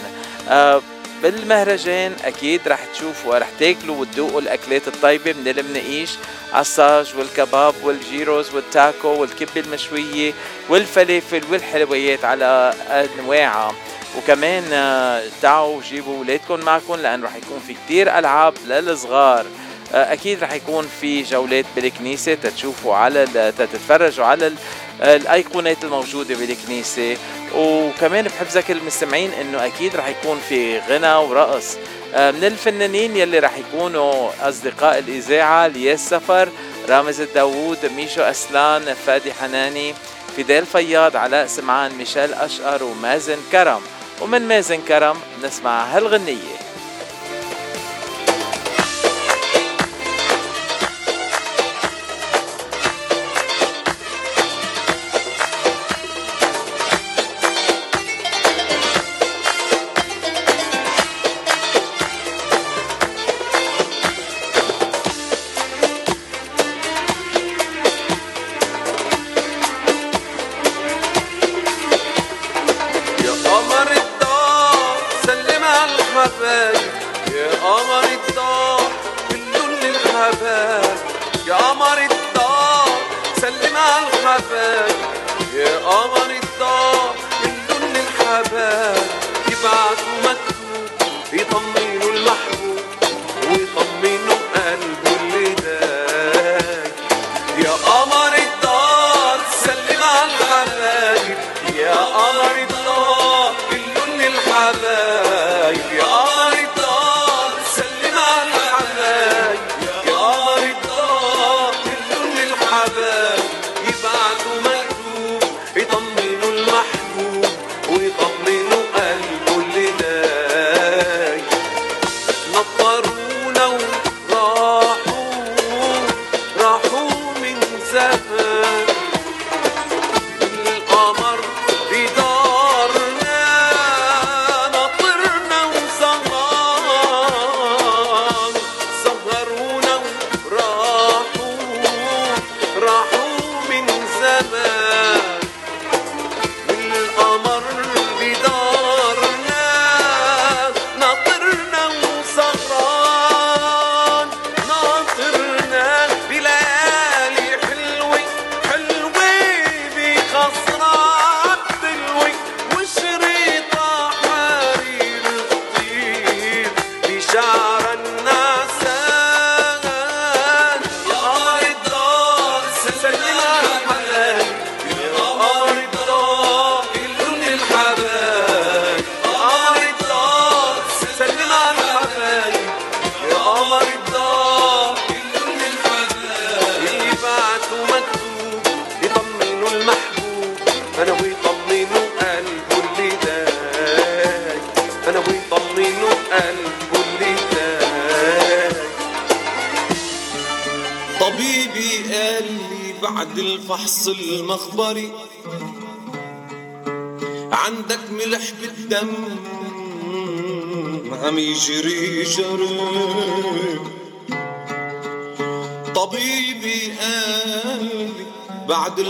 آه، 0.49 0.83
بالمهرجان 1.23 2.13
أكيد 2.25 2.61
رح 2.69 2.85
تشوفوا 2.95 3.39
رح 3.39 3.49
تاكلوا 3.59 3.97
وتذوقوا 3.97 4.41
الأكلات 4.41 4.89
الطيبة 4.89 5.33
من 5.33 5.49
المناقيش 5.49 6.11
عالصاج 6.53 7.15
والكباب 7.19 7.75
والجيروز 7.83 8.55
والتاكو 8.55 9.09
والكبه 9.09 9.61
المشوية 9.61 10.33
والفلافل 10.69 11.43
والحلويات 11.51 12.25
على 12.25 12.75
أنواعها. 12.91 13.75
وكمان 14.19 14.65
آه، 14.73 15.23
تعوا 15.43 15.81
جيبوا 15.83 16.19
أولادكم 16.19 16.61
معكم 16.61 16.95
لأن 16.95 17.25
رح 17.25 17.37
يكون 17.37 17.61
في 17.67 17.75
كتير 17.87 18.19
ألعاب 18.19 18.55
للصغار. 18.67 19.47
آه، 19.95 20.13
أكيد 20.13 20.43
رح 20.45 20.53
يكون 20.53 20.89
في 21.01 21.23
جولات 21.23 21.65
بالكنيسة 21.77 22.35
تتشوفوا 22.35 22.95
على 22.95 23.53
تتفرجوا 23.59 24.25
على 24.25 24.47
ال- 24.47 24.57
الأيقونات 25.01 25.85
الموجودة 25.85 26.35
بالكنيسة. 26.35 27.17
وكمان 27.57 28.25
بحب 28.25 28.47
ذكر 28.47 28.77
المستمعين 28.77 29.31
إنه 29.41 29.67
أكيد 29.67 29.97
رح 29.97 30.09
يكون 30.09 30.41
في 30.49 30.79
غنى 30.79 31.15
ورقص. 31.15 31.77
آه، 32.15 32.31
من 32.31 32.45
الفنانين 32.45 33.17
يلي 33.17 33.39
رح 33.39 33.53
يكونوا 33.59 34.31
أصدقاء 34.43 34.99
الإذاعة 34.99 35.67
لياس 35.67 36.09
سفر 36.11 36.49
رامز 36.89 37.21
الداوود 37.21 37.79
ميشو 37.97 38.21
أسلان 38.23 38.95
فادي 39.07 39.33
حناني 39.33 39.95
فيديل 40.37 40.67
فياض 40.67 41.17
علاء 41.17 41.47
سمعان 41.47 41.93
ميشيل 41.95 42.35
أشقر 42.35 42.85
ومازن 42.85 43.37
كرم. 43.53 43.81
ومن 44.23 44.49
مازن 44.49 44.81
كرم 44.81 45.17
نسمع 45.45 45.85
هالغنية. 45.85 46.66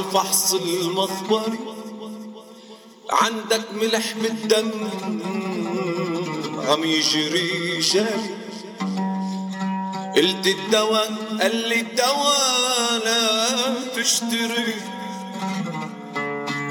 الفحص 0.07 0.55
المخبري 0.55 1.59
عندك 3.11 3.62
ملح 3.73 4.12
بالدم 4.23 4.70
عم 6.69 6.85
يجري 6.85 7.81
جري 7.81 8.37
قلت 10.16 10.47
الدواء 10.47 11.39
قال 11.41 11.69
لي 11.69 11.81
الدواء 11.81 13.03
لا 13.05 13.74
تشتري. 13.97 14.74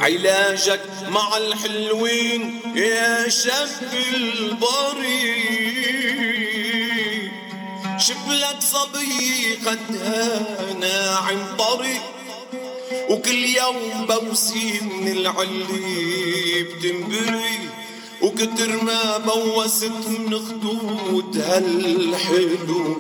علاجك 0.02 0.86
مع 1.10 1.38
الحلوين 1.38 2.62
يا 2.76 3.30
شاب 3.30 3.94
البري 4.14 5.36
شبلك 7.98 8.58
صبي 8.60 9.60
خدها 9.66 10.74
ناعم 10.80 11.56
طري. 11.58 12.15
وكل 13.26 13.46
يوم 13.46 14.06
بوسي 14.06 14.80
من 14.82 15.08
العلي 15.12 16.64
بتنبري 16.64 17.60
وكتر 18.22 18.84
ما 18.84 19.18
بوست 19.18 19.92
من 20.08 20.40
خدودها 20.40 21.58
الحلو 21.58 22.98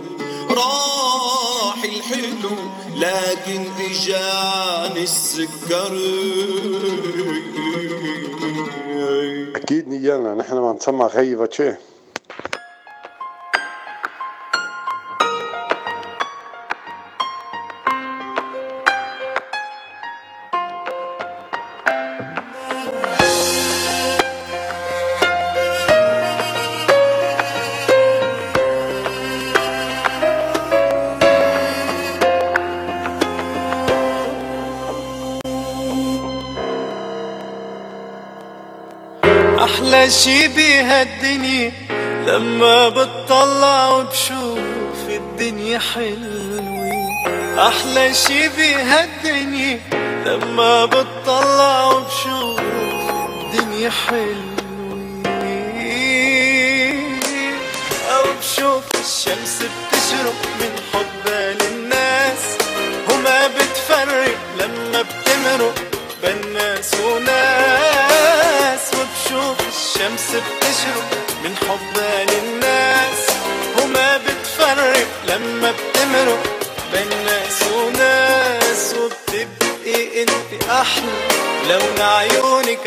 راح 0.50 1.84
الحلو 1.84 2.56
لكن 2.96 3.66
إجاني 3.92 5.04
السكري 5.04 6.26
أكيد 9.56 9.88
نيانا 9.88 10.36
نحن 10.36 10.54
ما 10.58 10.74
نسمع 10.74 11.08
خيي 11.08 11.38
فاتشيه 11.38 11.80
أحلى 40.06 40.14
شي 40.14 40.48
بهالدنيا 40.48 41.72
لما 42.28 42.90
بتطلع 42.90 43.90
وبشوف 43.90 45.10
الدنيا 45.10 45.80
حلوة. 45.80 47.68
أحلى 47.68 48.14
شي 48.14 48.48
بهالدنيا 48.48 49.80
لما 50.26 50.86
بتطلع 50.86 51.86
وبشوف 51.86 52.60
الدنيا 52.60 53.90
حلوة. 53.90 54.56
أو 58.12 58.24
بشوف 58.40 58.84
الشمس 58.94 59.60
بتشرق 59.62 60.40
من 60.60 60.75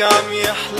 عم 0.01 0.33
يحلى 0.33 0.78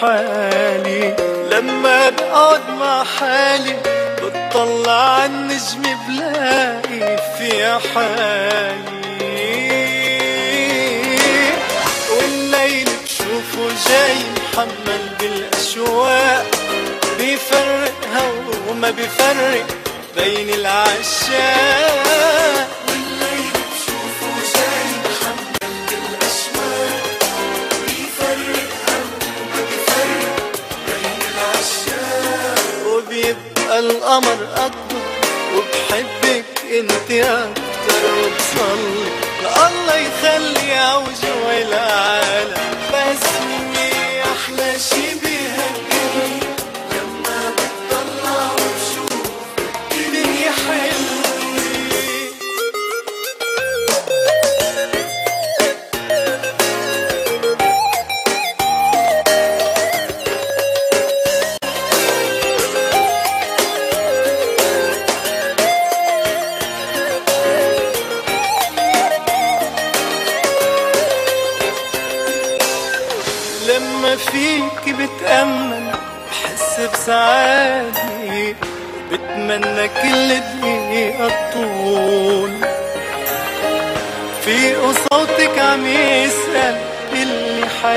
حالي. 0.00 1.16
لما 1.50 2.10
بقعد 2.10 2.60
مع 2.80 3.04
حالي 3.04 3.76
بتطلع 4.22 4.92
عالنجم 4.92 5.82
بلاقي 6.08 7.16
فيها 7.38 7.80
حالي. 7.94 8.80
والليل 12.10 12.88
بشوفه 13.04 13.68
جاي 13.88 14.16
محمل 14.36 15.02
بالأشواق. 15.20 16.46
بيفرقها 17.18 18.32
وما 18.68 18.90
بيفرق 18.90 19.66
بين 20.16 20.48
العشاق. 20.54 21.99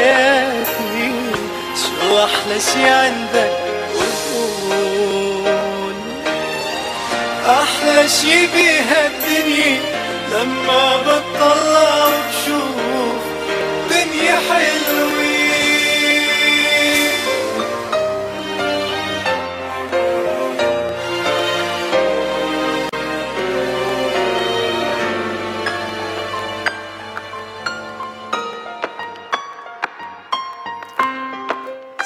حياتي 0.04 1.12
شو 1.76 2.24
أحلى 2.24 2.60
شي 2.60 2.90
عندك 2.90 3.52
وقول 3.96 5.96
أحلى 7.50 8.10
شي 8.10 8.48
بهالدنيا 8.48 9.80
لما 10.32 10.98
بتطلع 10.98 12.06
وبشوف 12.06 13.24
دنيا 13.90 14.38
حلوة. 14.50 14.83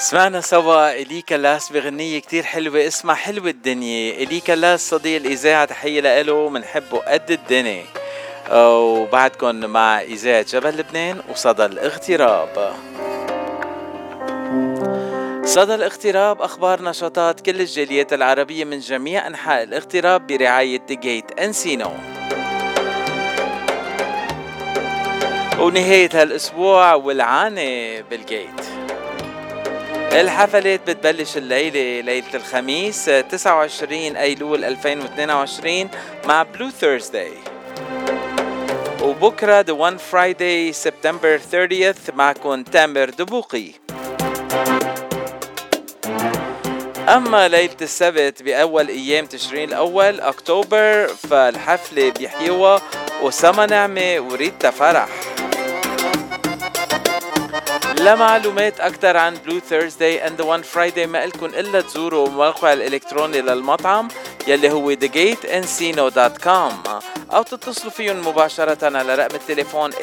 سمعنا 0.07 0.41
سوا. 0.41 0.91
إيلي 0.91 1.35
كلاس 1.35 1.71
بغنية 1.71 2.19
كتير 2.19 2.43
حلوة. 2.43 2.87
اسمها 2.87 3.15
حلوة 3.15 3.49
الدنيا. 3.49 4.13
إيلي 4.13 4.53
كلاس 4.53 4.89
صديق 4.89 5.15
الإذاعة 5.15 5.65
تحية 5.65 6.01
لإله 6.01 6.49
منحبه 6.49 6.97
قد 6.97 7.31
الدنيا. 7.31 7.83
وبعدكم 8.51 9.55
مع 9.55 10.01
إذاعة 10.01 10.45
جبل 10.51 10.77
لبنان 10.77 11.21
وصدى 11.31 11.65
الاغتراب. 11.65 12.73
صدى 15.43 15.75
الاغتراب 15.75 16.41
أخبار 16.41 16.81
نشاطات 16.81 17.41
كل 17.41 17.61
الجاليات 17.61 18.13
العربية 18.13 18.65
من 18.65 18.79
جميع 18.79 19.27
أنحاء 19.27 19.63
الاغتراب 19.63 20.27
برعاية 20.27 20.85
Gate 20.91 21.39
Encino. 21.39 21.91
ونهاية 25.59 26.09
هالأسبوع 26.13 26.93
ولعانة 26.93 28.01
بال 28.09 28.27
Gate 28.27 28.61
الحفلات 30.11 30.89
بتبلش 30.89 31.37
الليلة 31.37 32.01
ليلة 32.01 32.33
الخميس 32.33 33.05
29 33.05 34.15
أيلول 34.15 34.65
2022 34.65 35.89
مع 36.25 36.43
Blue 36.43 36.69
Thursday 36.69 37.31
وبكرة 39.01 39.61
The 39.63 39.75
One 39.91 39.97
Friday 40.11 40.71
September 40.71 41.39
30th 41.51 42.13
معكم 42.13 42.63
تامر 42.63 43.09
دبوقي. 43.09 43.71
أما 47.09 47.47
ليلة 47.47 47.77
السبت 47.81 48.43
بأول 48.43 48.87
أيام 48.87 49.25
تشرين 49.25 49.69
الأول 49.69 50.19
أكتوبر 50.21 51.07
فالحفلة 51.07 52.11
بيحيوها 52.19 52.81
أسامة 53.21 53.65
نعمة 53.65 54.19
وريتا 54.19 54.71
فرح. 54.71 55.07
لمعلومات 57.99 58.79
أكثر 58.79 59.17
عن 59.17 59.35
Blue 59.35 59.59
Thursday 59.59 60.27
and 60.27 60.41
One 60.41 60.61
Friday 60.61 61.07
ما 61.07 61.23
إلكن 61.23 61.45
إلا 61.45 61.81
تزوروا 61.81 62.27
الموقع 62.27 62.73
الإلكتروني 62.73 63.41
للمطعم 63.41 64.07
يلي 64.47 64.71
هو 64.71 64.95
thegateencino.com 64.95 66.73
أو 67.33 67.43
تتصلوا 67.43 67.91
فيهم 67.91 68.27
مباشرة 68.27 68.97
على 68.97 69.15
رقم 69.15 69.35
التليفون 69.35 69.91
818-788-9800 69.91 69.97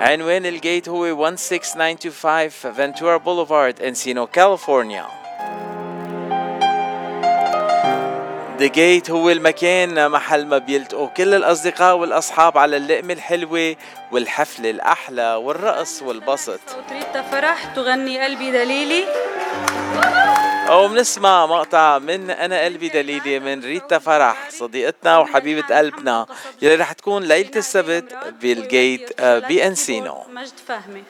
عنوان 0.00 0.46
ال 0.46 0.54
Gate 0.54 0.88
هو 0.88 1.36
16925 1.36 2.48
Ventura 2.48 3.16
Boulevard 3.16 3.82
Encino 3.82 4.26
كاليفورنيا 4.26 5.21
The 8.62 8.68
Gate 8.68 9.10
هو 9.10 9.30
المكان 9.30 10.10
محل 10.10 10.46
ما 10.46 10.58
بيلتقوا. 10.58 11.08
كل 11.08 11.34
الأصدقاء 11.34 11.96
والأصحاب 11.96 12.58
على 12.58 12.76
اللقمة 12.76 13.12
الحلوة 13.12 13.76
والحفلة 14.12 14.70
الأحلى 14.70 15.34
والرقص 15.34 16.02
والبسط. 16.02 16.60
ريتا 16.92 17.22
فرح 17.22 17.64
تغني 17.64 18.24
قلبي 18.24 18.50
دليلي. 18.50 19.04
أو 20.68 20.88
بنسمع 20.88 21.46
مقطع 21.46 21.98
من 21.98 22.30
أنا 22.30 22.64
قلبي 22.64 22.88
دليلي 22.88 23.40
من 23.40 23.64
ريتا 23.64 23.98
فرح 23.98 24.50
صديقتنا 24.50 25.18
وحبيبة 25.18 25.76
قلبنا. 25.78 26.26
يلي 26.62 26.74
رح 26.74 26.92
تكون 26.92 27.22
ليلة 27.22 27.56
السبت 27.56 28.16
بال 28.42 28.68
Gate 28.68 29.20
آه، 29.20 29.38
ب 29.38 29.50
Encino 29.50 30.24
مجد 30.32 30.52
فهمي. 30.66 31.02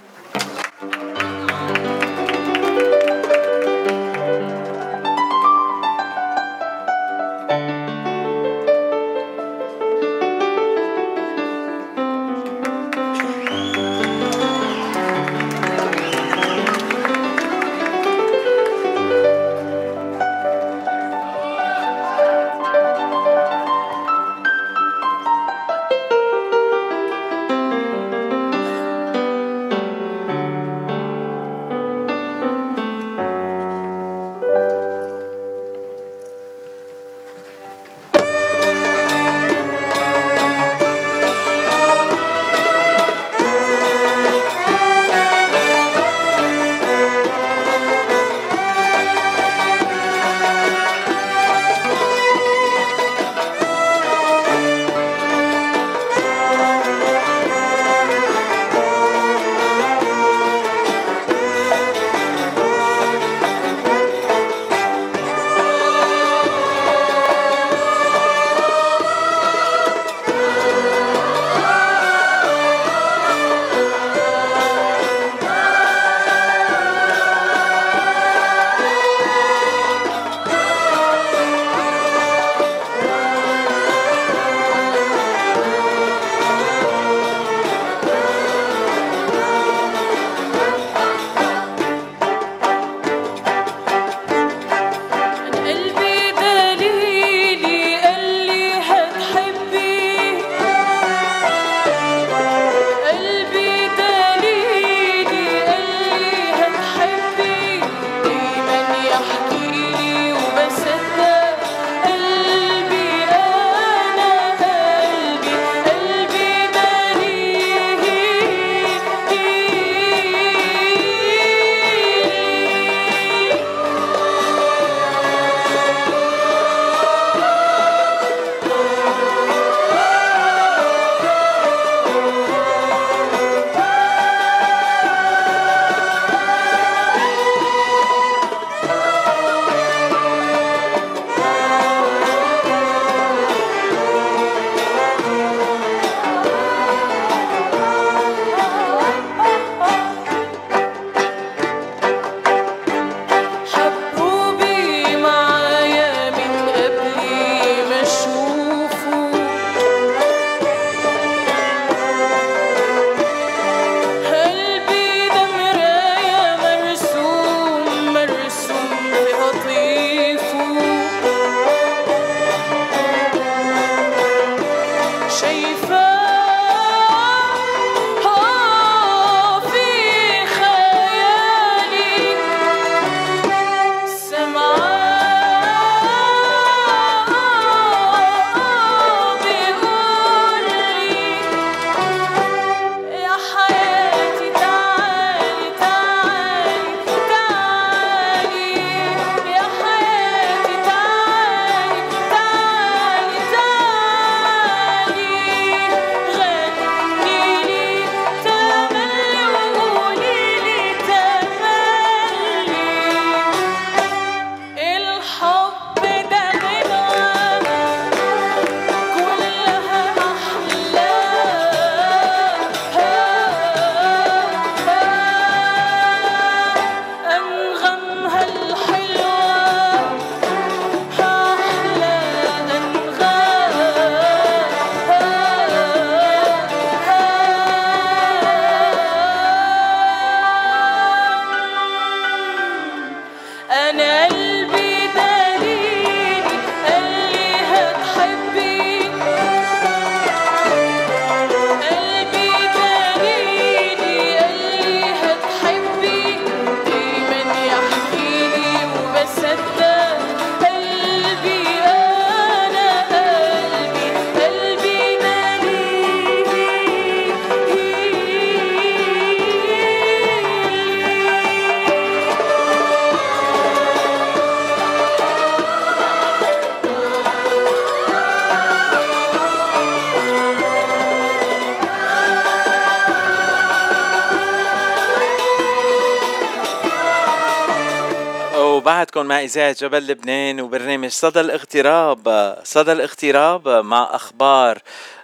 وبعدكم 289.22 289.28
مع 289.28 289.42
إذاعة 289.42 289.76
جبل 289.80 290.06
لبنان 290.06 290.60
وبرنامج 290.60 291.08
صدى 291.08 291.40
الاغتراب 291.40 292.56
صدى 292.64 292.92
الاغتراب 292.92 293.68
مع 293.68 294.08
أخبار 294.12 294.78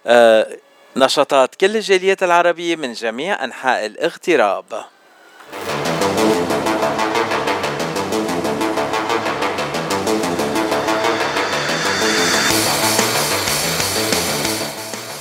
آه، 0.06 0.46
نشاطات 0.96 1.54
كل 1.54 1.76
الجاليات 1.76 2.22
العربية 2.22 2.76
من 2.76 2.92
جميع 2.92 3.44
أنحاء 3.44 3.86
الاغتراب. 3.86 4.64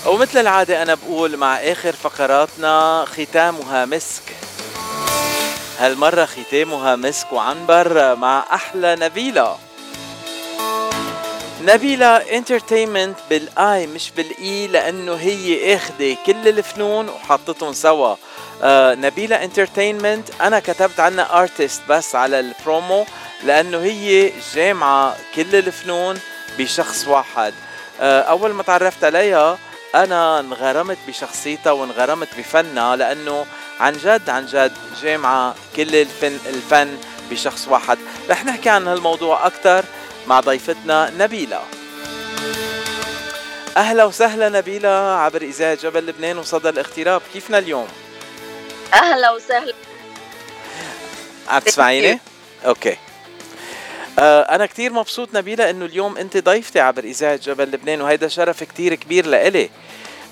ومثل 0.05 0.39
العادة 0.39 0.81
أنا 0.81 0.95
بقول 0.95 1.37
مع 1.37 1.55
آخر 1.55 1.91
فقراتنا 1.91 3.05
ختامها 3.07 3.85
مسك. 3.85 4.23
هالمرة 5.79 6.25
ختامها 6.25 6.95
مسك 6.95 7.33
وعنبر 7.33 8.15
مع 8.15 8.45
أحلى 8.53 8.95
نبيلة. 8.95 9.57
نبيلة 11.61 12.07
entertainment 12.07 13.17
بال 13.29 13.68
I 13.68 13.88
مش 13.87 14.11
بال 14.11 14.49
E 14.49 14.67
لأنه 14.67 15.13
هي 15.15 15.75
اخذة 15.75 16.17
كل 16.25 16.47
الفنون 16.47 17.09
وحطتهم 17.09 17.73
سوا. 17.73 18.15
آه 18.63 18.95
نبيلة 18.95 19.43
entertainment 19.43 20.29
أنا 20.41 20.59
كتبت 20.59 20.99
عنها 20.99 21.41
artist 21.41 21.81
بس 21.89 22.15
على 22.15 22.39
البرومو 22.39 23.05
لأنه 23.43 23.77
هي 23.77 24.31
جامعة 24.53 25.15
كل 25.35 25.55
الفنون 25.55 26.19
بشخص 26.57 27.07
واحد. 27.07 27.53
آه 28.01 28.21
أول 28.21 28.51
ما 28.53 28.63
تعرفت 28.63 29.03
عليها 29.03 29.57
أنا 29.95 30.39
انغرمت 30.39 30.97
بشخصيتها 31.07 31.71
وانغرمت 31.71 32.27
بفنها 32.37 32.95
لأنه 32.95 33.45
عن 33.79 33.93
جد 33.93 34.29
عن 34.29 34.45
جد 34.45 34.71
جامعة 35.01 35.55
كل 35.75 35.95
الفن 35.95 36.39
الفن 36.45 36.97
بشخص 37.31 37.67
واحد. 37.67 37.97
رح 38.29 38.45
نحكي 38.45 38.69
عن 38.69 38.87
هالموضوع 38.87 39.47
أكثر 39.47 39.85
مع 40.27 40.39
ضيفتنا 40.39 41.11
نبيلة. 41.17 41.61
أهلا 43.77 44.03
وسهلا 44.03 44.49
نبيلة 44.49 44.89
عبر 45.19 45.41
اذاعة 45.41 45.75
جبل 45.75 46.05
لبنان 46.05 46.37
وصدى 46.37 46.69
الاغتراب. 46.69 47.21
كيفنا 47.33 47.57
اليوم؟ 47.57 47.87
أهلا 48.93 49.31
وسهلا. 49.31 49.73
عم 51.47 51.59
تسمعيني؟ 51.59 52.19
أوكي. 52.65 52.97
آه 54.19 54.41
أنا 54.41 54.65
كتير 54.65 54.93
مبسوط 54.93 55.35
نبيلة 55.35 55.69
إنه 55.69 55.85
اليوم 55.85 56.17
أنت 56.17 56.37
ضيفتي 56.37 56.79
عبر 56.79 57.03
اذاعة 57.03 57.35
جبل 57.35 57.63
لبنان 57.63 58.01
وهيدا 58.01 58.27
شرف 58.27 58.63
كتير 58.63 58.95
كبير 58.95 59.25
لإلي 59.25 59.69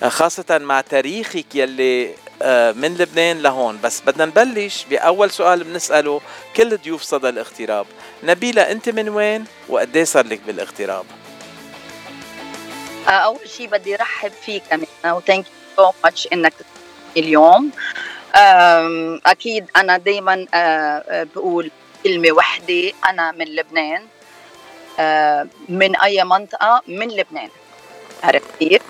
آه 0.03 0.09
خاصة 0.09 0.57
مع 0.57 0.81
تاريخك 0.81 1.55
يلي 1.55 2.15
من 2.75 2.95
لبنان 2.99 3.41
لهون. 3.41 3.79
بس 3.83 4.01
بدنا 4.01 4.25
نبلش 4.25 4.85
بأول 4.89 5.31
سؤال 5.31 5.63
بنسأله 5.63 6.21
كل 6.55 6.77
ضيوف 6.77 7.01
صدى 7.01 7.29
الاغتراب. 7.29 7.85
نبيلة 8.23 8.61
أنت 8.61 8.89
من 8.89 9.09
وين 9.09 9.45
وقديه 9.69 10.03
صار 10.03 10.25
لك 10.25 10.41
بالاغتراب؟ 10.47 11.05
آه، 13.07 13.11
أول 13.11 13.49
شيء 13.49 13.67
بدي 13.67 13.95
ارحب 13.95 14.31
فيك 14.45 14.63
أمينة 14.73 15.17
و 15.17 15.22
thank 15.22 15.45
you 15.45 15.85
so 15.85 15.91
much 16.03 16.27
إنك 16.33 16.53
تسمعني 16.53 17.17
اليوم. 17.17 17.71
آم، 18.35 19.21
أكيد 19.25 19.65
أنا 19.75 19.97
دائما 19.97 20.45
بقول 21.35 21.71
كلمة 22.03 22.31
وحدة 22.31 22.91
أنا 23.09 23.31
من 23.31 23.45
لبنان. 23.45 24.03
آه، 24.99 25.47
من 25.69 25.95
أي 25.95 26.23
منطقة؟ 26.23 26.81
من 26.87 27.07
لبنان. 27.07 27.49
عرفت 28.23 28.55
كيف؟ 28.59 28.81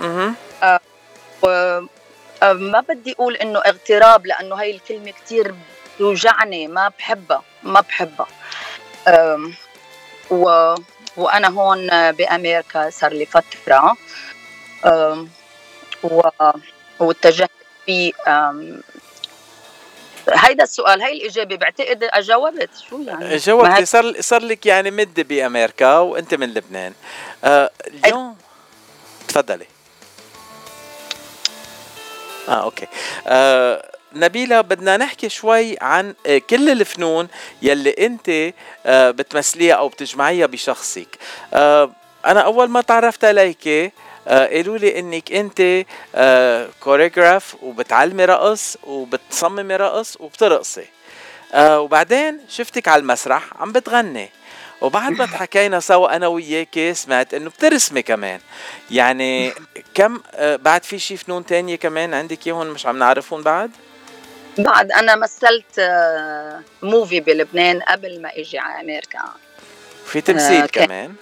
ما 2.44 2.80
بدي 2.90 3.12
أقول 3.14 3.36
إنه 3.36 3.60
اغتراب 3.60 4.26
لأنه 4.26 4.56
هاي 4.56 4.72
الكلمة 4.76 5.12
كتير 5.12 5.56
بتوجعني 5.96 6.68
ما 6.68 6.92
بحبها 7.00 7.44
ما 7.64 7.82
بحبها. 7.82 8.28
و 10.30 10.76
وأنا 11.18 11.48
هون 11.48 12.12
بأمريكا 12.12 12.90
صار 12.90 13.14
لي 13.14 13.26
فترة. 13.26 13.98
و 16.04 16.22
واتجهت 17.00 17.50
في 17.86 18.14
هيدا 20.34 20.64
السؤال 20.64 21.02
هاي 21.02 21.18
الإجابة 21.18 21.56
بعتقد 21.56 22.04
أجاوبت؟ 22.04 22.70
شو 22.90 23.02
يعني؟ 23.02 23.38
جاوبتي. 23.38 23.72
هي- 23.82 23.86
صار 23.86 24.22
صار 24.22 24.42
لك 24.42 24.66
يعني 24.66 24.92
مدة 24.92 25.24
بأمريكا 25.24 25.98
وأنت 25.98 26.34
من 26.34 26.54
لبنان. 26.54 26.94
آه 27.44 27.72
اليوم 27.88 28.38
تفضلي. 29.28 29.66
آه 32.50 32.64
okay. 32.64 32.88
آه 33.28 33.92
نبيلة 34.16 34.62
بدنا 34.62 34.98
نحكي 34.98 35.30
شوي 35.30 35.78
عن 35.82 36.14
آه، 36.28 36.38
كل 36.38 36.70
الفنون 36.70 37.28
يلي 37.62 37.90
أنت 37.90 38.54
آه، 38.86 39.12
بتمثليها 39.12 39.76
أو 39.76 39.88
بتجمعيها 39.88 40.46
بشخصك. 40.46 41.18
آه، 41.54 41.92
أنا 42.26 42.42
أول 42.42 42.70
ما 42.70 42.82
تعرفت 42.82 43.26
عليك 43.26 43.94
قالوا 44.28 44.78
لي 44.78 45.00
إنك 45.00 45.32
أنت 45.32 45.86
choreographer 46.80 47.56
وبتعلمي 47.62 48.26
رقص 48.26 48.78
وبتصممي 48.84 49.76
رقص 49.76 50.18
وبترقصي. 50.20 50.86
وبعدين 51.58 52.40
شفتك 52.50 52.88
على 52.88 53.00
المسرح 53.00 53.44
عم 53.60 53.72
بتغني. 53.72 54.30
وبعد 54.86 55.12
ما 55.12 55.26
تحكينا 55.26 55.80
سوا 55.80 56.16
أنا 56.16 56.28
وياك 56.28 56.92
سمعت 56.94 57.34
إنه 57.34 57.50
بترسمي 57.50 58.02
كمان. 58.02 58.40
يعني 58.92 59.54
كم 59.94 60.22
آه، 60.34 60.56
بعد 60.56 60.84
في 60.84 61.00
شي 61.00 61.18
فنون 61.18 61.46
تانية 61.46 61.76
كمان 61.76 62.14
عندك 62.14 62.48
إياهم 62.48 62.68
مش 62.68 62.86
عم 62.86 63.00
نعرفهم 63.00 63.42
بعد؟ 63.44 63.72
بعد 64.58 64.92
أنا 64.92 65.16
مثلت 65.16 65.80
آه، 65.80 66.62
موفي 66.84 67.20
بلبنان 67.20 67.82
قبل 67.82 68.22
ما 68.22 68.30
إجي 68.38 68.60
على 68.60 68.82
أمريكا. 68.82 69.20
في 70.06 70.22
تمثيل 70.22 70.62
آه، 70.62 70.66
كمان. 70.66 71.16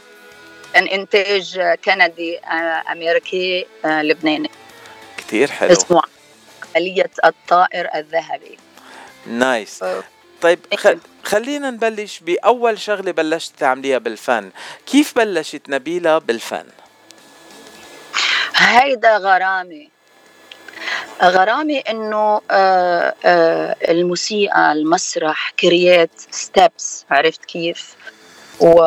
كان 0.73 0.87
إنتاج 0.87 1.59
كندي 1.85 2.39
آه، 2.39 2.83
أمريكي 2.91 3.65
آه، 3.85 4.01
لبناني. 4.01 4.49
كتير 5.17 5.51
حلو. 5.51 5.71
اسمه 5.71 6.01
عملية 6.75 7.09
الطائر 7.25 7.89
الذهبي. 7.95 8.57
nice 9.27 9.83
طيب 10.43 10.59
خل... 10.77 10.99
خلينا 11.23 11.71
نبلش 11.71 12.19
بأول 12.19 12.79
شغلة 12.79 13.11
بلشت 13.11 13.53
تعمليها 13.59 13.97
بالفن. 13.97 14.51
كيف 14.85 15.15
بلشت 15.15 15.69
نبيلة 15.69 16.17
بالفن؟ 16.17 16.65
هيدا 18.55 19.17
غرامي 19.17 19.89
غرامي 21.23 21.79
إنه 21.79 22.41
آه، 22.51 23.13
آه، 23.25 23.75
الموسيقى 23.89 24.71
المسرح 24.71 25.53
create 25.59 26.09
steps 26.31 27.05
عرفت 27.11 27.45
كيف؟ 27.45 27.95
و... 28.59 28.81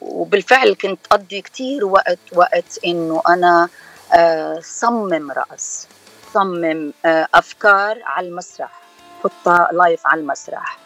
وبالفعل 0.00 0.74
كنت 0.74 1.00
أقضي 1.12 1.40
كتير 1.40 1.84
وقت 1.84 2.18
وقت 2.32 2.78
إنه 2.86 3.22
أنا 3.28 3.68
آه، 4.14 4.60
صمم 4.62 5.30
رقص 5.30 5.86
صمم 6.34 6.92
أفكار 7.34 8.02
على 8.04 8.28
المسرح. 8.28 8.85
حطها 9.28 9.68
live 9.72 10.06
على 10.06 10.20
المسرح. 10.20 10.78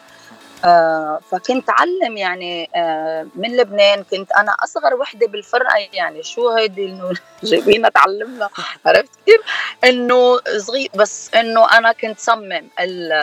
آه، 0.65 1.19
فكنت 1.31 1.69
علم 1.69 2.17
يعني 2.17 2.69
آه، 2.75 3.27
من 3.35 3.57
لبنان. 3.57 4.03
كنت 4.03 4.31
أنا 4.31 4.55
أصغر 4.63 4.93
وحدة 4.93 5.27
بالفرقة 5.27 5.77
يعني 5.93 6.23
شو 6.23 6.49
هيدي 6.49 6.85
إنه 6.85 7.13
جايبينها 7.43 7.89
تعلمنا 7.89 8.49
عرفت 8.85 9.09
كيف؟ 9.25 9.41
إنه 9.83 10.39
صغير 10.57 10.89
بس 10.95 11.35
إنه 11.35 11.77
أنا 11.77 11.91
كنت 11.91 12.19
صمم 12.19 12.69
ال 12.79 13.13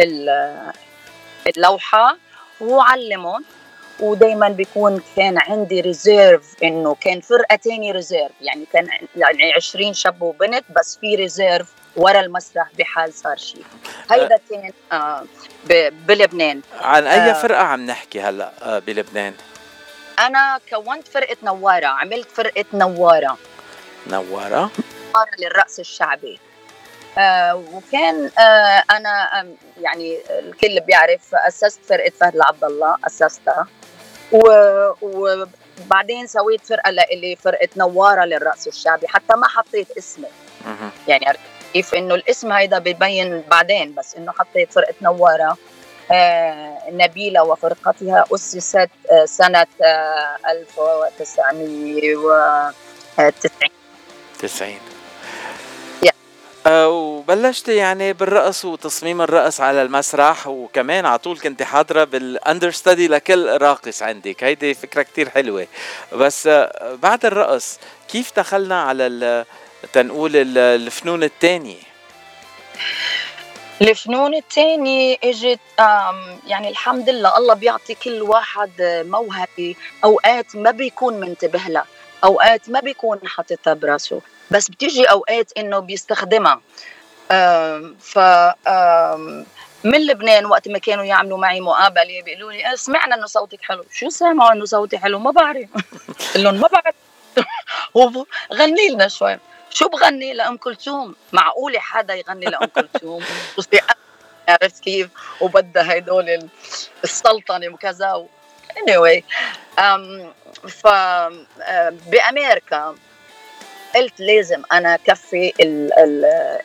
ال 0.00 0.30
اللوحة 1.46 2.16
وعلمهم. 2.60 3.44
ودائما 4.00 4.48
بيكون 4.48 5.02
كان 5.16 5.38
عندي 5.38 5.80
reserve 5.80 6.54
إنه 6.62 6.96
كان 7.00 7.20
فرقة 7.20 7.56
تاني 7.56 7.92
reserve 7.92 8.32
يعني 8.40 8.66
كان 8.72 8.88
يعني 9.16 9.52
20 9.52 9.92
شاب 9.92 10.22
وبنت 10.22 10.64
بس 10.78 10.98
في 11.00 11.14
reserve 11.14 11.72
ورا 11.96 12.20
المسرح 12.20 12.68
بحال 12.78 13.14
صار 13.14 13.36
شيء 13.36 13.64
هيدا 14.10 14.38
كان 14.50 14.72
آه 14.92 15.24
بلبنان. 15.90 16.60
عن 16.80 17.06
أي 17.06 17.30
آه. 17.30 17.32
فرقة 17.32 17.62
عم 17.62 17.86
نحكي 17.86 18.20
هلأ 18.20 18.52
آه، 18.62 18.78
بلبنان؟ 18.78 19.34
أنا 20.18 20.60
كونت 20.70 21.08
فرقة 21.08 21.36
نوارة 21.42 21.86
عملت 21.86 22.30
فرقة 22.30 22.64
نوارة. 22.72 23.38
نوارة؟ 24.06 24.70
نوارة 25.14 25.30
للرقص 25.38 25.78
الشعبي. 25.78 26.40
آه 27.18 27.54
وكان 27.72 28.30
آه 28.38 28.82
أنا 28.90 29.46
يعني 29.80 30.18
الكل 30.30 30.80
بيعرف 30.80 31.34
أسست 31.34 31.80
فرقة 31.88 32.12
فهد 32.20 32.34
العبد 32.34 32.64
الله 32.64 32.96
أسستها. 33.06 33.66
و- 34.32 34.90
وبعدين 35.02 36.26
سويت 36.26 36.66
فرقة 36.66 36.90
لإلي 36.90 37.36
فرقه 37.36 37.68
نوارة 37.76 38.24
للرقص 38.24 38.66
الشعبي 38.66 39.08
حتى 39.08 39.36
ما 39.36 39.48
حطيت 39.48 39.90
اسمي. 39.98 40.28
يعني 41.08 41.30
كيف 41.72 41.94
إنه 41.94 42.14
الاسم 42.14 42.52
هيدا 42.52 42.78
ببين 42.78 43.42
بعدين 43.50 43.94
بس 43.94 44.14
إنه 44.14 44.32
حطيت 44.32 44.72
فرقة 44.72 44.94
نوارة 45.02 45.56
آه 46.12 46.78
نبيلة 46.90 47.42
وفرقتها 47.42 48.24
اسست 48.34 48.88
آه 49.12 49.24
سنة 49.24 49.66
آه 49.82 50.36
1990 50.50 52.72
90 54.38 54.72
yeah. 56.02 56.12
آه، 56.66 56.88
وبلشتي 56.88 57.76
يعني 57.76 58.12
بالرقص 58.12 58.64
وتصميم 58.64 59.22
الرقص 59.22 59.60
على 59.60 59.82
المسرح 59.82 60.46
وكمان 60.46 61.06
على 61.06 61.18
طول 61.18 61.38
كنت 61.38 61.62
حاضرة 61.62 62.04
بال 62.04 62.70
understudy 62.70 63.08
لكل 63.08 63.56
راقص 63.62 64.02
عندك 64.02 64.44
هيدي 64.44 64.74
فكرة 64.74 65.02
كتير 65.02 65.28
حلوة. 65.28 65.66
بس 66.12 66.46
آه، 66.46 66.98
بعد 67.02 67.26
الرقص 67.26 67.78
كيف 68.08 68.32
دخلنا 68.36 68.82
على 68.82 69.44
تنقول 69.92 70.36
ال- 70.36 70.58
الفنون 70.58 71.22
التانية 71.22 71.76
الفنون 73.82 74.34
التاني 74.34 75.18
اجت 75.24 75.60
يعني 76.46 76.68
الحمد 76.68 77.10
لله 77.10 77.36
الله 77.38 77.54
بيعطي 77.54 77.94
كل 77.94 78.22
واحد 78.22 78.70
موهبة. 79.06 79.74
أوقات 80.04 80.56
ما 80.56 80.70
بيكون 80.70 81.20
منتبه 81.20 81.58
لها 81.58 81.84
أوقات 82.24 82.68
ما 82.70 82.80
بيكون 82.80 83.18
حاططها 83.26 83.74
براسه 83.74 84.20
بس 84.50 84.68
بتيجي 84.68 85.04
أوقات 85.04 85.52
إنه 85.58 85.78
بيستخدمها. 85.78 86.60
ف 88.00 88.18
من 89.84 90.06
لبنان 90.06 90.46
وقت 90.46 90.68
ما 90.68 90.78
كانوا 90.78 91.04
يعملوا 91.04 91.38
معي 91.38 91.60
مقابلة 91.60 92.22
بيقولوا 92.24 92.52
لي 92.52 92.66
"آه، 92.72 92.74
سمعنا 92.74 93.14
إنه 93.14 93.26
صوتك 93.26 93.58
حلو. 93.62 93.84
شو 93.92 94.08
سمعوا 94.08 94.52
إنه 94.52 94.64
صوتي 94.64 94.98
حلو؟ 94.98 95.18
ما 95.18 95.30
بعرف. 95.30 95.68
قل 96.34 96.42
لهم 96.44 96.54
ما 96.54 96.68
بعرف. 96.68 96.94
غني 98.54 98.88
لنا 98.88 99.08
شوي. 99.08 99.38
شو 99.74 99.88
بغني 99.88 100.32
لأم 100.34 100.56
كلثوم؟ 100.56 101.14
معقولة 101.32 101.78
حدا 101.78 102.14
يغني 102.14 102.46
لأم 102.46 102.66
كلثوم؟ 102.66 103.24
عرفت 104.48 104.80
كيف؟ 104.82 105.08
وبدها 105.40 105.96
هدول 105.98 106.28
ال- 106.30 106.48
السلطنة 107.04 107.68
وكذا 107.68 108.26
anyway 108.78 109.20
um, 109.78 110.26
ف 110.68 110.86
بأمريكا 112.10 112.94
قلت 113.94 114.20
لازم 114.20 114.62
أنا 114.72 114.96
كفي 114.96 115.52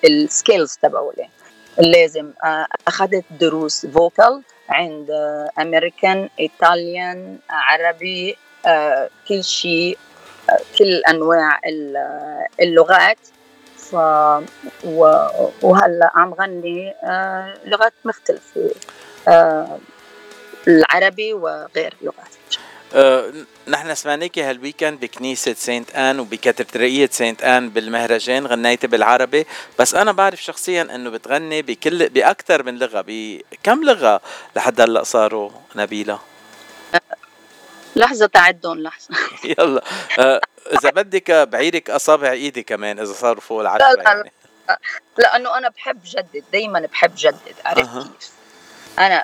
ال 0.05 0.16
skills 0.16 0.77
تبعولي. 0.81 1.29
لازم 1.77 2.31
أخذت 2.87 3.25
دروس 3.31 3.85
vocal 3.85 4.41
عند 4.69 5.11
أمريكان 5.59 6.29
إيطاليان 6.39 7.37
عربي 7.49 8.37
كل 9.27 9.43
شيء 9.43 9.97
كل 10.79 11.01
أنواع 11.09 11.59
ال- 11.65 11.97
اللغات. 12.61 13.17
ف. 13.77 13.95
وهلا 15.63 16.11
عم 16.15 16.33
غني 16.33 16.93
آه، 17.03 17.53
لغات 17.65 17.93
مختلفة. 18.05 18.71
آه، 19.27 19.79
العربي 20.67 21.33
وغير 21.33 21.93
لغات 22.01 22.33
آه، 22.95 23.31
نحن 23.67 23.95
سمعناكي 23.95 24.41
هالويكند 24.43 24.99
بكنيسة 24.99 25.53
سانت 25.53 25.95
آن 25.95 26.19
وبكاتدرائية 26.19 27.09
سانت 27.11 27.43
آن 27.43 27.69
بالمهرجان 27.69 28.47
غنيتي 28.47 28.87
بالعربي. 28.87 29.45
بس 29.79 29.95
أنا 29.95 30.11
بعرف 30.11 30.43
شخصيا 30.43 30.81
أنه 30.95 31.09
بتغني 31.09 31.61
بكل 31.61 32.09
بأكثر 32.09 32.63
من 32.63 32.77
لغة 32.79 33.03
بكم 33.07 33.83
لغة 33.83 34.21
لحد 34.55 34.81
هلأ 34.81 35.03
صاروا 35.03 35.49
نبيلة؟ 35.75 36.19
لحظة 37.97 38.25
تعدهم 38.25 38.79
لحظة. 38.79 39.07
يلا. 39.59 39.83
آه، 40.19 40.41
إذا 40.73 40.89
بدك 40.89 41.31
بعيرك 41.31 41.89
أصابع 41.89 42.31
إيدي 42.31 42.63
كمان 42.63 42.99
إذا 42.99 43.13
صاروا 43.13 43.41
فوق 43.41 43.61
لا 43.61 43.75
العشرة 43.77 44.03
لا 44.03 44.03
يعني. 44.03 44.31
لا. 44.69 44.79
لأنه 45.17 45.57
أنا 45.57 45.69
بحب 45.69 45.99
جدد 46.05 46.43
دايما 46.53 46.79
بحب 46.79 47.11
جدد 47.17 47.55
عرفت. 47.65 48.07
كيف؟ 48.07 48.31
أنا 48.99 49.23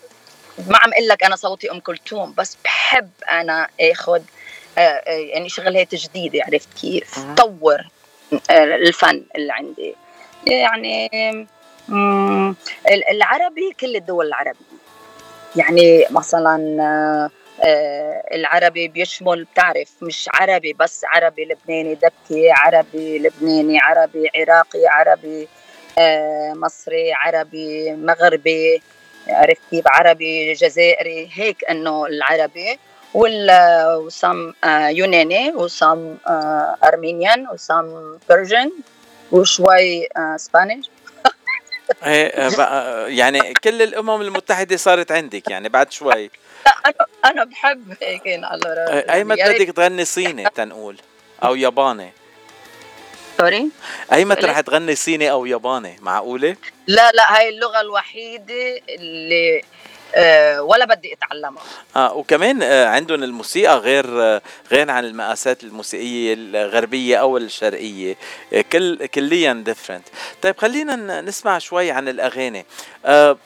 ما 0.68 0.78
عم 0.78 0.94
أقول 0.94 1.08
لك 1.08 1.24
أنا 1.24 1.36
صوتي 1.36 1.72
أم 1.72 1.80
كلثوم 1.80 2.34
بس 2.38 2.58
بحب 2.64 3.10
أنا 3.32 3.68
آخذ 3.82 4.22
آه، 4.78 4.82
آه، 4.82 5.12
يعني 5.12 5.50
شغلات 5.50 5.96
جديدة 5.96 6.44
عرفت 6.44 6.74
كيف؟ 6.82 7.20
طور 7.38 7.80
آه، 8.50 8.64
الفن 8.76 9.26
اللي 9.36 9.54
عندي. 9.54 9.96
يعني 10.48 11.10
العربي 13.12 13.76
كل 13.80 13.96
الدول 13.96 14.28
العربية. 14.28 14.74
يعني 15.56 16.06
مثلا 16.10 17.30
العربي 18.34 18.88
بيشمل 18.88 19.44
بتعرف 19.44 19.90
مش 20.02 20.30
عربي 20.34 20.74
بس 20.74 21.02
عربي 21.06 21.46
لبناني 21.46 21.96
دبكي 21.96 22.52
عربي 22.52 23.20
لبناني 23.20 23.80
عربي 23.80 24.30
عراقي 24.36 24.88
عربي 24.88 25.48
آه، 26.00 26.54
مصري 26.54 27.14
عربي 27.14 27.92
مغربي 27.92 28.82
عرفت 29.28 29.62
كيف؟ 29.72 29.88
عربي 29.88 30.54
جزائري 30.54 31.30
هيك 31.34 31.66
إنه 31.70 32.06
العربي. 32.06 32.80
وال 33.14 33.52
و 33.98 34.09
some 34.09 34.54
يوناني 34.66 35.52
و 35.52 35.65
some 35.65 36.18
Armenian 36.84 37.48
و 37.48 37.62
some 37.62 38.18
Persian 38.30 38.72
وشوي 39.32 40.08
Spanish. 40.36 40.90
إيه، 42.06 42.28
آه، 42.28 43.08
يعني 43.08 43.54
كل 43.54 43.82
الأمم 43.82 44.22
المتحدة 44.22 44.78
صارت 44.78 45.12
عندك 45.12 45.50
يعني 45.50 45.70
بعد 45.70 45.92
شوي. 45.92 46.30
أنا 46.86 47.06
أنا 47.26 47.44
بحب 47.44 47.94
هيك 48.02 48.22
على 48.44 48.96
ريت- 49.50 49.62
بدك 49.62 49.76
تغني 49.76 50.06
صيني 50.06 50.50
تنقول؟ 50.56 50.98
أو 51.44 51.56
ياباني. 51.56 52.12
sorry؟ 53.38 53.70
أيمت 54.14 54.40
ليه؟ 54.44 54.52
رح 54.52 54.60
تغني 54.60 54.96
صيني 54.96 55.32
أو 55.32 55.46
ياباني؟ 55.46 55.98
معقولة؟ 56.02 56.56
لا 56.88 57.12
لا 57.12 57.38
هاي 57.38 57.50
اللغة 57.50 57.82
الوحيدة 57.82 58.82
اللي 58.90 59.62
آه، 60.16 60.62
ولا 60.64 60.86
بدي 60.86 61.14
أتعلمها. 61.14 61.64
آه 61.96 62.14
وكمان 62.14 62.64
آه 62.64 62.86
عندهم 62.88 63.24
الموسيقى 63.24 63.78
غير 63.78 64.06
آه 64.24 64.42
غير 64.72 64.92
عن 64.92 65.06
المقاسات 65.06 65.64
الموسيقية 65.64 66.34
الغربية 66.34 67.18
أو 67.18 67.38
الشرقية. 67.38 68.16
كل 68.72 69.06
كليا 69.06 69.54
different 69.54 70.08
طيب 70.42 70.58
خلينا 70.58 71.22
نسمع 71.22 71.60
شوي 71.60 71.92
عن 71.92 72.08
الأغاني. 72.08 72.66
آه 73.06 73.38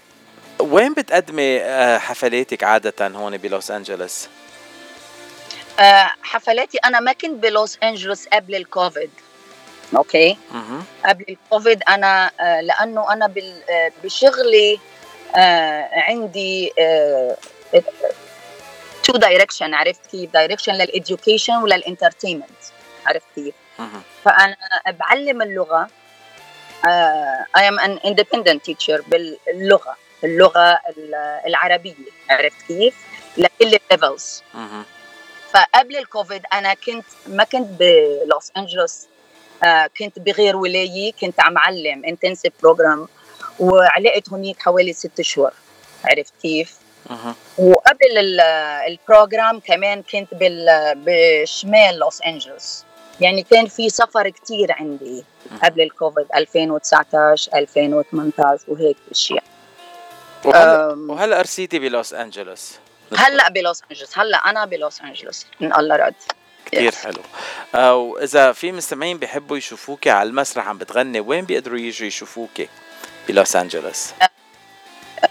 وين 0.72 0.94
بتقدمي 0.94 1.61
آه 1.61 1.98
حفلاتك 1.98 2.64
عادة 2.64 3.07
هون 3.07 3.38
بلوس 3.38 3.72
انجلوس 3.72 4.27
آه، 5.80 6.11
حفلاتي 6.22 6.77
أنا 6.77 6.99
ما 6.99 7.14
كنت 7.14 7.44
بلوس 7.44 7.77
انجلوس 7.84 8.27
قبل 8.27 8.56
ال 8.55 8.63
COVID. 8.63 9.09
okay؟ 9.97 10.38
مهم. 10.52 10.84
قبل 11.06 11.26
الكوفيد 11.30 11.84
أنا 11.89 12.31
آه، 12.39 12.61
بال- 13.27 13.61
آه، 13.69 13.91
بشغلي 14.03 14.80
عندي 15.91 16.73
two 19.03 19.13
direction 19.17 19.73
عرفت 19.73 20.06
كيف؟ 20.11 20.31
direction 20.31 20.73
لل 20.73 20.88
education 20.88 21.53
ولل 21.55 21.76
entertainment 21.76 22.63
عرفت 23.06 23.26
كيف. 23.35 23.53
فأنا 24.26 24.56
بعلم 24.88 25.41
اللغة 25.41 25.88
I 27.57 27.67
am 27.67 27.79
an 27.79 27.97
independent 28.05 28.65
teacher 28.65 29.01
باللغة. 29.02 29.98
اللغة 30.23 30.80
ال- 30.98 31.15
العربية 31.48 31.94
عرفت 32.30 32.61
كيف؟ 32.68 32.95
لكل 33.38 33.52
ال 33.91 33.98
levels. 33.98 34.43
فقبل 35.53 35.98
الكوفيد 35.98 36.41
أنا 36.53 36.73
كنت 36.73 37.06
ما 37.27 37.44
كنت 37.44 37.68
بلوس 37.80 38.52
أنجلوس 38.57 39.06
آه 39.64 39.89
كنت 39.99 40.19
بغير 40.19 40.56
ولاية 40.57 41.14
كنت 41.22 41.39
عم 41.39 41.57
علم 41.57 42.06
intensive 42.05 42.53
program 42.61 43.07
وعلقت 43.60 44.30
هنيك 44.34 44.60
حوالي 44.61 44.94
ست 44.94 45.22
شهور 45.22 45.52
عرفت 46.06 46.34
كيف؟ 46.41 46.76
مهم. 47.10 47.35
وقبل 47.57 48.18
ال- 48.18 48.39
ال 48.88 48.96
program 48.96 49.59
كمان 49.60 50.02
كنت 50.03 50.34
بال- 50.34 50.94
بشمال 50.95 51.99
لوس 51.99 52.22
أنجلوس. 52.22 52.84
يعني 53.22 53.44
كان 53.44 53.65
في 53.68 53.89
سفر 53.89 54.30
كتير 54.30 54.72
عندي 54.72 55.23
قبل 55.64 55.81
الكوفيد 55.81 56.26
2019 56.35 57.52
2018 57.56 58.64
وهيك 58.68 58.98
أشياء. 59.11 59.44
وهلا 60.45 60.93
أم. 60.93 61.09
وهلا 61.09 61.39
ارسيتي 61.39 61.80
بلوس 61.80 62.14
انجلوس. 62.14 62.76
هلا 63.18 63.49
بلوس 63.49 63.84
انجلوس. 63.91 64.18
هلا 64.19 64.38
أنا 64.38 64.65
بلوس 64.65 65.01
انجلوس. 65.01 65.45
ان 65.61 65.73
الله 65.80 65.95
رد 65.95 66.14
كثير 66.65 66.95
حلو. 66.95 67.22
آه 67.76 67.95
وإذا 67.95 68.51
في 68.51 68.72
مستمعين 68.72 69.18
بيحبوا 69.18 69.57
يشوفوكي 69.57 70.09
على 70.09 70.30
المسرح 70.30 70.68
عم 70.68 70.77
بتغني 70.77 71.19
وين 71.19 71.45
بيقدروا 71.45 71.80
يجوا 71.80 72.07
يشوفوكي؟ 72.07 72.69
بلوس 73.27 73.55
انجلوس. 73.55 74.11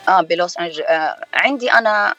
آه 0.08 0.20
بلوس 0.20 0.58
انجلوس 0.58 0.86
آه 0.88 1.24
عندي 1.34 1.72
أنا 1.72 2.14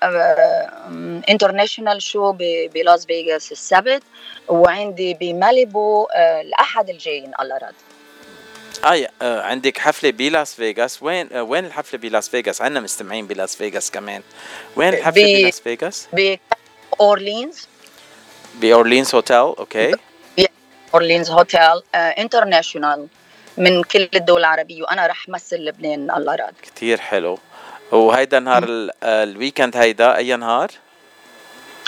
international 1.29 2.01
show 2.01 2.31
بلاس 2.73 3.05
فيغاس 3.05 3.51
السبت 3.51 4.03
وعندي 4.47 5.14
بماليبو 5.14 6.03
آه 6.03 6.41
الأحد 6.41 6.89
الجاي 6.89 7.26
ان 7.26 7.31
الله 7.39 7.57
رد 7.57 7.76
آه, 8.85 8.93
يا- 8.95 9.11
آه 9.21 9.41
عندك 9.41 9.77
حفلة 9.77 10.09
بلاس 10.11 10.53
فيغاس. 10.53 11.03
وين 11.03 11.29
آه 11.33 11.43
وين 11.43 11.65
الحفلة 11.65 11.99
بلاس 11.99 12.29
فيغاس؟ 12.29 12.61
عندنا 12.61 12.79
مستمعين 12.79 13.27
بلاس 13.27 13.55
فيغاس 13.55 13.91
كمان. 13.91 14.21
وين 14.75 14.93
الحفلة 14.93 15.23
ب- 15.23 15.41
بلاس 15.41 15.59
فيغاس؟ 15.59 16.07
بأورلينز. 16.13 17.67
بأورلينز 18.55 19.15
هوتيل 19.15 19.37
أوكي. 19.37 19.91
أورلينز 20.93 21.29
hotel 21.31 21.81
international 21.95 23.07
من 23.57 23.83
كل 23.83 24.09
الدول 24.15 24.39
العربية. 24.39 24.83
وأنا 24.83 25.07
رح 25.07 25.29
مثل 25.29 25.55
لبنان 25.57 26.11
الله 26.11 26.35
راد 26.35 26.53
كتير 26.61 26.99
حلو. 26.99 27.39
وهيدا 27.91 28.39
نهار 28.39 28.63
آه، 29.03 29.23
ال 29.23 29.30
weekend 29.30 29.77
هيدا 29.77 30.15
أي 30.17 30.35
نهار؟ 30.35 30.71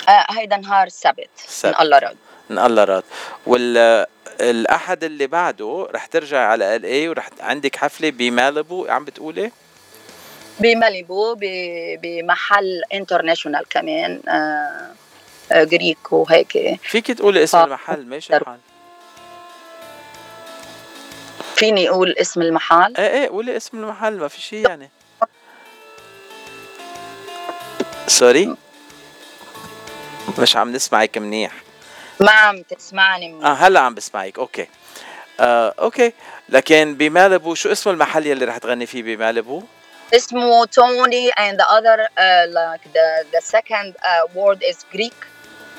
آه 0.09 0.25
هيدا 0.29 0.57
نهار 0.57 0.87
السبت 0.87 1.29
السبت. 1.47 1.75
ان 1.75 1.81
الله 1.81 1.99
راد 1.99 2.17
ان 2.51 2.59
الله 2.59 2.83
راد 2.83 3.03
وال 3.45 4.05
الأحد 4.41 5.03
اللي 5.03 5.27
بعده 5.27 5.87
رح 5.91 6.05
ترجع 6.05 6.39
على 6.47 6.75
ال 6.75 6.85
اي 6.85 7.09
ورح 7.09 7.29
عندك 7.39 7.75
حفلة 7.75 8.09
بمالبو 8.09 8.85
عم 8.89 9.05
بتقولي؟ 9.05 9.51
بماليبو 10.59 11.35
ب- 11.35 11.99
بمحل 12.01 12.81
international 12.93 13.65
كمان 13.69 14.21
آه، 14.29 14.91
آه، 15.51 15.63
Greek 15.63 16.11
وهيك. 16.13 16.79
فيك 16.83 17.11
تقولي 17.11 17.43
اسم 17.43 17.57
المحل 17.57 18.05
ماشي 18.05 18.37
الحال 18.37 18.57
فيني 21.55 21.89
أقول 21.89 22.15
اسم 22.17 22.41
المحل؟ 22.41 22.95
إيه 22.97 23.07
إيه 23.21 23.29
قولي 23.29 23.57
اسم 23.57 23.77
المحل 23.77 24.17
ما 24.19 24.27
في 24.27 24.41
شيء 24.41 24.67
يعني. 24.69 24.89
sorry 28.07 28.55
مش 30.39 30.55
عم 30.57 30.71
نسمعك 30.71 31.17
منيح. 31.17 31.51
ما 32.19 32.31
عم 32.31 32.61
تسمعني. 32.61 33.33
منيح. 33.33 33.45
آه 33.45 33.53
هلا 33.53 33.79
عم 33.79 33.95
بسمعك. 33.95 34.39
okay. 34.39 34.67
آه 35.39 35.73
okay. 35.79 36.13
لكن 36.49 36.95
بمالبو 36.95 37.55
شو 37.55 37.71
اسم 37.71 37.89
المحل 37.89 38.27
يلي 38.27 38.45
رح 38.45 38.57
تغني 38.57 38.85
فيه 38.85 39.03
بمالبو؟ 39.03 39.63
اسمه 40.15 40.65
توني 40.65 41.31
and 41.31 41.57
the 41.59 41.67
other 41.77 41.99
uh, 42.17 42.45
like 42.59 42.83
the 42.93 43.25
the 43.31 43.41
second 43.41 43.95
uh, 43.95 44.25
word 44.35 44.63
is 44.63 44.77
Greek. 44.91 45.13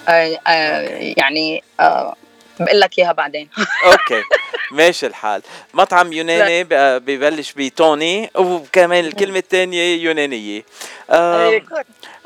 uh, 0.06 0.10
uh, 0.10 1.18
يعني 1.18 1.62
uh, 1.80 2.14
بقول 2.60 2.80
لك 2.80 2.98
إياها 2.98 3.12
بعدين. 3.12 3.48
okay. 3.92 4.22
ماشي 4.70 5.06
الحال. 5.06 5.42
مطعم 5.74 6.12
يوناني 6.12 6.64
ببلش 6.98 7.52
بتوني 7.56 8.30
وكمان 8.34 9.04
الكلمة 9.04 9.38
الثانية 9.38 9.96
يونانية. 10.04 10.62
آم، 11.10 11.62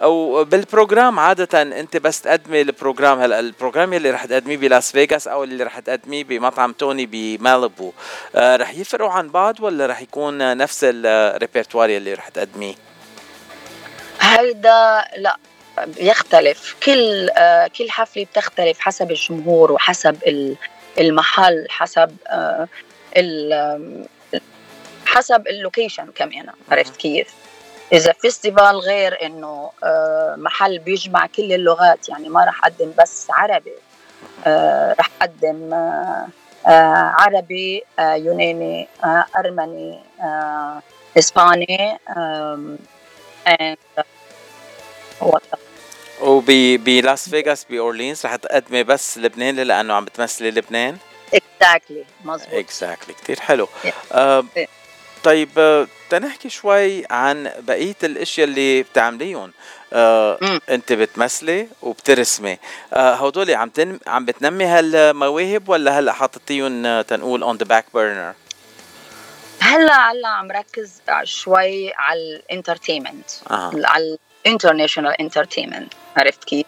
أو 0.03 0.45
بال 0.45 0.61
program 0.61 1.19
عادة 1.19 1.63
أنت 1.63 1.97
بس 1.97 2.21
تقدمي 2.21 2.61
ال 2.61 2.67
program. 2.67 3.21
هلأ 3.21 3.41
ال 3.41 3.47
program 3.47 3.93
يلي 3.93 4.11
رح 4.11 4.25
تقدميه 4.25 4.57
بلاس 4.57 4.93
فيغاس 4.93 5.29
أو 5.29 5.45
اللي 5.45 5.65
رح 5.65 5.79
تقدميه 5.79 6.25
بمطعم 6.25 6.73
توني 6.73 7.07
بمالبو 7.07 7.93
آه، 8.37 8.57
رح 8.57 8.75
يفرقوا 8.75 9.11
عن 9.13 9.29
بعض 9.29 9.61
ولا 9.61 9.87
رح 9.87 10.01
يكون 10.01 10.57
نفس 10.57 10.85
ال 10.85 10.93
repertoire 10.93 11.77
يلي 11.77 12.15
رح 12.15 12.29
تقدميه؟ 12.29 12.75
هيدا 14.21 15.05
لا. 15.17 15.37
بيختلف 15.87 16.77
كل 16.85 17.31
آه 17.31 17.67
كل 17.67 17.91
حفلة 17.91 18.25
بتختلف 18.25 18.79
حسب 18.81 19.11
الجمهور 19.11 19.73
وحسب 19.73 20.19
ال- 20.27 20.57
المحل 20.99 21.67
حسب 21.71 22.17
آه 22.29 22.69
حسب 25.07 25.47
ال 25.49 25.55
location 25.55 26.07
كمان 26.15 26.47
عرفت 26.71 26.97
كيف؟ 26.97 27.35
إذا 27.93 28.13
festival 28.13 28.79
غير 28.79 29.27
إنه 29.27 29.71
آه 29.85 30.35
محل 30.39 30.79
بيجمع 30.79 31.27
كل 31.27 31.53
اللغات 31.53 32.09
يعني 32.09 32.29
ما 32.29 32.45
رح 32.45 32.65
أقدم 32.65 32.93
بس 32.99 33.27
عربي 33.31 33.73
آه 34.47 34.95
آه 36.67 37.13
عربي 37.19 37.83
يوناني 38.01 38.89
أرمني 39.37 40.01
إسباني 41.19 41.99
آم، 42.17 42.79
and 43.49 43.77
what 45.21 45.43
وبلاس 46.25 47.29
فيغاس 47.29 47.65
باورلينز 47.65 48.27
رح 48.27 48.37
تقدمي 48.37 48.83
بس 48.83 49.19
لبنان 49.19 49.57
لأنه 49.57 49.95
عم 49.95 50.05
بتمثلي 50.05 50.51
لبنان؟ 50.51 50.99
exactly 51.37 52.25
مظبوط. 52.25 52.55
exactly 52.55 53.15
كثير 53.15 53.41
حلو. 53.41 53.69
آه 54.13 54.45
طيب 55.25 55.49
آه، 55.59 55.87
تنحكي 56.11 56.51
شوي 56.51 57.05
عن 57.11 57.51
بقية 57.59 57.97
الأشياء 58.05 58.49
اللي 58.49 58.83
بتعمليهم. 58.83 59.53
آه 59.93 60.61
أنت 60.71 60.93
بتمثلي 60.93 61.69
وبترسمي. 61.83 62.59
آه 62.93 63.15
هدول 63.15 63.51
عم 63.55 63.69
تن... 63.69 63.99
عم 64.07 64.25
بتنمي 64.25 64.65
هالمواهب 64.65 65.69
ولا 65.69 65.99
هلأ 65.99 66.13
حاططيهم 66.13 66.87
آه، 66.87 67.03
تنقول 67.03 67.43
on 67.43 67.57
the 67.57 67.65
back 67.65 67.85
burner 67.95 68.35
هلأ 69.61 70.13
هلأ 70.13 70.29
عم 70.29 70.53
ركز 70.53 70.93
شوي 71.25 71.93
على 71.95 72.21
ال 72.21 72.29
entertainment 72.29 73.31
آه. 73.51 73.71
على 73.75 74.19
ال 74.47 74.52
international 74.52 75.21
entertainment. 75.21 75.93
عرفت 76.17 76.45
كيف؟ 76.45 76.67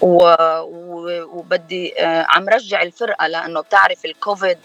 و... 0.00 0.34
و... 0.60 1.22
وبدي 1.22 2.00
آه، 2.00 2.26
عم 2.28 2.48
رجع 2.48 2.82
الفرقة 2.82 3.26
لأنه 3.26 3.60
بتعرف 3.60 4.04
الكوفيد 4.04 4.58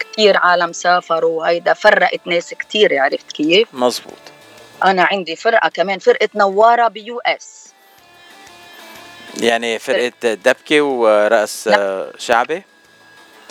كثير 0.00 0.36
عالم 0.36 0.72
سافروا 0.72 1.40
وهيدا 1.40 1.72
فرقت 1.72 2.26
ناس 2.26 2.54
كثير 2.54 2.98
عرفت 2.98 3.32
كيف؟ 3.32 3.68
مزبوط 3.72 4.18
أنا 4.84 5.02
عندي 5.02 5.36
فرقة 5.36 5.68
كمان 5.68 5.98
فرقة 5.98 6.28
نوارة 6.34 6.88
ب 6.88 7.18
US. 7.18 7.72
يعني 9.40 9.78
فرقة 9.78 10.34
دبكة 10.34 10.80
ورقص 10.80 11.68
آه، 11.68 12.12
شعبي؟ 12.18 12.62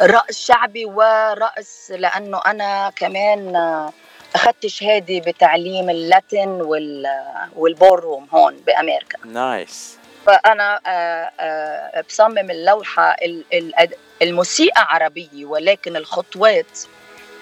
رقص 0.02 0.45
شعبي 0.45 0.86
ورقص 0.86 1.91
لأنه 1.91 2.41
أنا 2.45 2.91
كمان 2.95 3.56
آه، 3.56 3.94
أخذت 4.35 4.68
شهادة 4.68 5.19
بتعليم 5.19 5.89
ال 5.90 5.99
Latin 5.99 6.49
وال 6.49 7.07
وال 7.56 7.99
ballroom 7.99 8.27
هون 8.34 8.56
بأمريكا. 8.68 9.18
nice 9.26 9.98
فأنا 10.26 10.80
آه، 10.88 11.31
آه، 11.39 12.01
بصمم 12.01 12.38
اللوحة 12.51 13.11
ال- 13.11 13.43
ال- 13.53 13.73
الموسيقى 14.22 14.88
عربية 14.89 15.45
ولكن 15.45 15.95
الخطوات 15.95 16.80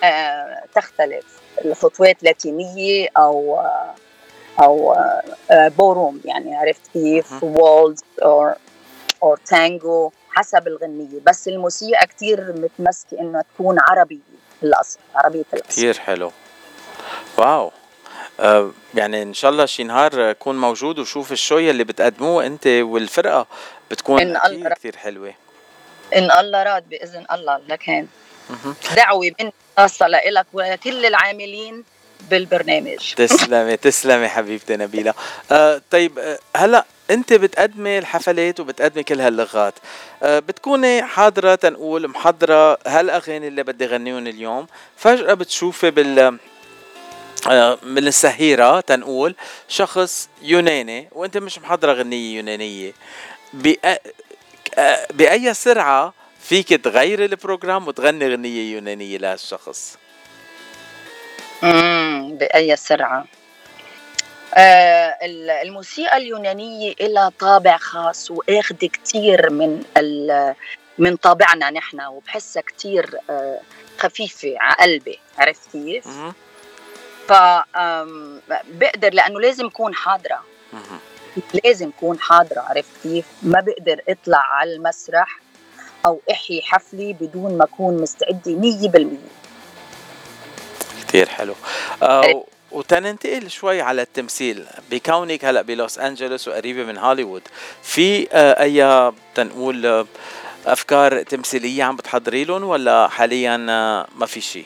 آه، 0.03 0.63
تختلف. 0.75 1.25
الخطوات 1.65 2.23
لاتينية 2.23 3.07
أو 3.17 3.61
أو 4.63 4.95
ballroom 5.51 6.21
يعني 6.25 6.55
عرفت 6.55 6.81
كيف؟ 6.93 7.43
waltz 7.43 7.99
أو 8.23 8.53
أو 9.23 9.35
تانجو 9.45 10.11
حسب 10.29 10.67
الغنية. 10.67 11.19
بس 11.25 11.47
الموسيقى 11.47 12.07
كتير 12.07 12.53
متمسكة 12.53 13.19
إنه 13.19 13.41
تكون 13.41 13.77
عربية 13.79 14.17
الأصل 14.63 14.99
عربية 15.15 15.43
الأصل. 15.53 15.67
كثير 15.67 15.93
حلو. 15.99 16.31
wow. 17.37 17.71
آه 18.39 18.71
يعني 18.95 19.21
إن 19.21 19.33
شاء 19.33 19.51
الله 19.51 19.65
شي 19.65 19.83
نهار 19.83 20.31
اكون 20.31 20.57
موجود 20.57 20.99
وشوف 20.99 21.31
ال 21.31 21.37
show 21.37 21.57
اللي 21.57 21.83
بتقدموه 21.83 22.45
أنت 22.45 22.67
والفرقة 22.67 23.47
بتكون 23.91 24.21
إن 24.21 24.37
الله- 24.45 24.69
كثير 24.69 24.97
حلوة. 24.97 25.33
إن 26.15 26.31
الله 26.31 26.63
راد 26.63 26.89
بإذن 26.89 27.25
الله 27.31 27.61
لكن 27.67 28.07
مهم. 28.49 28.75
دعوة 28.95 29.31
مني 29.39 29.53
خاصة 29.77 30.07
لإلك 30.07 30.45
ولكل 30.53 31.05
العاملين 31.05 31.83
بالبرنامج. 32.29 33.13
تسلمي 33.15 33.77
تسلمي 33.87 34.27
حبيبتي 34.27 34.75
نبيلة. 34.77 35.13
آه 35.51 35.81
طيب 35.91 36.19
آه 36.19 36.39
هلأ 36.55 36.85
أنت 37.11 37.33
بتقدمي 37.33 37.97
الحفلات 37.97 38.59
وبتقدمي 38.59 39.03
كل 39.03 39.21
هاللغات. 39.21 39.73
آه 40.23 40.39
بتكوني 40.39 41.03
حاضرة 41.03 41.55
تنقول 41.55 42.07
محضرة 42.07 42.77
هالأغاني 42.87 43.47
اللي 43.47 43.63
بدي 43.63 43.85
غنيهم 43.85 44.27
اليوم. 44.27 44.67
فجأة 44.97 45.33
بتشوفي 45.33 45.91
بال 45.91 46.37
من 47.83 48.07
السهيرة 48.07 48.79
تنقول 48.79 49.35
شخص 49.67 50.29
يوناني 50.41 51.09
وأنت 51.11 51.37
مش 51.37 51.59
محضرة 51.59 51.93
غنية 51.93 52.35
يونانية. 52.37 52.93
بأ... 53.53 53.99
آه، 54.77 55.07
بأي 55.13 55.53
سرعة 55.53 56.13
فيك 56.41 56.69
تغيري 56.69 57.25
البروجرام 57.25 57.87
وتغني 57.87 58.27
غنية 58.33 58.73
يونانية 58.73 59.17
لهالشخص؟ 59.17 59.97
امم 61.63 62.37
بأي 62.37 62.75
سرعة. 62.75 63.25
آه 64.53 65.15
ال- 65.23 65.49
الموسيقى 65.49 66.17
اليونانية 66.17 66.93
لها 67.01 67.31
طابع 67.39 67.77
خاص 67.77 68.31
واخد 68.31 68.75
كتير 68.77 69.49
من 69.49 69.83
ال- 69.97 70.55
من 70.97 71.15
طابعنا 71.15 71.69
نحن 71.69 72.01
وبحسها 72.01 72.61
كتير 72.61 73.09
آه 73.29 73.59
خفيفة 73.99 74.55
على 74.59 74.75
قلبي 74.79 75.19
عرفت 75.37 75.71
كيف؟ 75.71 76.05
ف 77.27 77.33
بقدر 78.67 79.13
لأنه 79.13 79.39
لازم 79.39 79.65
أكون 79.65 79.95
حاضرة. 79.95 80.39
لازم 81.63 81.91
أكون 81.97 82.19
حاضرة 82.19 82.59
عرفت 82.59 82.89
كيف؟ 83.03 83.25
ما 83.43 83.61
بقدر 83.61 84.01
أطلع 84.09 84.37
على 84.37 84.75
المسرح 84.75 85.39
أو 86.05 86.21
أحيي 86.31 86.61
حفلي 86.61 87.13
بدون 87.13 87.57
ما 87.57 87.67
مستعدة 87.79 88.51
مية 88.55 88.89
بالمية. 88.89 89.17
كتير 91.07 91.29
حلو. 91.29 91.55
آه 92.03 92.43
وتننتقل 92.71 93.49
شوي 93.49 93.81
على 93.81 94.01
التمثيل. 94.01 94.65
بكونك 94.91 95.45
هلا 95.45 95.61
بلوس 95.61 95.99
انجلوس 95.99 96.47
وقريبة 96.47 96.83
من 96.83 96.97
هوليوود. 96.97 97.41
في 97.83 98.27
آه 98.31 98.63
أي 98.63 99.11
تنقول 99.35 99.85
آه 99.85 100.05
أفكار 100.65 101.23
تمثيلية 101.23 101.83
عم 101.83 101.95
بتحضري 101.95 102.43
لهم 102.43 102.63
ولا 102.63 103.07
حاليا 103.07 103.57
ما 104.15 104.25
في 104.25 104.41
شيء 104.41 104.65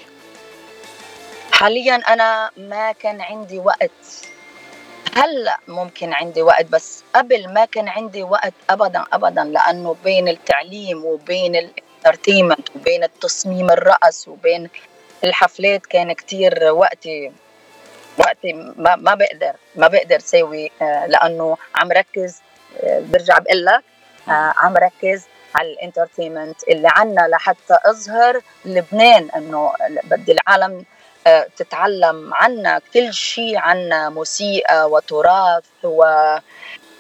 حاليا 1.62 1.96
أنا 1.96 2.52
ما 2.58 2.92
كان 2.92 3.22
عندي 3.22 3.60
وقت. 3.60 4.26
هلا 5.18 5.58
ممكن 5.68 6.14
عندي 6.14 6.42
وقت؟ 6.42 6.66
بس 6.66 7.04
قبل 7.16 7.54
ما 7.54 7.66
كان 7.66 7.88
عندي 7.88 8.24
وقت 8.24 8.54
ابدا 8.70 9.06
ابدا 9.14 9.44
لأنه 9.44 9.96
بين 10.04 10.28
التعليم 10.28 11.06
وبين 11.06 11.56
الانترتينمنت 11.56 12.76
وبين 12.76 13.04
التصميم 13.04 13.70
الرقص 13.70 14.28
وبين 14.28 14.70
الحفلات 15.24 15.86
كان 15.86 16.14
كتير 16.14 16.64
وقتي 16.72 17.32
وقتي 18.18 18.54
ما, 18.54 18.96
ما 18.96 19.16
بقدر 19.16 19.54
ما 19.76 19.88
بقدر 19.88 20.20
سوي 20.20 20.72
آه، 20.82 21.06
لأنه 21.06 21.58
عم 21.76 21.92
ركز 21.92 22.42
آه، 22.84 23.00
برجع 23.00 23.38
بقول 23.38 23.66
لك 23.66 23.84
آه، 24.28 24.54
عم 24.58 24.78
ركز 24.78 25.24
على 25.56 25.74
الانترتينمنت 25.74 26.64
اللي 26.68 26.90
عنا 26.92 27.28
لحتى 27.28 27.78
أظهر 27.86 28.42
لبنان 28.66 29.30
إنه 29.36 29.72
بدي 30.04 30.32
العالم 30.32 30.86
تتعلم 31.58 32.34
عنا 32.34 32.82
كل 32.94 33.14
شيء 33.14 33.58
عنا 33.58 34.10
موسيقى 34.10 34.90
وتراث 34.90 35.64
و 35.84 36.04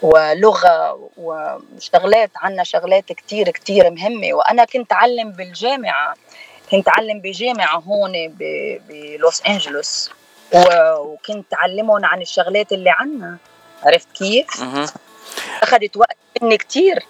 ولغة 0.02 1.10
وشغلات 1.18 2.31
عنا 2.35 2.64
شغلات 2.64 3.06
كتير 3.06 3.49
كتير 3.49 3.89
مهمة. 3.89 4.34
وأنا 4.34 4.65
كنت 4.65 4.93
أعلم 4.93 5.31
بالجامعة 5.31 6.15
كنت 6.72 6.88
أعلم 6.89 7.19
بجامعة 7.19 7.80
هون 7.80 8.11
بلوس 8.89 9.41
أنجلوس. 9.48 10.11
وكنت 10.99 11.53
أعلمهم 11.53 12.06
عن 12.06 12.22
الشغلات 12.22 12.72
اللي 12.72 12.89
عنا. 12.89 13.38
عرفت 13.84 14.07
كيف؟ 14.11 14.48
أخذت 15.64 15.98
وقت 15.98 16.18
مني 16.41 16.57
كتير. 16.57 17.03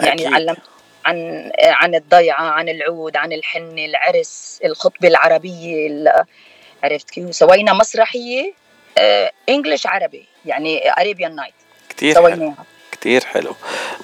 يعني 0.00 0.22
أكيد. 0.22 0.34
علمت 0.34 0.58
عن 1.04 1.50
عن 1.64 1.94
الضيعة 1.94 2.42
عن 2.42 2.68
العود 2.68 3.16
عن 3.16 3.32
الحنة 3.32 3.84
العرس 3.84 4.60
الخطبة 4.64 5.08
العربية 5.08 5.86
ال- 5.86 6.24
عرفت 6.84 7.10
كيف؟ 7.10 7.34
سوينا 7.34 7.72
مسرحية 7.72 8.52
English 9.48 9.86
عربي 9.86 10.24
يعني 10.46 10.92
Arabian 11.00 11.36
Night 11.36 11.54
حلو. 12.00 12.14
سويناها. 12.14 12.64
كتير 12.92 13.24
حلو. 13.24 13.54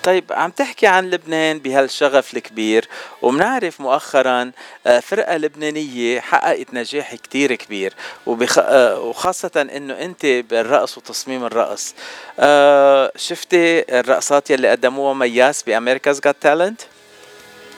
طيب 0.02 0.24
عم 0.30 0.50
تحكي 0.50 0.86
عن 0.86 1.10
لبنان 1.10 1.58
بهالشغف 1.58 2.34
الكبير 2.34 2.88
ومنعرف 3.22 3.80
مؤخرا 3.80 4.52
آه، 4.86 5.00
فرقة 5.00 5.36
لبنانية 5.36 6.20
حققت 6.20 6.74
نجاح 6.74 7.14
كتير 7.14 7.54
كبير 7.54 7.94
وبخ... 8.26 8.58
آه، 8.58 9.00
وخاصة 9.00 9.68
إنه 9.76 9.94
أنت 9.94 10.26
بالرقص 10.26 10.98
وتصميم 10.98 11.44
الرقص. 11.44 11.94
آه، 12.38 13.12
شفتي 13.16 13.98
الرقصات 14.00 14.50
يلي 14.50 14.68
قدموها 14.68 15.14
مياس 15.14 15.62
بأمريكا's 15.62 16.16
Got 16.28 16.34
تالنت 16.40 16.80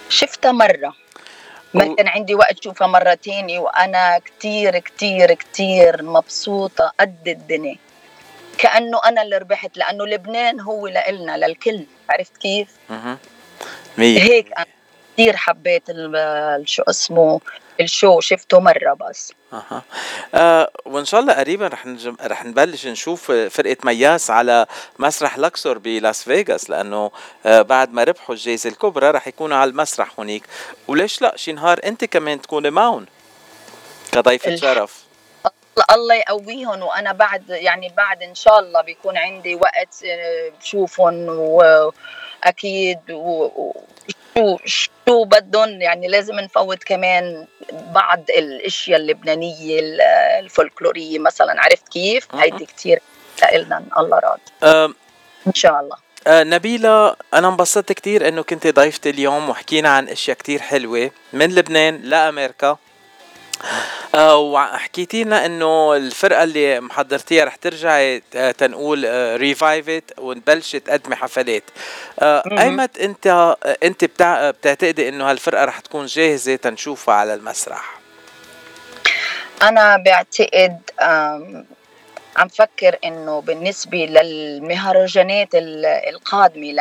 شفتها 0.09 0.52
مرة. 0.52 1.05
ما 1.77 1.94
كان 1.94 2.09
عندي 2.09 2.35
وقت 2.35 2.65
شوفها 2.65 2.86
مرة 2.86 3.15
تاني 3.15 3.59
وأنا 3.59 4.19
كتير 4.19 4.78
كتير 4.78 5.35
كتير 5.35 6.03
مبسوطة 6.03 6.93
قد 7.01 7.28
الدنيا. 7.28 7.77
كأنه 8.59 9.01
أنا 9.07 9.23
اللي 9.23 9.39
ربحت 9.39 9.77
لأنه 9.77 10.07
لبنان 10.07 10.61
هو 10.61 10.86
لإلنا 10.86 11.36
للكل. 11.36 11.86
عرفت 12.11 12.36
كيف؟ 12.36 12.69
مية. 13.98 14.23
هيك 14.23 14.53
أنا 14.59 14.66
كتير 15.15 15.36
حبيت 15.36 15.82
شو 16.65 16.82
اسمه 16.82 17.40
ال 17.80 17.88
show 17.88 18.20
شفته 18.20 18.61
مرة 18.61 18.94
بس. 18.94 19.32
أها. 19.52 19.82
آه 20.35 20.70
وإن 20.85 21.05
شاء 21.05 21.20
الله 21.20 21.32
قريبا 21.35 21.66
رح 21.68 21.86
نجم... 21.86 22.16
رح 22.23 22.44
نبلش 22.44 22.86
نشوف 22.86 23.31
فرقة 23.32 23.77
مياس 23.85 24.31
على 24.31 24.66
مسرح 24.98 25.39
لكسور 25.39 25.78
بلاس 25.78 26.23
فيغاس 26.23 26.70
لأنه 26.70 27.10
آه 27.47 27.62
بعد 27.62 27.93
ما 27.93 28.05
ربحوا 28.05 28.35
الجائزه 28.35 28.70
الكبرى 28.70 29.10
رح 29.10 29.28
يكونوا 29.28 29.56
على 29.56 29.70
المسرح 29.70 30.09
هونيك 30.18 30.43
وليش 30.89 31.23
لا؟ 31.23 31.36
شي 31.36 31.52
نهار 31.52 31.81
أنت 31.85 32.05
كمان 32.05 32.43
تكوني 32.43 32.70
معهم 32.70 33.06
كضيفة 34.12 34.48
الح- 34.51 34.60
شرف. 34.60 35.05
الله- 35.94 36.14
يقويهم 36.14 36.82
وأنا 36.82 37.12
بعد 37.12 37.51
يعني 37.51 37.93
بعد 37.97 38.23
إن 38.23 38.35
شاء 38.35 38.59
الله 38.59 38.81
بيكون 38.81 39.16
عندي 39.16 39.55
وقت 39.55 40.05
آه، 40.05 40.52
بشوفهم 40.60 41.28
وأكيد 41.28 42.98
و- 43.10 43.73
شو 44.36 44.58
شو 44.64 45.24
بدهم؟ 45.24 45.68
يعني 45.82 46.08
لازم 46.08 46.34
نفوت 46.40 46.84
كمان 46.84 47.46
بعض 47.72 48.20
الأشياء 48.30 49.00
اللبنانية 49.00 49.80
ال- 49.80 50.00
الفولكلورية 50.44 51.18
مثلا. 51.18 51.54
عرفت 51.58 51.88
كيف؟ 51.88 52.34
هيدي 52.34 52.66
كثير 52.66 53.00
لنا 53.54 53.82
الله 53.98 54.18
راضي. 54.18 54.94
إن 55.46 55.54
شاء 55.54 55.80
الله. 55.80 55.96
آه 56.26 56.42
نبيلة 56.42 57.16
أنا 57.34 57.48
انبسطت 57.48 57.92
كتير 57.92 58.28
إنه 58.28 58.42
كنت 58.42 58.66
ضيفتي 58.66 59.10
اليوم 59.10 59.48
وحكينا 59.50 59.88
عن 59.88 60.08
أشياء 60.08 60.36
كتير 60.36 60.60
حلوة 60.60 61.10
من 61.32 61.54
لبنان 61.54 62.00
لأمريكا. 62.02 62.76
وحكيتي 64.34 65.24
لنا 65.24 65.46
إنه 65.46 65.96
الفرقة 65.96 66.42
اللي 66.42 66.80
محضرتيها 66.80 67.44
رح 67.44 67.56
ترجعي 67.56 68.22
آه 68.34 68.50
تنقول 68.50 69.04
ريفايفت 69.40 70.04
ونبلش 70.18 70.76
تقدمي 70.76 71.16
حفلات 71.16 71.62
آه 72.20 72.42
أنت 73.00 73.26
آه 73.26 73.56
أنت 73.82 74.04
بتع... 74.04 74.50
بتعتقدي 74.50 75.08
إنه 75.08 75.30
هالفرقة 75.30 75.64
رح 75.64 75.80
تكون 75.80 76.06
جاهزة 76.06 76.56
تنشوفها 76.56 77.14
على 77.14 77.34
المسرح؟ 77.34 77.98
أنا 79.62 79.96
بعتقد 79.96 80.78
عم 82.36 82.48
فكر 82.48 82.96
إنه 83.04 83.40
بالنسبة 83.40 83.98
للمهرجانات 83.98 85.54
ال- 85.54 85.86
القادمة 85.86 86.72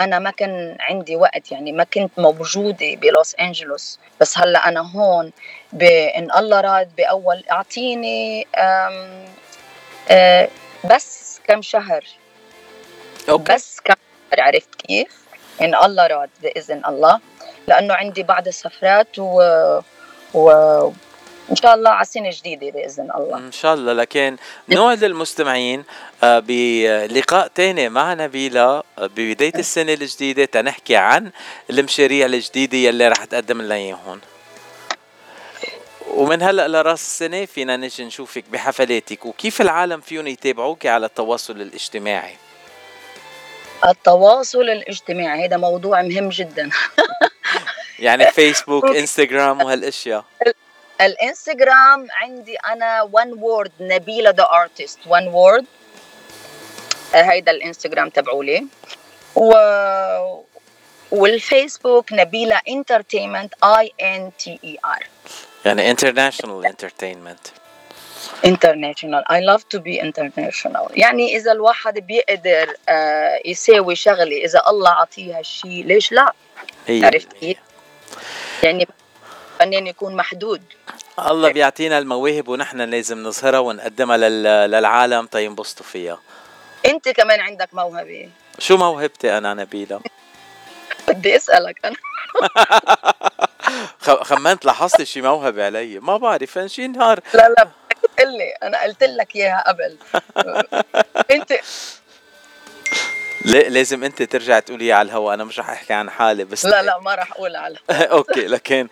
أنا 0.00 0.18
ما 0.18 0.30
كان 0.30 0.76
عندي 0.80 1.16
وقت 1.16 1.52
يعني 1.52 1.72
ما 1.72 1.84
كنت 1.84 2.18
موجودة 2.18 2.94
بلوس 2.94 3.34
أنجلوس 3.34 3.98
بس 4.20 4.38
هلأ 4.38 4.68
أنا 4.68 4.80
هون 4.96 5.32
بإن 5.72 6.28
الله 6.36 6.60
راد 6.60 6.96
بأول 6.96 7.44
أعطيني 7.50 8.46
آم، 8.56 9.24
آه، 10.10 10.48
بس 10.84 11.40
كم 11.48 11.62
شهر 11.62 12.04
أوكي. 13.28 13.54
بس 13.54 13.80
كم 13.80 13.94
شهر 14.30 14.40
عرفت 14.40 14.74
كيف؟ 14.74 15.24
إن 15.60 15.74
الله 15.74 16.06
راد 16.06 16.30
بإذن 16.42 16.82
الله 16.88 17.20
لأنه 17.68 17.94
عندي 17.94 18.22
بعض 18.22 18.46
السفرات 18.48 19.18
و, 19.18 19.42
و... 20.34 20.50
إن 21.50 21.56
شاء 21.56 21.74
الله 21.74 21.90
على 21.90 22.04
سنه 22.04 22.30
جديده 22.30 22.70
بإذن 22.70 23.10
الله. 23.14 23.38
إن 23.38 23.52
شاء 23.52 23.74
الله. 23.74 23.92
لكن 23.92 24.36
نوعد 24.68 25.04
للمستمعين 25.04 25.84
آه، 26.22 26.42
بلقاء 26.46 27.46
تاني 27.46 27.88
مع 27.88 28.14
نبيلة 28.14 28.62
آه، 28.62 28.82
ببداية 28.98 29.54
السنة 29.54 29.92
الجديدة 29.92 30.44
تنحكي 30.44 30.96
عن 30.96 31.30
المشاريع 31.70 32.26
الجديدة 32.26 32.78
يلي 32.78 33.08
رح 33.08 33.24
تقدم 33.24 33.62
لنا 33.62 33.74
إياهم. 33.74 34.20
ومن 36.10 36.42
هلأ 36.42 36.68
لرأس 36.68 37.02
السنة 37.02 37.44
فينا 37.44 37.76
نجي 37.76 38.04
نشوفك 38.04 38.44
بحفلاتك 38.52 39.26
وكيف 39.26 39.60
العالم 39.60 40.00
فيهم 40.00 40.26
يتابعوك 40.26 40.86
على 40.86 41.06
التواصل 41.06 41.60
الاجتماعي؟ 41.60 42.36
التواصل 43.88 44.60
الاجتماعي 44.60 45.46
هذا 45.46 45.56
موضوع 45.56 46.02
مهم 46.02 46.28
جدا. 46.28 46.70
يعني 47.98 48.26
فيسبوك 48.36 48.84
انستغرام 48.96 49.62
وهالأشياء. 49.62 50.24
الانستغرام 51.00 52.06
عندي 52.10 52.56
أنا 52.56 53.02
one 53.02 53.32
word 53.32 53.72
نبيلة 53.80 54.30
the 54.30 54.48
artist 54.52 54.98
one 55.06 55.28
word 55.28 55.66
هيدا 57.14 57.52
الانستغرام 57.52 58.08
تبعولي. 58.08 58.66
و 59.36 59.54
والفيسبوك 61.10 62.12
نبيلة 62.12 62.60
entertainment 62.68 63.54
E 63.64 63.92
N 64.02 64.30
T 64.38 64.58
E 64.64 64.78
R 64.84 65.06
يعني 65.64 65.90
international 65.90 66.66
entertainment 66.66 67.48
international. 68.46 69.22
I 69.28 69.40
love 69.40 69.68
to 69.68 69.80
be 69.80 69.98
international. 69.98 70.90
يعني 70.90 71.36
إذا 71.36 71.52
الواحد 71.52 71.98
بيقدر 71.98 72.76
آه، 72.88 73.40
يساوي 73.44 73.96
شغلة 73.96 74.36
إذا 74.36 74.62
الله 74.68 74.90
عطيه 74.90 75.38
هالشيء 75.38 75.84
ليش 75.84 76.12
لا؟ 76.12 76.32
هي 76.86 77.04
عرفت 77.04 77.32
كيف 77.32 77.56
يعني 78.62 78.88
فنان 79.58 79.86
يكون 79.86 80.16
محدود. 80.16 80.62
الله 81.18 81.52
بيعطينا 81.52 81.98
المواهب 81.98 82.48
ونحن 82.48 82.80
لازم 82.80 83.22
نظهرها 83.22 83.58
ونقدمها 83.58 84.16
لل- 84.16 84.70
للعالم. 84.70 85.26
تينبسطوا 85.26 85.86
فيها. 85.86 86.18
أنت 86.86 87.08
كمان 87.08 87.40
عندك 87.40 87.68
موهبة. 87.72 88.30
شو 88.58 88.76
موهبتي 88.76 89.38
أنا 89.38 89.54
نبيلة؟ 89.54 90.00
بدي 91.08 91.36
أسألك 91.36 91.78
أنا. 91.84 91.96
خ- 94.04 94.22
خمنت 94.22 94.64
لاحظت 94.64 95.02
شي 95.02 95.22
موهبة 95.22 95.66
علي. 95.66 96.00
ما 96.00 96.16
بعرف 96.16 96.58
شي 96.66 96.88
نهار 96.88 97.20
لا 97.34 97.48
لا 97.48 97.68
قل 98.18 98.38
لي 98.38 98.50
أنا 98.62 98.82
قلت 98.82 99.02
لك 99.04 99.36
إياها 99.36 99.64
قبل. 99.68 99.96
لا- 100.36 100.84
لازم 103.44 104.04
انت 104.04 104.22
ترجع 104.22 104.58
تقولي 104.60 104.92
على 104.92 105.06
الهوا 105.06 105.34
أنا 105.34 105.44
مش 105.44 105.58
رح 105.58 105.70
أحكي 105.70 105.92
عن 105.92 106.10
حالي 106.10 106.44
بس 106.44 106.66
لا 106.66 106.82
لا 106.82 106.98
ما 106.98 107.14
راح 107.14 107.32
أقول 107.32 107.56
على 107.56 107.76
أوكي 107.90 108.46
لكن 108.46 108.88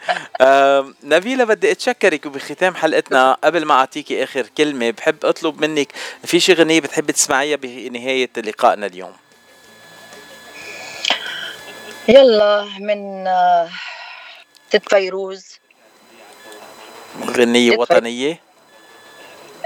نبيلة 1.05 1.45
بدي 1.45 1.71
أتشكرك 1.73 2.27
وبختام 2.27 2.75
حلقتنا 2.75 3.37
قبل 3.45 3.65
ما 3.65 3.75
أعطيكي 3.75 4.25
آخر 4.25 4.47
كلمة. 4.59 4.91
بحب 4.91 5.25
أطلب 5.25 5.61
منك 5.65 5.93
في 6.25 6.41
شي 6.41 6.53
غنية 6.53 6.81
بتحبي 6.81 7.13
تسمعيها 7.13 7.57
بنهاية 7.57 8.31
لقائنا 8.37 8.87
اليوم؟ 8.87 9.13
يلا 12.09 12.65
من 12.81 13.27
آه، 13.27 13.69
ست 14.71 14.89
فيروز. 14.89 15.47
غنية 17.25 17.77
وطنية؟ 17.77 18.41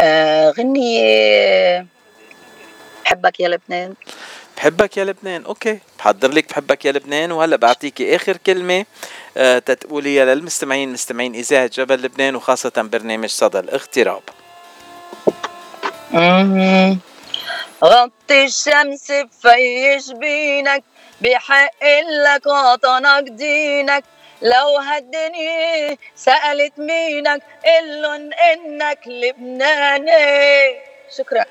آه، 0.01 0.51
غنية 0.51 1.87
بحبك 3.05 3.41
يا 3.41 3.49
لبنان. 3.49 3.95
بحبك 4.57 4.97
يا 4.97 5.05
لبنان. 5.05 5.45
أوكي 5.45 5.79
بحضر 5.99 6.31
لك 6.33 6.49
بحبك 6.49 6.85
يا 6.85 6.93
لبنان 6.93 7.33
وهلأ 7.33 7.57
بعطيكي 7.57 8.17
آخر 8.17 8.37
كلمة 8.37 8.85
آه، 9.37 9.59
تتقوليها 9.59 10.25
للمستمعين 10.25 10.93
مستمعين 10.93 11.35
إذاعة 11.35 11.67
جبل 11.67 12.03
لبنان 12.03 12.37
وخاصة 12.37 12.73
برنامج 12.77 13.29
صدى 13.29 13.59
الاغتراب. 13.59 14.23
غطي 17.85 18.45
الشمس 18.45 19.13
بفي 19.13 19.97
جبينك 19.97 20.85
بحق 21.21 21.85
لك 22.25 22.47
وطنك 22.47 23.29
دينك. 23.29 24.05
لو 24.43 24.77
هالدنيا 24.77 25.97
سألت 26.17 26.73
مينك 26.79 27.43
قلن 27.65 28.31
إنك 28.33 29.01
لبناني. 29.07 30.86
شكرا. 31.19 31.45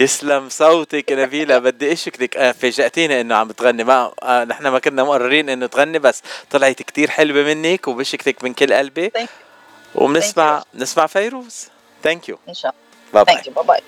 يسلم 0.00 0.48
صوتك 0.48 1.12
نبيلة. 1.12 1.58
بدي 1.58 1.92
أشكرك. 1.92 2.36
آه، 2.36 2.52
فاجأتينا 2.52 3.20
إنه 3.20 3.34
عم 3.34 3.52
تغني. 3.52 3.84
ما 3.84 4.12
آه، 4.22 4.44
نحن 4.44 4.68
ما 4.68 4.78
كنا 4.78 5.04
مقررين 5.04 5.48
إنه 5.48 5.66
تغني 5.66 5.98
بس 5.98 6.22
طلعت 6.50 6.82
كتير 6.82 7.10
حلوة 7.10 7.42
منك 7.42 7.88
وبشكرك 7.88 8.44
من 8.44 8.54
كل 8.54 8.72
قلبي. 8.72 9.12
وبنسمع 9.94 10.62
نسمع 10.74 11.06
فيروز. 11.06 11.68
ثانك 12.02 12.28
يو 12.28 12.38
إن 12.48 12.54
شاء 12.54 12.74
الله. 13.14 13.22
باي 13.22 13.42
باي 13.66 13.80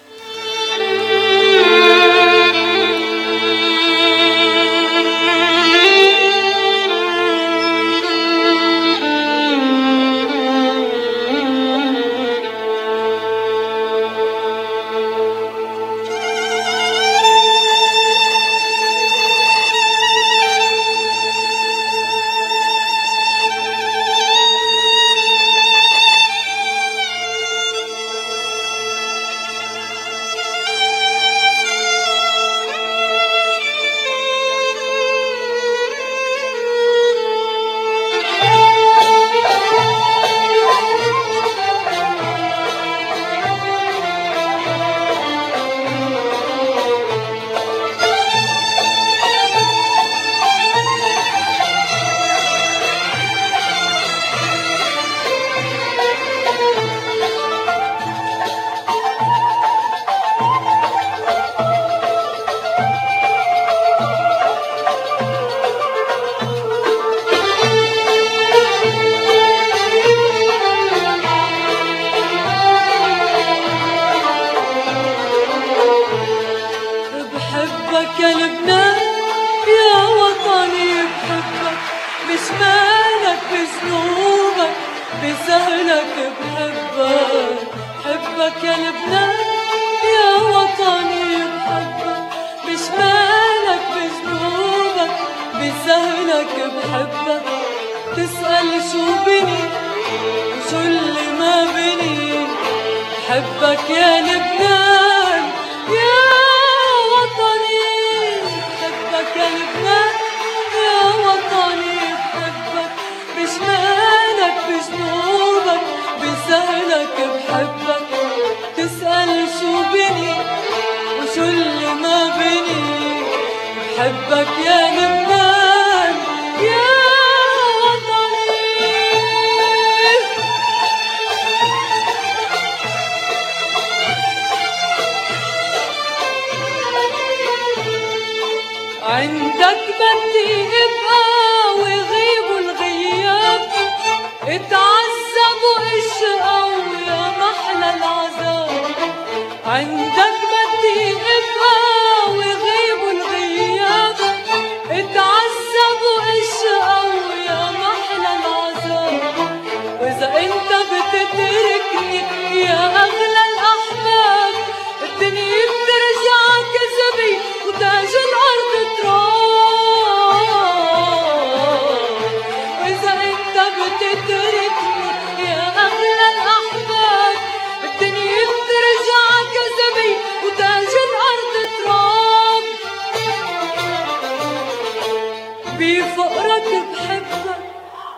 بفقرك 185.78 186.68
بحبك 186.92 187.58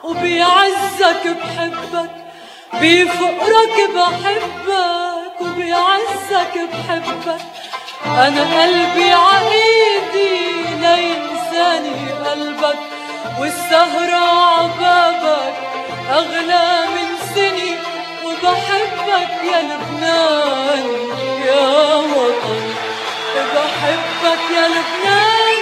وبيعزك 0.05 1.27
بحبك 1.27 2.20
بفقرك 2.83 3.91
بحبك 3.95 5.41
وبيعزك 5.41 6.55
بحبك. 6.73 7.41
أنا 8.07 8.63
قلبي 8.63 9.13
عقيدي 9.13 10.63
لينساني 10.81 12.13
قلبك. 12.27 12.79
والسهرة 13.41 14.25
عبابك 14.59 15.55
أغلى 16.11 16.87
من 16.95 17.09
سني. 17.35 17.75
وبحبك 18.25 19.45
يا 19.53 19.63
لبنان 19.63 20.87
يا 21.47 21.97
وطني. 21.97 22.73
بحبك 23.55 24.45
يا 24.57 24.69
لبنان 24.69 25.59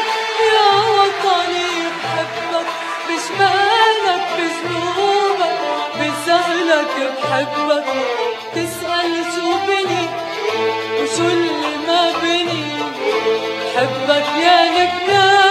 يا 0.54 0.70
وطني. 0.96 1.70
بحبك 2.04 2.66
بشمالك 3.08 4.22
بجنوبك 4.38 4.87
بسهلك 6.68 7.12
بحبك 7.22 7.84
تسأل 8.54 9.24
شو 9.34 9.48
بني 9.66 10.04
وشو 11.02 11.24
اللي 11.24 11.76
ما 11.86 12.12
بني. 12.22 12.64
بحبك 13.74 14.26
يا 14.44 14.58
لبنان 14.70 15.47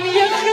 Yeah. 0.00 0.51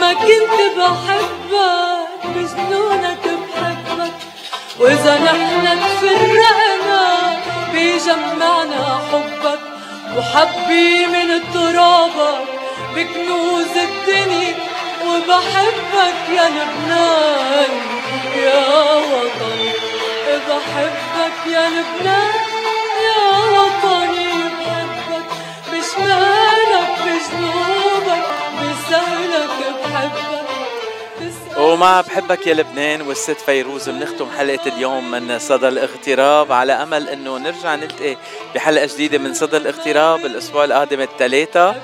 ما 0.00 0.12
كنت 0.12 0.58
بحبك 0.78 2.20
بجنونك 2.24 3.24
بحبك. 3.24 4.12
وإذا 4.80 5.18
نحن 5.18 5.80
تفرقنا 5.80 7.04
بيجمعنا 7.72 9.00
حبك. 9.12 9.60
وحبي 10.16 11.06
من 11.06 11.52
ترابك 11.54 12.44
بكنوز 12.96 13.76
الدنيا. 13.76 14.54
وبحبك 15.06 16.20
يا 16.36 16.48
لبنان 16.48 17.72
يا 18.36 18.64
وطن 18.96 19.60
بحبك 20.48 21.38
يا 21.46 21.68
لبنان 21.68 22.40
يا 23.04 23.24
وطني. 23.50 23.83
ومع 31.64 32.00
بحبك 32.00 32.46
يا 32.46 32.54
لبنان 32.54 33.02
والست 33.02 33.40
فيروز 33.46 33.88
بنختم 33.88 34.26
حلقة 34.38 34.68
اليوم 34.68 35.10
من 35.10 35.38
صدى 35.38 35.68
الاغتراب. 35.68 36.52
على 36.52 36.72
أمل 36.72 37.08
أنه 37.08 37.38
نرجع 37.38 37.74
نلتقي 37.74 38.16
بحلقة 38.54 38.86
جديدة 38.86 39.18
من 39.18 39.34
صدى 39.34 39.56
الاغتراب 39.56 40.26
الأسبوع 40.26 40.64
القادم 40.64 41.00
الثلاثة 41.00 41.74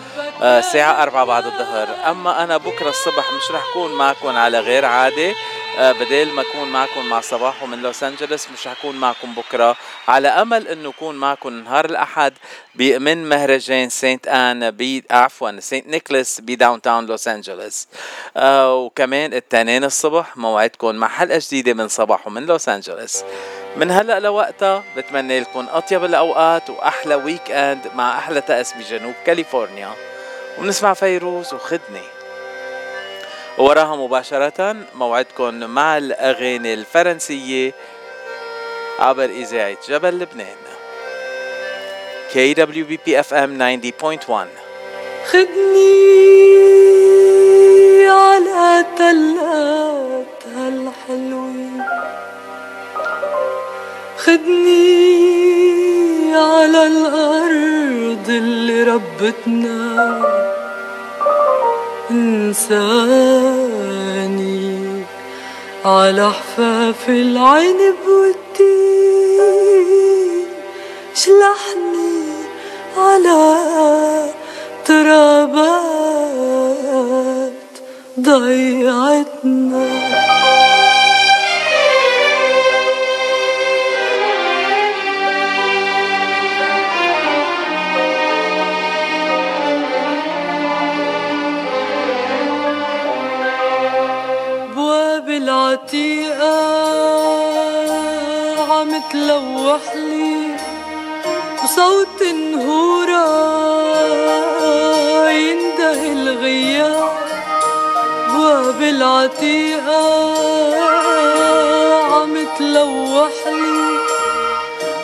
آه، 0.42 0.60
ساعة 0.60 1.02
أربعة 1.02 1.24
بعد 1.24 1.46
الظهر. 1.46 1.88
أما 2.10 2.44
أنا 2.44 2.56
بكرة 2.56 2.88
الصبح 2.88 3.32
مش 3.32 3.50
رح 3.50 3.64
كون 3.72 3.94
معكم 3.94 4.28
على 4.28 4.60
غير 4.60 4.84
عادة. 4.84 5.34
آه، 5.80 5.92
بدل 5.92 6.32
ما 6.32 6.42
أكون 6.42 6.68
معكم 6.68 7.06
مع 7.06 7.20
صباح 7.20 7.64
من 7.64 7.82
لوس 7.82 8.02
انجلوس 8.02 8.50
مش 8.50 8.68
حكون 8.68 8.96
معكم 8.96 9.34
بكرة. 9.34 9.76
على 10.08 10.28
أمل 10.28 10.68
إنه 10.68 10.88
اكون 10.88 11.14
معكم 11.14 11.52
نهار 11.52 11.84
الأحد 11.84 12.32
من 12.74 13.28
مهرجان 13.28 13.88
Saint 13.88 14.28
Anne 14.28 14.70
بي 14.70 15.04
عفوا 15.10 15.60
Saint 15.60 15.86
Nicholas 15.86 16.40
ب 16.40 16.82
downtown 16.82 17.06
لوس 17.06 17.28
انجلوس 17.28 17.86
آه 18.36 18.74
وكمان 18.74 19.34
التنين 19.34 19.84
الصبح 19.84 20.36
موعدكم 20.36 20.94
مع 20.94 21.08
حلقة 21.08 21.38
جديدة 21.38 21.74
من 21.74 21.88
صباح 21.88 22.28
من 22.28 22.46
لوس 22.46 22.68
انجلوس 22.68 23.24
من 23.76 23.90
هلأ 23.90 24.20
لوقتها 24.20 24.84
بتمنى 24.96 25.40
لكم 25.40 25.66
أطيب 25.72 26.04
الأوقات 26.04 26.70
وأحلى 26.70 27.14
weekend 27.14 27.90
مع 27.94 28.18
أحلى 28.18 28.40
طقس 28.40 28.72
بجنوب 28.72 29.14
كاليفورنيا. 29.26 29.90
ونسمع 30.58 30.94
فيروز 30.94 31.54
وخدني 31.54 32.19
وراها 33.58 33.96
مباشرة 33.96 34.76
موعدكم 34.94 35.54
مع 35.54 35.98
الأغاني 35.98 36.74
الفرنسية 36.74 37.74
عبر 38.98 39.24
إذاعة 39.24 39.76
جبل 39.88 40.18
لبنان. 40.18 40.56
KWBP 42.32 43.06
FM 43.28 43.50
90.1 43.58 44.48
خدني 45.26 46.00
على 48.08 48.84
تلات 48.98 50.42
هالحلوين 50.56 51.82
خدني 54.16 55.00
على 56.34 56.86
الأرض 56.86 58.26
اللي 58.28 58.82
ربتنا 58.82 59.59
على 65.90 66.30
حفاف 66.30 67.08
العنب 67.08 67.96
والتين 68.06 69.20
شلحني 71.14 72.22
على 72.96 73.56
ترابات 74.84 75.90
ضيعتنا. 78.20 79.90
وصوت 101.70 102.22
نهورة 102.22 103.26
ينده 105.30 106.12
الغياب 106.12 107.10
بواب 108.28 108.82
العتيقة 108.82 110.02
عم 112.14 112.46
تلوح 112.58 113.46
لي 113.46 113.98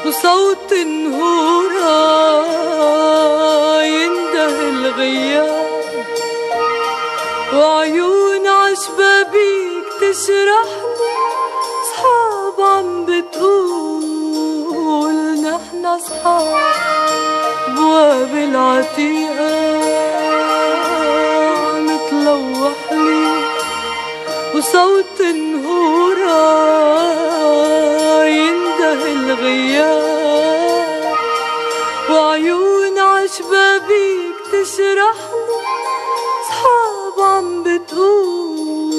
وصوت 0.07 0.73
نهورة 0.73 1.93
ينده 3.83 4.61
الغياب 4.69 5.67
وعيون 7.55 8.47
عشبابيك 8.47 9.87
تشرحني. 10.01 10.96
نحنا 15.87 15.99
صحاب 15.99 16.57
بواب 17.77 18.33
العتيقة 18.35 19.57
عم 21.67 21.87
تلوح 22.11 22.93
لي 22.93 23.29
وصوت 24.55 25.21
نهورة 25.23 26.45
ينده 28.25 29.01
الغياب 29.13 30.87
وعيون 32.11 32.99
عشبابيك 32.99 34.37
تشرحني 34.53 35.61
صحاب 36.49 37.17
عم 37.21 37.63
بتقول 37.63 38.93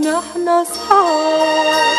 نحنا 0.00 0.64
صحاب 0.64 1.93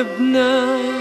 لبنان 0.00 0.92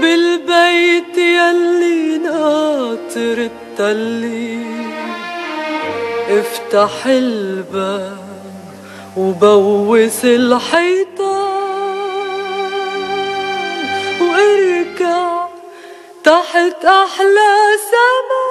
بالبيت 0.00 1.18
يلي 1.18 2.18
ناطر 2.18 3.48
التلي. 3.50 4.66
افتح 6.28 7.06
الباب 7.06 8.18
وبوس 9.16 10.24
الحيطان 10.24 11.58
واركع 14.20 15.48
تحت 16.24 16.84
أحلى 16.84 17.54
سما. 17.90 18.47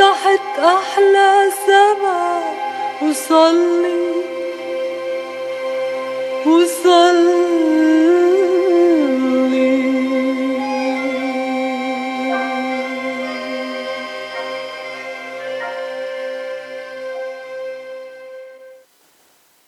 تحت 0.00 0.58
أحلى 0.58 1.50
سما 1.66 2.42
وصلي 3.02 4.12
وصلي. 6.46 7.89